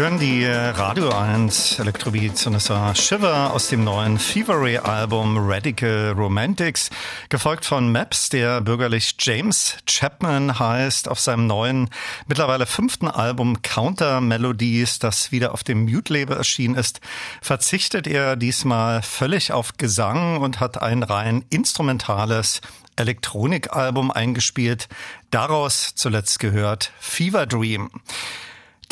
Hören 0.05 0.19
die 0.19 0.43
äh, 0.43 0.55
Radio 0.55 1.09
1 1.09 1.79
Elektrobeats 1.79 2.47
und 2.47 2.55
es 2.57 2.69
war 2.69 2.95
Shiver 2.95 3.55
aus 3.55 3.69
dem 3.69 3.85
neuen 3.85 4.19
Fevery 4.19 4.77
Album 4.77 5.39
Radical 5.39 6.13
Romantics, 6.15 6.91
gefolgt 7.31 7.65
von 7.65 7.91
Maps, 7.91 8.29
der 8.29 8.61
bürgerlich 8.61 9.17
James 9.19 9.79
Chapman 9.87 10.59
heißt, 10.59 11.09
auf 11.09 11.21
seinem 11.21 11.47
neuen, 11.47 11.89
mittlerweile 12.27 12.67
fünften 12.67 13.09
Album 13.09 13.63
Counter 13.63 14.21
Melodies, 14.21 14.99
das 14.99 15.33
wieder 15.33 15.55
auf 15.55 15.65
dem 15.65 15.87
Mute-Label 15.87 16.37
erschienen 16.37 16.75
ist, 16.75 17.01
verzichtet 17.41 18.07
er 18.07 18.37
diesmal 18.37 19.01
völlig 19.01 19.53
auf 19.53 19.79
Gesang 19.79 20.37
und 20.37 20.61
hat 20.61 20.83
ein 20.83 21.03
rein 21.03 21.47
instrumentales 21.49 22.61
Elektronikalbum 22.97 24.11
eingespielt. 24.11 24.87
Daraus 25.31 25.95
zuletzt 25.95 26.41
gehört 26.41 26.93
Fever 27.01 27.47
Dream. 27.47 27.91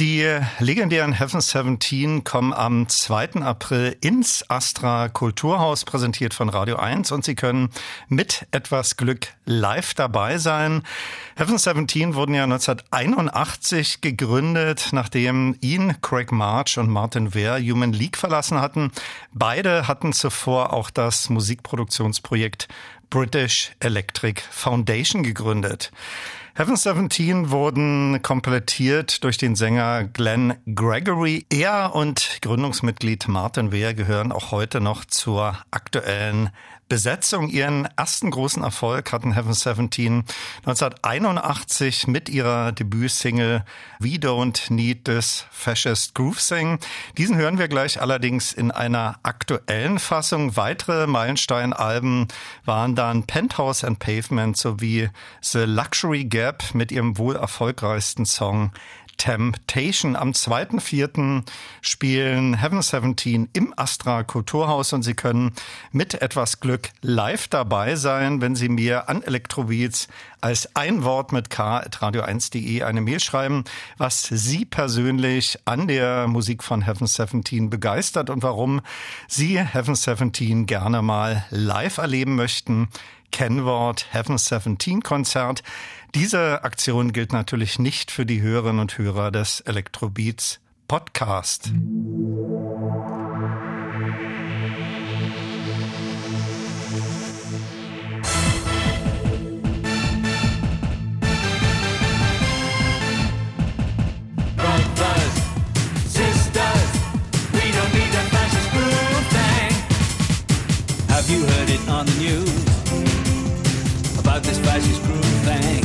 Die 0.01 0.27
legendären 0.59 1.13
Heaven 1.13 1.43
17 1.43 2.25
kommen 2.25 2.55
am 2.55 2.89
2. 2.89 3.43
April 3.43 3.95
ins 4.01 4.49
Astra 4.49 5.11
Kulturhaus, 5.11 5.85
präsentiert 5.85 6.33
von 6.33 6.49
Radio 6.49 6.77
1 6.77 7.13
und 7.13 7.27
Sie 7.27 7.35
können 7.35 7.69
mit 8.09 8.47
etwas 8.53 8.97
Glück 8.97 9.29
live 9.45 9.93
dabei 9.93 10.39
sein. 10.39 10.83
Heaven 11.37 11.59
17 11.59 12.15
wurden 12.15 12.35
ja 12.35 12.45
1981 12.45 14.01
gegründet, 14.01 14.89
nachdem 14.93 15.57
ihn 15.61 16.01
Craig 16.01 16.33
March 16.33 16.79
und 16.79 16.89
Martin 16.89 17.35
Wehr 17.35 17.61
Human 17.61 17.93
League 17.93 18.17
verlassen 18.17 18.61
hatten. 18.63 18.93
Beide 19.33 19.89
hatten 19.89 20.15
zuvor 20.15 20.73
auch 20.73 20.89
das 20.89 21.29
Musikproduktionsprojekt 21.29 22.67
British 23.11 23.73
Electric 23.81 24.41
Foundation 24.51 25.23
gegründet. 25.23 25.93
Heaven 26.55 26.77
17 26.77 27.51
wurden 27.51 28.21
komplettiert 28.21 29.25
durch 29.25 29.39
den 29.39 29.57
Sänger 29.57 30.05
Glenn 30.05 30.53
Gregory. 30.67 31.47
Er 31.49 31.95
und 31.95 32.41
Gründungsmitglied 32.43 33.27
Martin 33.27 33.73
Wehr 33.73 33.95
gehören 33.95 34.33
auch 34.33 34.51
heute 34.51 34.83
noch 34.83 35.07
zur 35.07 35.57
aktuellen 35.71 36.51
Besetzung. 36.93 37.49
Ihren 37.49 37.89
ersten 37.97 38.31
großen 38.31 38.63
Erfolg 38.63 39.13
hatten 39.13 39.33
Heaven 39.33 39.55
17 39.55 40.25
1981 40.67 42.07
mit 42.07 42.29
ihrer 42.29 42.73
Debütsingle 42.73 43.65
We 43.99 44.17
Don't 44.17 44.71
Need 44.71 45.07
This 45.07 45.47
Fascist 45.51 46.15
Groove 46.15 46.39
Sing. 46.39 46.79
Diesen 47.17 47.37
hören 47.37 47.57
wir 47.57 47.69
gleich 47.69 47.99
allerdings 47.99 48.53
in 48.53 48.71
einer 48.71 49.19
aktuellen 49.23 49.99
Fassung. 49.99 50.59
Weitere 50.59 51.07
Meilenstein-Alben 51.07 52.29
waren 52.67 52.95
dann 52.95 53.23
Penthouse 53.23 53.85
and 53.85 53.99
Pavement 53.99 54.59
sowie 54.59 55.09
The 55.41 55.61
Luxury 55.61 56.27
Gap 56.27 56.75
mit 56.75 56.93
ihrem 56.93 57.17
wohl 57.17 57.37
erfolgreichsten 57.37 58.27
Song 58.27 58.71
Temptation. 59.23 60.17
Am 60.17 60.33
2.4. 60.33 61.45
spielen 61.81 62.55
Heaven 62.55 62.83
17 62.83 63.51
im 63.53 63.73
Astra 63.77 64.25
Kulturhaus 64.25 64.93
und 64.93 65.05
Sie 65.05 65.15
können 65.15 65.53
mit 65.93 66.21
etwas 66.21 66.59
Glück 66.59 66.89
live 67.03 67.47
dabei 67.47 67.95
sein, 67.95 68.41
wenn 68.41 68.57
Sie 68.57 68.69
mir 68.69 69.09
an 69.09 69.23
Elektrobeats 69.23 70.09
als 70.41 70.75
ein 70.75 71.05
Wort 71.05 71.31
mit 71.31 71.51
K 71.51 71.77
at 71.77 71.99
radio1.de 71.99 72.83
eine 72.83 73.01
Mail 73.01 73.21
schreiben, 73.21 73.63
was 73.97 74.25
Sie 74.25 74.65
persönlich 74.65 75.57
an 75.67 75.87
der 75.87 76.27
Musik 76.27 76.65
von 76.65 76.83
Heaven 76.83 77.07
17 77.07 77.71
begeistert 77.71 78.29
und 78.29 78.43
warum 78.43 78.81
Sie 79.29 79.57
Heaven 79.57 79.95
17 79.95 80.67
gerne 80.67 81.01
mal 81.01 81.45
live 81.51 81.99
erleben 81.99 82.35
möchten. 82.35 82.89
Kennwort 83.31 84.07
Heaven 84.11 84.37
17 84.37 85.03
Konzert. 85.03 85.63
Diese 86.15 86.63
Aktion 86.63 87.15
gilt 87.15 87.33
natürlich 87.33 87.79
nicht 87.79 88.11
für 88.11 88.27
die 88.27 88.43
Hörerinnen 88.43 88.81
und 88.81 88.99
Hörer 88.99 89.31
des 89.31 89.61
Elektrobeats 89.61 90.61
Podcast. 90.87 91.73
You 111.29 111.47
heard 111.47 111.71
it 111.71 111.89
on 111.89 112.05
the 112.05 112.13
news 112.21 112.53
about 114.19 114.43
this 114.43 114.59
fascist 114.59 115.03
groove 115.03 115.45
thing? 115.47 115.82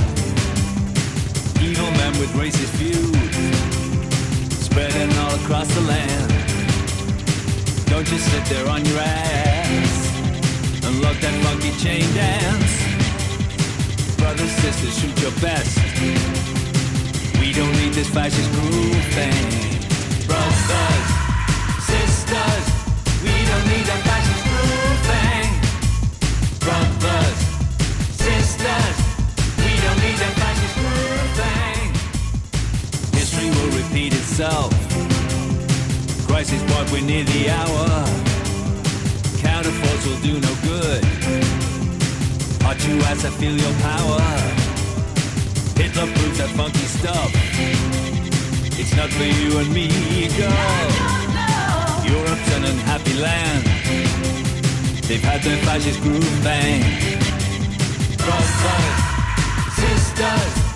Men 1.86 2.18
with 2.20 2.32
racist 2.32 2.74
views 2.82 3.06
spreading 4.66 5.16
all 5.20 5.36
across 5.36 5.68
the 5.76 5.82
land. 5.82 6.32
Don't 7.86 8.06
just 8.06 8.26
sit 8.32 8.44
there 8.46 8.68
on 8.68 8.84
your 8.84 8.98
ass 8.98 10.18
and 10.84 11.02
look 11.02 11.18
that 11.20 11.34
funky 11.46 11.72
chain 11.78 12.02
dance. 12.16 12.74
Brothers, 14.18 14.52
sisters, 14.64 14.98
shoot 15.00 15.22
your 15.22 15.32
best. 15.40 15.78
We 17.40 17.54
don't 17.54 17.72
need 17.74 17.94
this 17.94 18.10
fascist 18.10 18.52
groove 18.54 19.06
thing. 19.14 19.46
Brothers, 20.26 21.08
sisters, 21.94 22.66
we 23.22 23.36
don't 23.50 23.68
need 23.70 23.86
that 23.86 24.02
fascist 24.10 24.44
groove 24.50 25.02
thing. 25.12 25.48
Brothers, 26.66 27.38
sisters, 28.18 28.98
we 29.62 29.72
don't 29.86 30.00
need 30.02 30.18
that 30.18 30.34
fascist 30.42 30.76
groove 30.76 31.32
thing. 31.38 31.67
History 33.48 33.68
will 33.68 33.84
repeat 33.84 34.14
itself. 34.14 34.72
Crisis 36.28 36.62
point, 36.72 36.92
we're 36.92 37.02
near 37.02 37.24
the 37.24 37.50
hour. 37.50 37.88
Counterforce 39.40 40.06
will 40.06 40.22
do 40.22 40.40
no 40.40 40.54
good. 40.64 41.04
Hot 42.64 42.78
you 42.88 42.98
as 43.12 43.26
I 43.26 43.30
feel 43.30 43.56
your 43.56 43.74
power. 43.82 44.22
Hitler 45.80 46.08
proves 46.16 46.38
that 46.40 46.50
funky 46.56 46.88
stuff. 47.00 47.32
It's 48.80 48.96
not 48.96 49.10
for 49.10 49.24
you 49.24 49.60
and 49.60 49.74
me, 49.74 49.88
girl. 50.38 50.88
Europe's 52.04 52.54
an 52.56 52.66
unhappy 52.66 53.14
land. 53.14 53.64
They've 55.08 55.24
had 55.24 55.42
their 55.42 55.58
fascist 55.64 56.02
groove 56.02 56.44
bang. 56.44 56.82
Brothers, 58.18 58.98
sisters, 59.80 60.67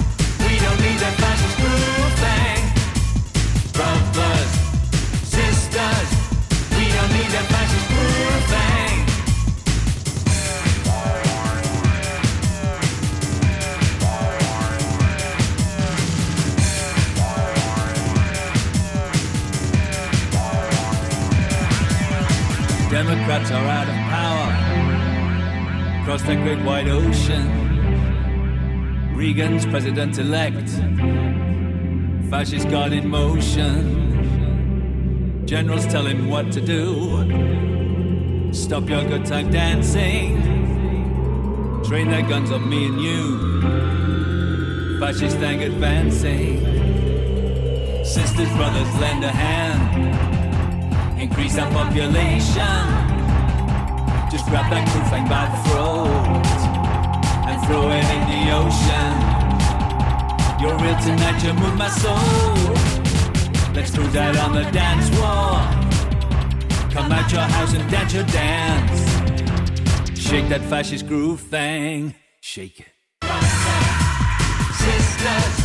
Democrats 22.91 23.51
are 23.51 23.65
out 23.67 23.87
of 23.87 23.95
power 24.11 24.51
across 26.01 26.21
that 26.23 26.43
great 26.43 26.61
white 26.65 26.89
ocean. 26.89 27.47
Reagan's 29.15 29.65
president 29.65 30.17
elect, 30.17 30.67
fascist 32.29 32.69
God 32.69 32.91
in 32.91 33.07
motion. 33.07 33.95
Generals 35.45 35.87
tell 35.87 36.05
him 36.05 36.27
what 36.27 36.51
to 36.51 36.59
do. 36.59 38.51
Stop 38.51 38.89
your 38.89 39.05
good 39.05 39.25
time 39.25 39.49
dancing. 39.49 40.41
Train 41.85 42.09
their 42.09 42.23
guns 42.23 42.51
on 42.51 42.69
me 42.69 42.87
and 42.87 42.99
you. 42.99 43.39
Fascist 44.99 45.37
thing 45.37 45.63
advancing. 45.63 46.59
Sisters, 48.03 48.49
brothers, 48.57 48.93
lend 48.99 49.23
a 49.23 49.31
hand 49.31 50.30
increase 51.21 51.57
our 51.57 51.69
population. 51.71 52.85
Just 54.31 54.45
grab 54.47 54.67
that 54.71 54.87
crew 54.89 55.03
thing 55.11 55.25
by 55.29 55.45
the 55.53 55.59
throat 55.69 56.09
and 57.47 57.57
throw 57.65 57.91
it 57.91 58.07
in 58.15 58.23
the 58.31 58.41
ocean. 58.61 59.13
You're 60.59 60.77
real 60.81 60.97
tonight, 60.99 61.43
you 61.43 61.53
move 61.53 61.77
my 61.77 61.89
soul. 61.89 62.73
Let's 63.75 63.91
throw 63.91 64.05
that 64.07 64.35
on 64.37 64.53
the 64.53 64.63
dance 64.71 65.09
floor. 65.09 65.61
Come 66.91 67.11
out 67.11 67.31
your 67.31 67.41
house 67.41 67.73
and 67.73 67.89
dance 67.91 68.13
your 68.13 68.23
dance. 68.25 68.99
Shake 70.19 70.49
that 70.49 70.61
fascist 70.61 71.07
groove 71.07 71.39
thing. 71.39 72.15
Shake 72.41 72.79
it. 72.79 72.87
Sisters, 74.73 75.60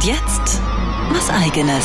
Und 0.00 0.06
jetzt 0.06 0.62
was 1.10 1.28
eigenes. 1.28 1.84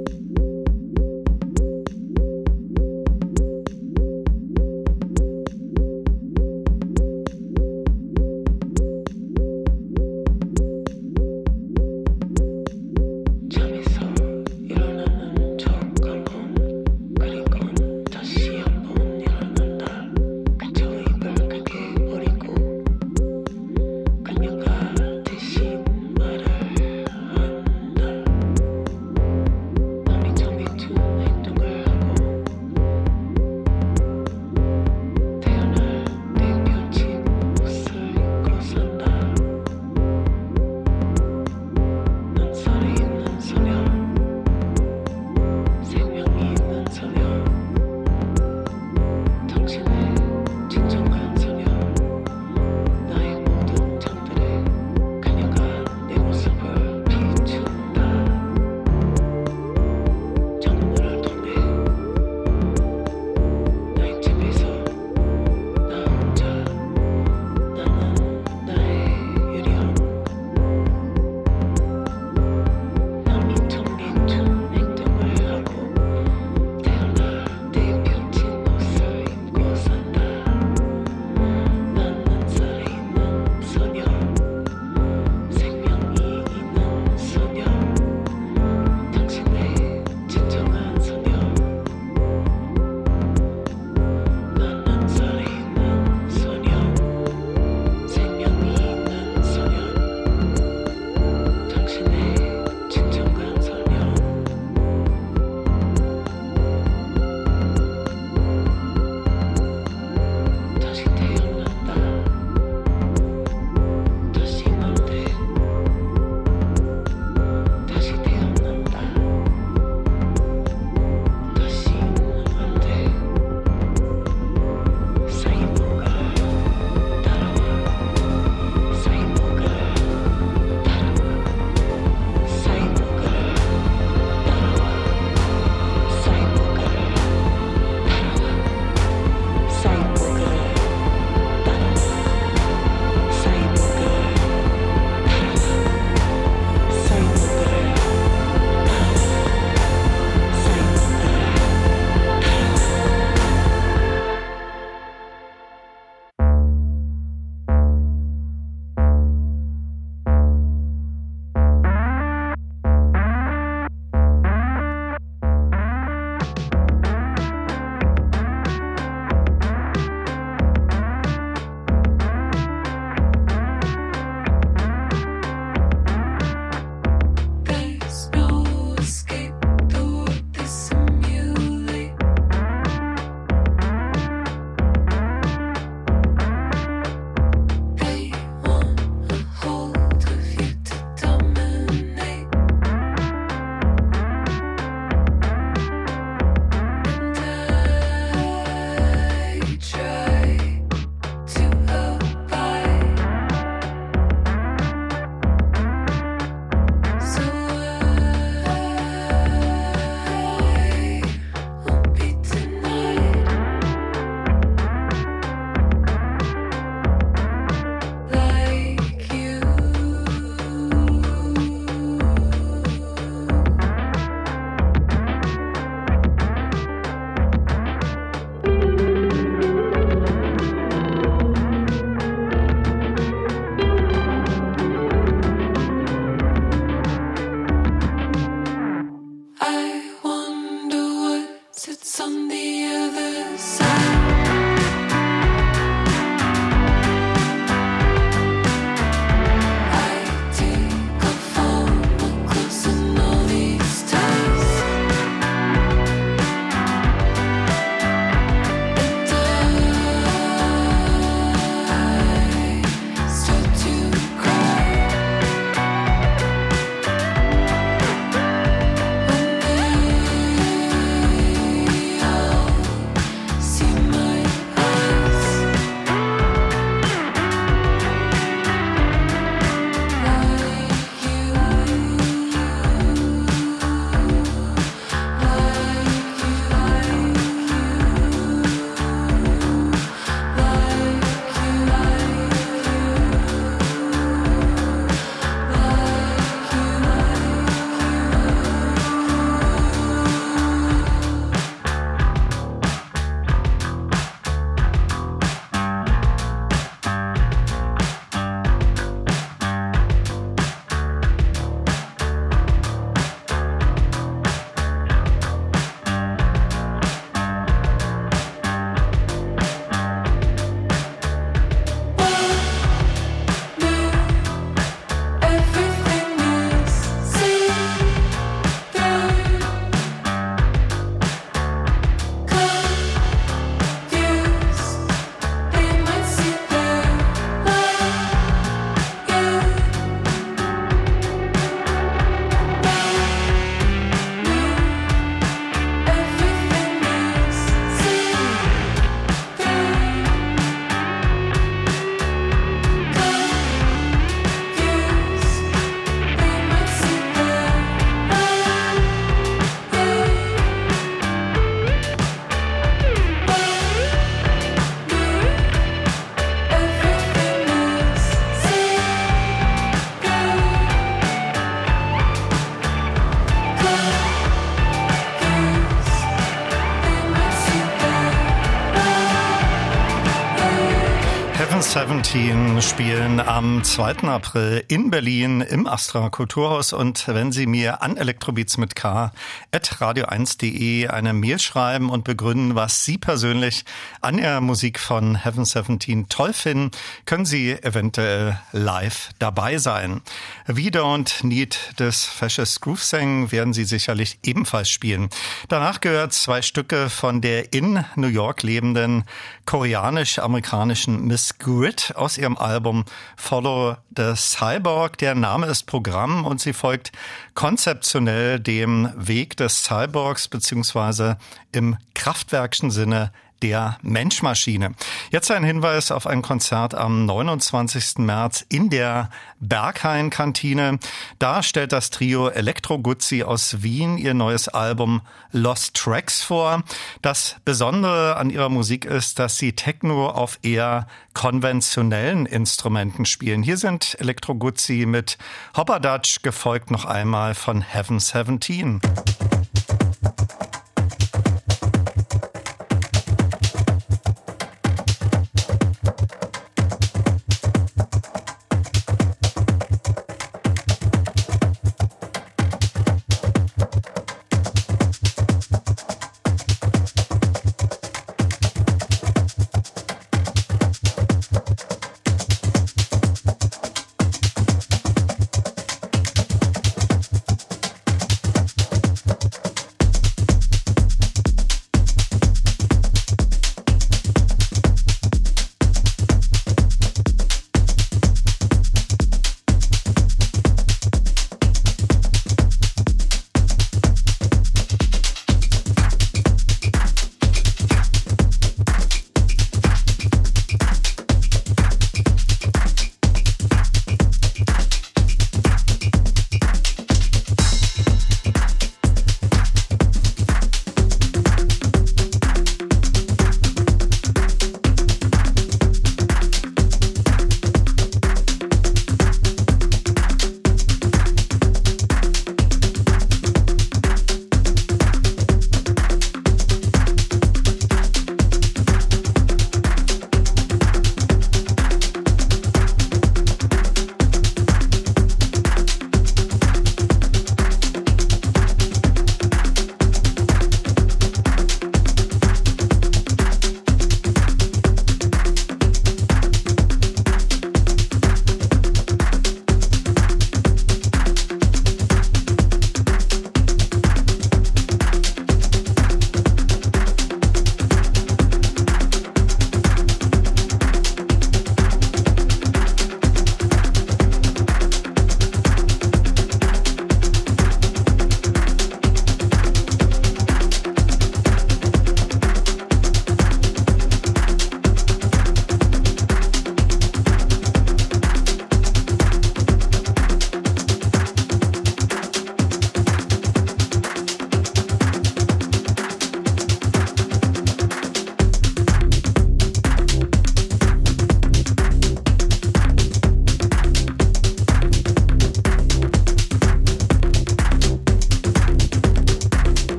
Spielen 382.81 383.39
am 383.39 383.83
2. 383.83 384.23
April 384.23 384.83
in 384.87 385.11
Berlin 385.11 385.61
im 385.61 385.85
Astra 385.85 386.29
Kulturhaus 386.29 386.93
und 386.93 387.27
wenn 387.27 387.51
Sie 387.51 387.67
mir 387.67 388.01
an 388.01 388.17
Elektrobeats 388.17 388.77
mit 388.77 388.95
K 388.95 389.31
radio1.de 389.73 391.07
eine 391.07 391.33
Mail 391.33 391.57
schreiben 391.57 392.09
und 392.09 392.25
begründen, 392.25 392.75
was 392.75 393.05
Sie 393.05 393.17
persönlich 393.17 393.85
an 394.19 394.37
der 394.37 394.59
Musik 394.59 394.99
von 394.99 395.35
Heaven 395.35 395.63
17 395.63 396.27
toll 396.27 396.51
finden, 396.51 396.91
können 397.25 397.45
Sie 397.45 397.71
eventuell 397.71 398.59
live 398.73 399.29
dabei 399.39 399.77
sein. 399.77 400.21
We 400.67 400.89
Don't 400.89 401.45
Need 401.45 401.99
des 401.99 402.25
Fascist 402.25 402.81
Groove 402.81 403.03
Sang 403.03 403.51
werden 403.53 403.73
Sie 403.73 403.85
sicherlich 403.85 404.39
ebenfalls 404.43 404.89
spielen. 404.89 405.29
Danach 405.69 406.01
gehört 406.01 406.33
zwei 406.33 406.61
Stücke 406.61 407.09
von 407.09 407.39
der 407.39 407.73
in 407.73 408.03
New 408.15 408.27
York 408.27 408.63
lebenden 408.63 409.23
koreanisch-amerikanischen 409.65 411.27
Miss 411.27 411.57
Grid 411.59 412.13
aus 412.17 412.37
ihrem 412.37 412.57
Album 412.57 413.05
Follow 413.37 413.95
the 414.17 414.33
Cyborg. 414.35 415.17
Der 415.19 415.33
Name 415.35 415.67
ist 415.67 415.83
Programm 415.83 416.45
und 416.45 416.59
sie 416.59 416.73
folgt 416.73 417.13
konzeptionell 417.53 418.59
dem 418.59 419.11
Weg 419.15 419.55
des 419.57 419.70
Cyborgs 419.71 420.47
beziehungsweise 420.47 421.37
im 421.71 421.97
kraftwerkschen 422.13 422.91
Sinne 422.91 423.31
der 423.61 423.97
Menschmaschine. 424.01 424.93
Jetzt 425.31 425.51
ein 425.51 425.63
Hinweis 425.63 426.11
auf 426.11 426.27
ein 426.27 426.41
Konzert 426.41 426.95
am 426.95 427.25
29. 427.25 428.17
März 428.19 428.65
in 428.69 428.89
der 428.89 429.29
Berghain-Kantine. 429.59 430.99
Da 431.39 431.63
stellt 431.63 431.91
das 431.91 432.09
Trio 432.09 432.49
Elektro 432.49 432.99
Guzzi 432.99 433.43
aus 433.43 433.83
Wien 433.83 434.17
ihr 434.17 434.33
neues 434.33 434.67
Album 434.67 435.21
Lost 435.51 435.95
Tracks 435.95 436.41
vor. 436.41 436.83
Das 437.21 437.55
Besondere 437.63 438.37
an 438.37 438.49
ihrer 438.49 438.69
Musik 438.69 439.05
ist, 439.05 439.39
dass 439.39 439.57
sie 439.57 439.73
Techno 439.73 440.29
auf 440.29 440.59
eher 440.63 441.07
konventionellen 441.33 442.45
Instrumenten 442.45 443.25
spielen. 443.25 443.63
Hier 443.63 443.77
sind 443.77 444.19
Elektro 444.19 444.55
Guzzi 444.55 445.05
mit 445.05 445.37
Hopper 445.77 445.99
Dutch 445.99 446.41
gefolgt 446.41 446.91
noch 446.91 447.05
einmal 447.05 447.55
von 447.55 447.81
Heaven 447.81 448.19
17. 448.19 449.01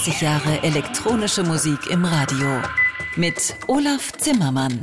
35 0.00 0.22
Jahre 0.22 0.62
elektronische 0.62 1.42
Musik 1.42 1.90
im 1.90 2.06
Radio 2.06 2.62
mit 3.16 3.54
Olaf 3.66 4.12
Zimmermann. 4.12 4.80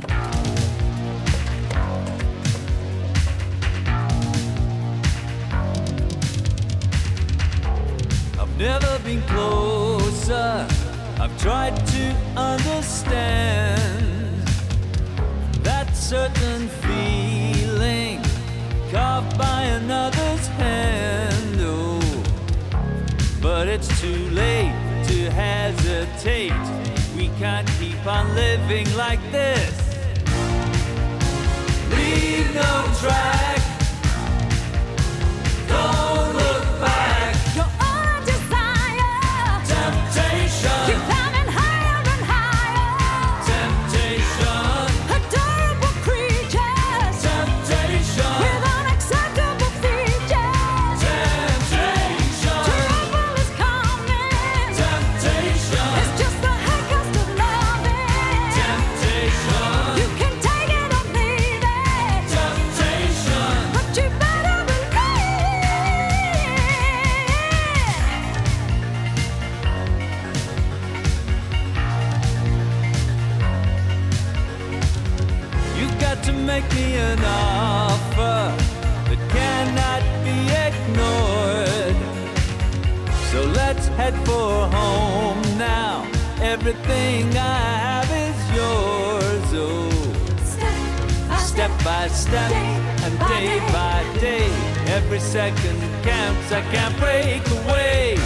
Counts. 96.08 96.52
I 96.52 96.62
can't 96.72 96.96
break 96.98 97.42
away. 97.60 98.16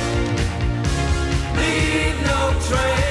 Leave 1.58 2.18
no 2.26 2.40
trace. 2.68 3.01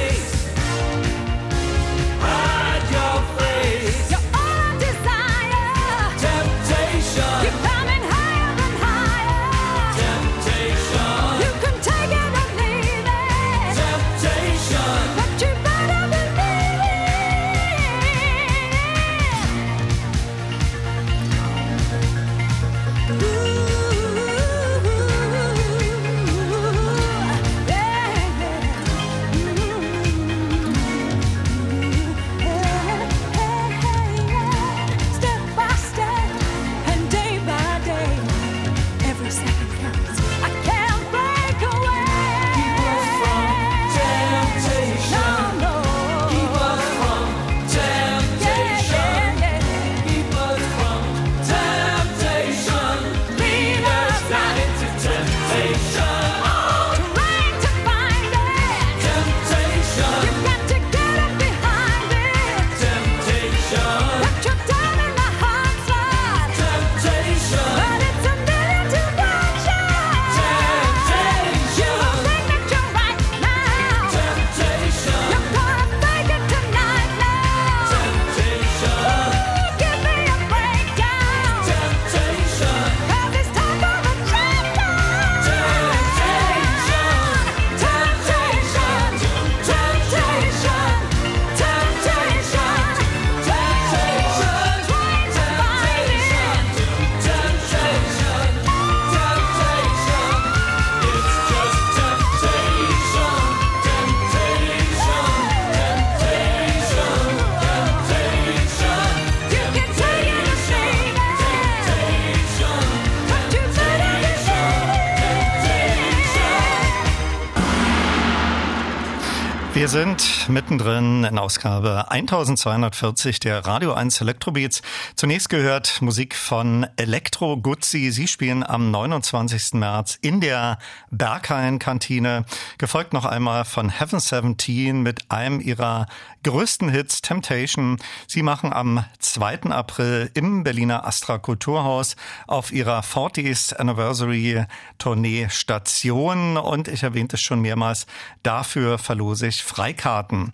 Sind 119.92 120.48
mittendrin 120.48 121.26
in 121.26 121.38
Ausgabe 121.38 122.10
1240 122.10 123.42
der 123.42 123.66
Radio 123.66 123.92
1 123.92 124.22
Electrobeats. 124.22 124.82
Zunächst 125.18 125.50
gehört 125.50 126.02
Musik 126.02 126.34
von 126.34 126.88
Elektro 126.96 127.58
Guzzi. 127.58 128.12
Sie 128.12 128.30
spielen 128.30 128.64
am 128.64 128.90
29. 128.90 129.74
März 129.74 130.18
in 130.22 130.40
der 130.40 130.78
Berghain-Kantine. 131.10 132.46
Gefolgt 132.78 133.12
noch 133.12 133.26
einmal 133.26 133.66
von 133.66 133.90
Heaven 133.90 134.22
17 134.22 135.02
mit 135.02 135.30
einem 135.30 135.60
ihrer 135.60 136.06
größten 136.44 136.90
Hits, 136.90 137.22
Temptation. 137.22 137.98
Sie 138.28 138.44
machen 138.44 138.74
am 138.74 139.06
2. 139.20 139.64
April 139.72 140.32
im 140.34 140.64
Berliner 140.64 141.06
Astra 141.06 141.38
Kulturhaus 141.38 142.16
auf 142.48 142.72
ihrer 142.72 143.02
40th 143.02 143.76
Anniversary 143.76 144.66
Tournee 144.98 145.48
Station. 145.50 146.58
Und 146.58 146.88
ich 146.88 147.04
erwähnte 147.04 147.36
es 147.36 147.42
schon 147.42 147.62
mehrmals, 147.62 148.08
dafür 148.44 148.98
verlose 148.98 149.48
ich 149.48 149.64
Freikarten. 149.64 150.54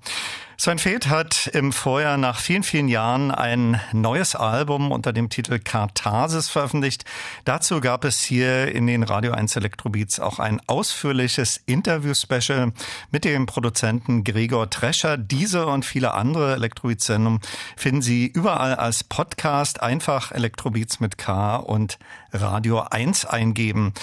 Sven 0.59 0.79
Feth 0.79 1.07
hat 1.07 1.51
im 1.53 1.71
Vorjahr 1.71 2.17
nach 2.17 2.39
vielen, 2.39 2.63
vielen 2.63 2.87
Jahren 2.87 3.29
ein 3.29 3.79
neues 3.93 4.35
Album 4.35 4.91
unter 4.91 5.13
dem 5.13 5.29
Titel 5.29 5.59
Katharsis 5.59 6.49
veröffentlicht. 6.49 7.05
Dazu 7.45 7.79
gab 7.79 8.03
es 8.03 8.21
hier 8.21 8.73
in 8.73 8.87
den 8.87 9.03
Radio 9.03 9.33
1 9.33 9.55
Elektrobeats 9.55 10.19
auch 10.19 10.39
ein 10.39 10.59
ausführliches 10.65 11.61
Interview-Special 11.67 12.73
mit 13.11 13.23
dem 13.23 13.45
Produzenten 13.45 14.23
Gregor 14.23 14.67
Trescher. 14.71 15.15
Diese 15.19 15.67
und 15.67 15.85
viele 15.85 16.15
andere 16.15 16.55
Elektrobeats-Sendungen 16.55 17.39
finden 17.75 18.01
Sie 18.01 18.25
überall 18.25 18.73
als 18.73 19.03
Podcast. 19.03 19.83
Einfach 19.83 20.31
Elektrobeats 20.31 20.99
mit 20.99 21.19
K 21.19 21.57
und 21.57 21.99
Radio 22.31 22.79
1 22.79 23.25
eingeben. 23.25 23.93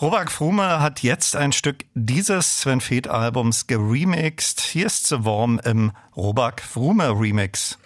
Robert 0.00 0.30
Frume 0.30 0.80
hat 0.80 1.02
jetzt 1.02 1.36
ein 1.36 1.52
Stück 1.52 1.84
dieses 1.94 2.60
Sven 2.60 2.80
Feth 2.80 3.08
Albums 3.08 3.66
geremixed. 3.66 4.60
Hier 4.60 4.86
ist 4.86 5.08
The 5.08 5.24
Worm 5.24 5.60
im 5.64 5.92
Robak 6.16 6.60
Frume 6.60 7.08
Remix. 7.10 7.78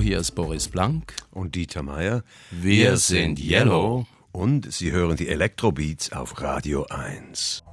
Hier 0.00 0.18
ist 0.18 0.32
Boris 0.32 0.68
Blank. 0.68 1.14
Und 1.30 1.54
Dieter 1.54 1.82
Meier. 1.82 2.22
Wir 2.50 2.96
sind 2.96 3.38
Yellow. 3.38 4.06
Und 4.32 4.72
Sie 4.72 4.92
hören 4.92 5.16
die 5.16 5.28
Elektrobeats 5.28 6.12
auf 6.12 6.40
Radio 6.40 6.86
1. 6.86 7.64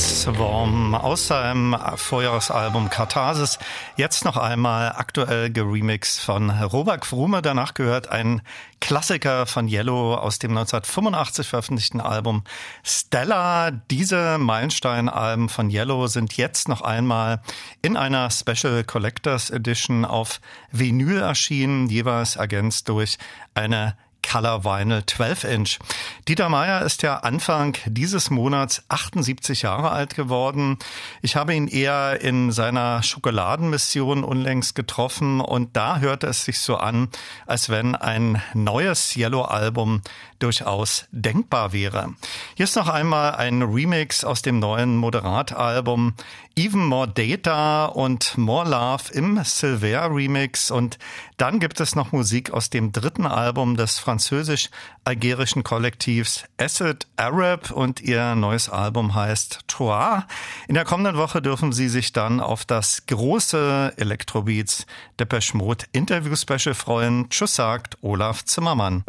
Worm 0.00 0.94
aus 0.94 1.26
seinem 1.26 1.76
Vorjahresalbum 1.96 2.88
Katharsis. 2.88 3.58
Jetzt 3.96 4.24
noch 4.24 4.38
einmal 4.38 4.92
aktuell 4.96 5.50
geremixed 5.50 6.20
von 6.20 6.48
Robert 6.50 7.04
Frume. 7.04 7.42
Danach 7.42 7.74
gehört 7.74 8.08
ein 8.08 8.40
Klassiker 8.80 9.44
von 9.44 9.68
Yellow 9.68 10.14
aus 10.14 10.38
dem 10.38 10.52
1985 10.52 11.46
veröffentlichten 11.46 12.00
Album 12.00 12.44
Stella. 12.82 13.70
Diese 13.70 14.38
Meilenstein-Alben 14.38 15.50
von 15.50 15.68
Yellow 15.68 16.06
sind 16.06 16.36
jetzt 16.36 16.68
noch 16.68 16.80
einmal 16.80 17.42
in 17.82 17.98
einer 17.98 18.30
Special 18.30 18.82
Collectors 18.84 19.50
Edition 19.50 20.06
auf 20.06 20.40
Vinyl 20.72 21.20
erschienen, 21.20 21.88
jeweils 21.88 22.36
ergänzt 22.36 22.88
durch 22.88 23.18
eine 23.54 23.96
Color 24.30 24.62
Vinyl 24.64 25.04
12 25.04 25.44
Inch. 25.44 25.78
Dieter 26.28 26.48
Meier 26.48 26.82
ist 26.82 27.02
ja 27.02 27.16
Anfang 27.16 27.76
dieses 27.86 28.30
Monats 28.30 28.84
78 28.88 29.62
Jahre 29.62 29.90
alt 29.90 30.14
geworden. 30.14 30.78
Ich 31.20 31.34
habe 31.34 31.52
ihn 31.52 31.66
eher 31.66 32.20
in 32.20 32.52
seiner 32.52 33.02
Schokoladenmission 33.02 34.22
unlängst 34.22 34.76
getroffen 34.76 35.40
und 35.40 35.76
da 35.76 35.98
hörte 35.98 36.28
es 36.28 36.44
sich 36.44 36.60
so 36.60 36.76
an, 36.76 37.08
als 37.48 37.70
wenn 37.70 37.96
ein 37.96 38.40
neues 38.54 39.16
Yellow-Album 39.16 40.02
durchaus 40.38 41.06
denkbar 41.10 41.72
wäre. 41.72 42.14
Hier 42.54 42.64
ist 42.64 42.76
noch 42.76 42.88
einmal 42.88 43.34
ein 43.34 43.62
Remix 43.62 44.22
aus 44.22 44.42
dem 44.42 44.60
neuen 44.60 44.96
Moderat-Album 44.96 46.14
Even 46.60 46.84
More 46.84 47.08
Data 47.08 47.86
und 47.86 48.36
More 48.36 48.68
Love 48.68 49.14
im 49.14 49.42
Silver 49.44 50.14
Remix 50.14 50.70
und 50.70 50.98
dann 51.38 51.58
gibt 51.58 51.80
es 51.80 51.96
noch 51.96 52.12
Musik 52.12 52.50
aus 52.50 52.68
dem 52.68 52.92
dritten 52.92 53.24
Album 53.24 53.78
des 53.78 53.98
französisch-algerischen 53.98 55.62
Kollektivs 55.62 56.44
Acid 56.58 57.06
Arab 57.16 57.70
und 57.70 58.02
ihr 58.02 58.34
neues 58.34 58.68
Album 58.68 59.14
heißt 59.14 59.60
Trois. 59.68 60.26
In 60.68 60.74
der 60.74 60.84
kommenden 60.84 61.16
Woche 61.16 61.40
dürfen 61.40 61.72
Sie 61.72 61.88
sich 61.88 62.12
dann 62.12 62.40
auf 62.40 62.66
das 62.66 63.06
große 63.06 63.94
Electrobeats 63.96 64.84
Depeche 65.18 65.56
Mode 65.56 65.86
Interview 65.92 66.36
Special 66.36 66.74
freuen. 66.74 67.30
Tschüss 67.30 67.54
sagt 67.54 67.96
Olaf 68.02 68.44
Zimmermann. 68.44 69.02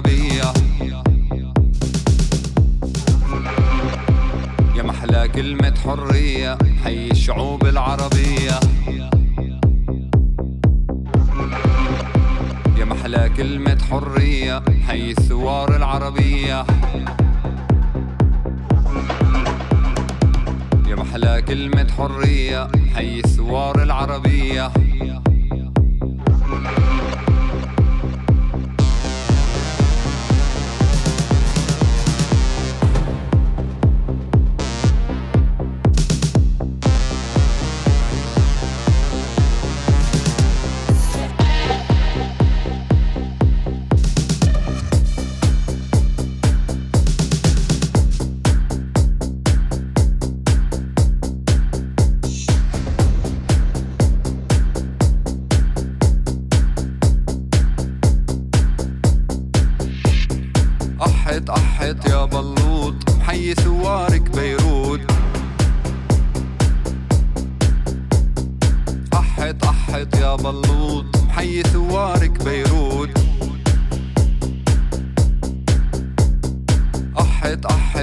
Be 0.00 0.14
here. 0.14 0.57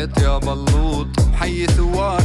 يا 0.05 0.37
بلوط 0.37 1.07
محيي 1.33 1.67
ثوار 1.67 2.24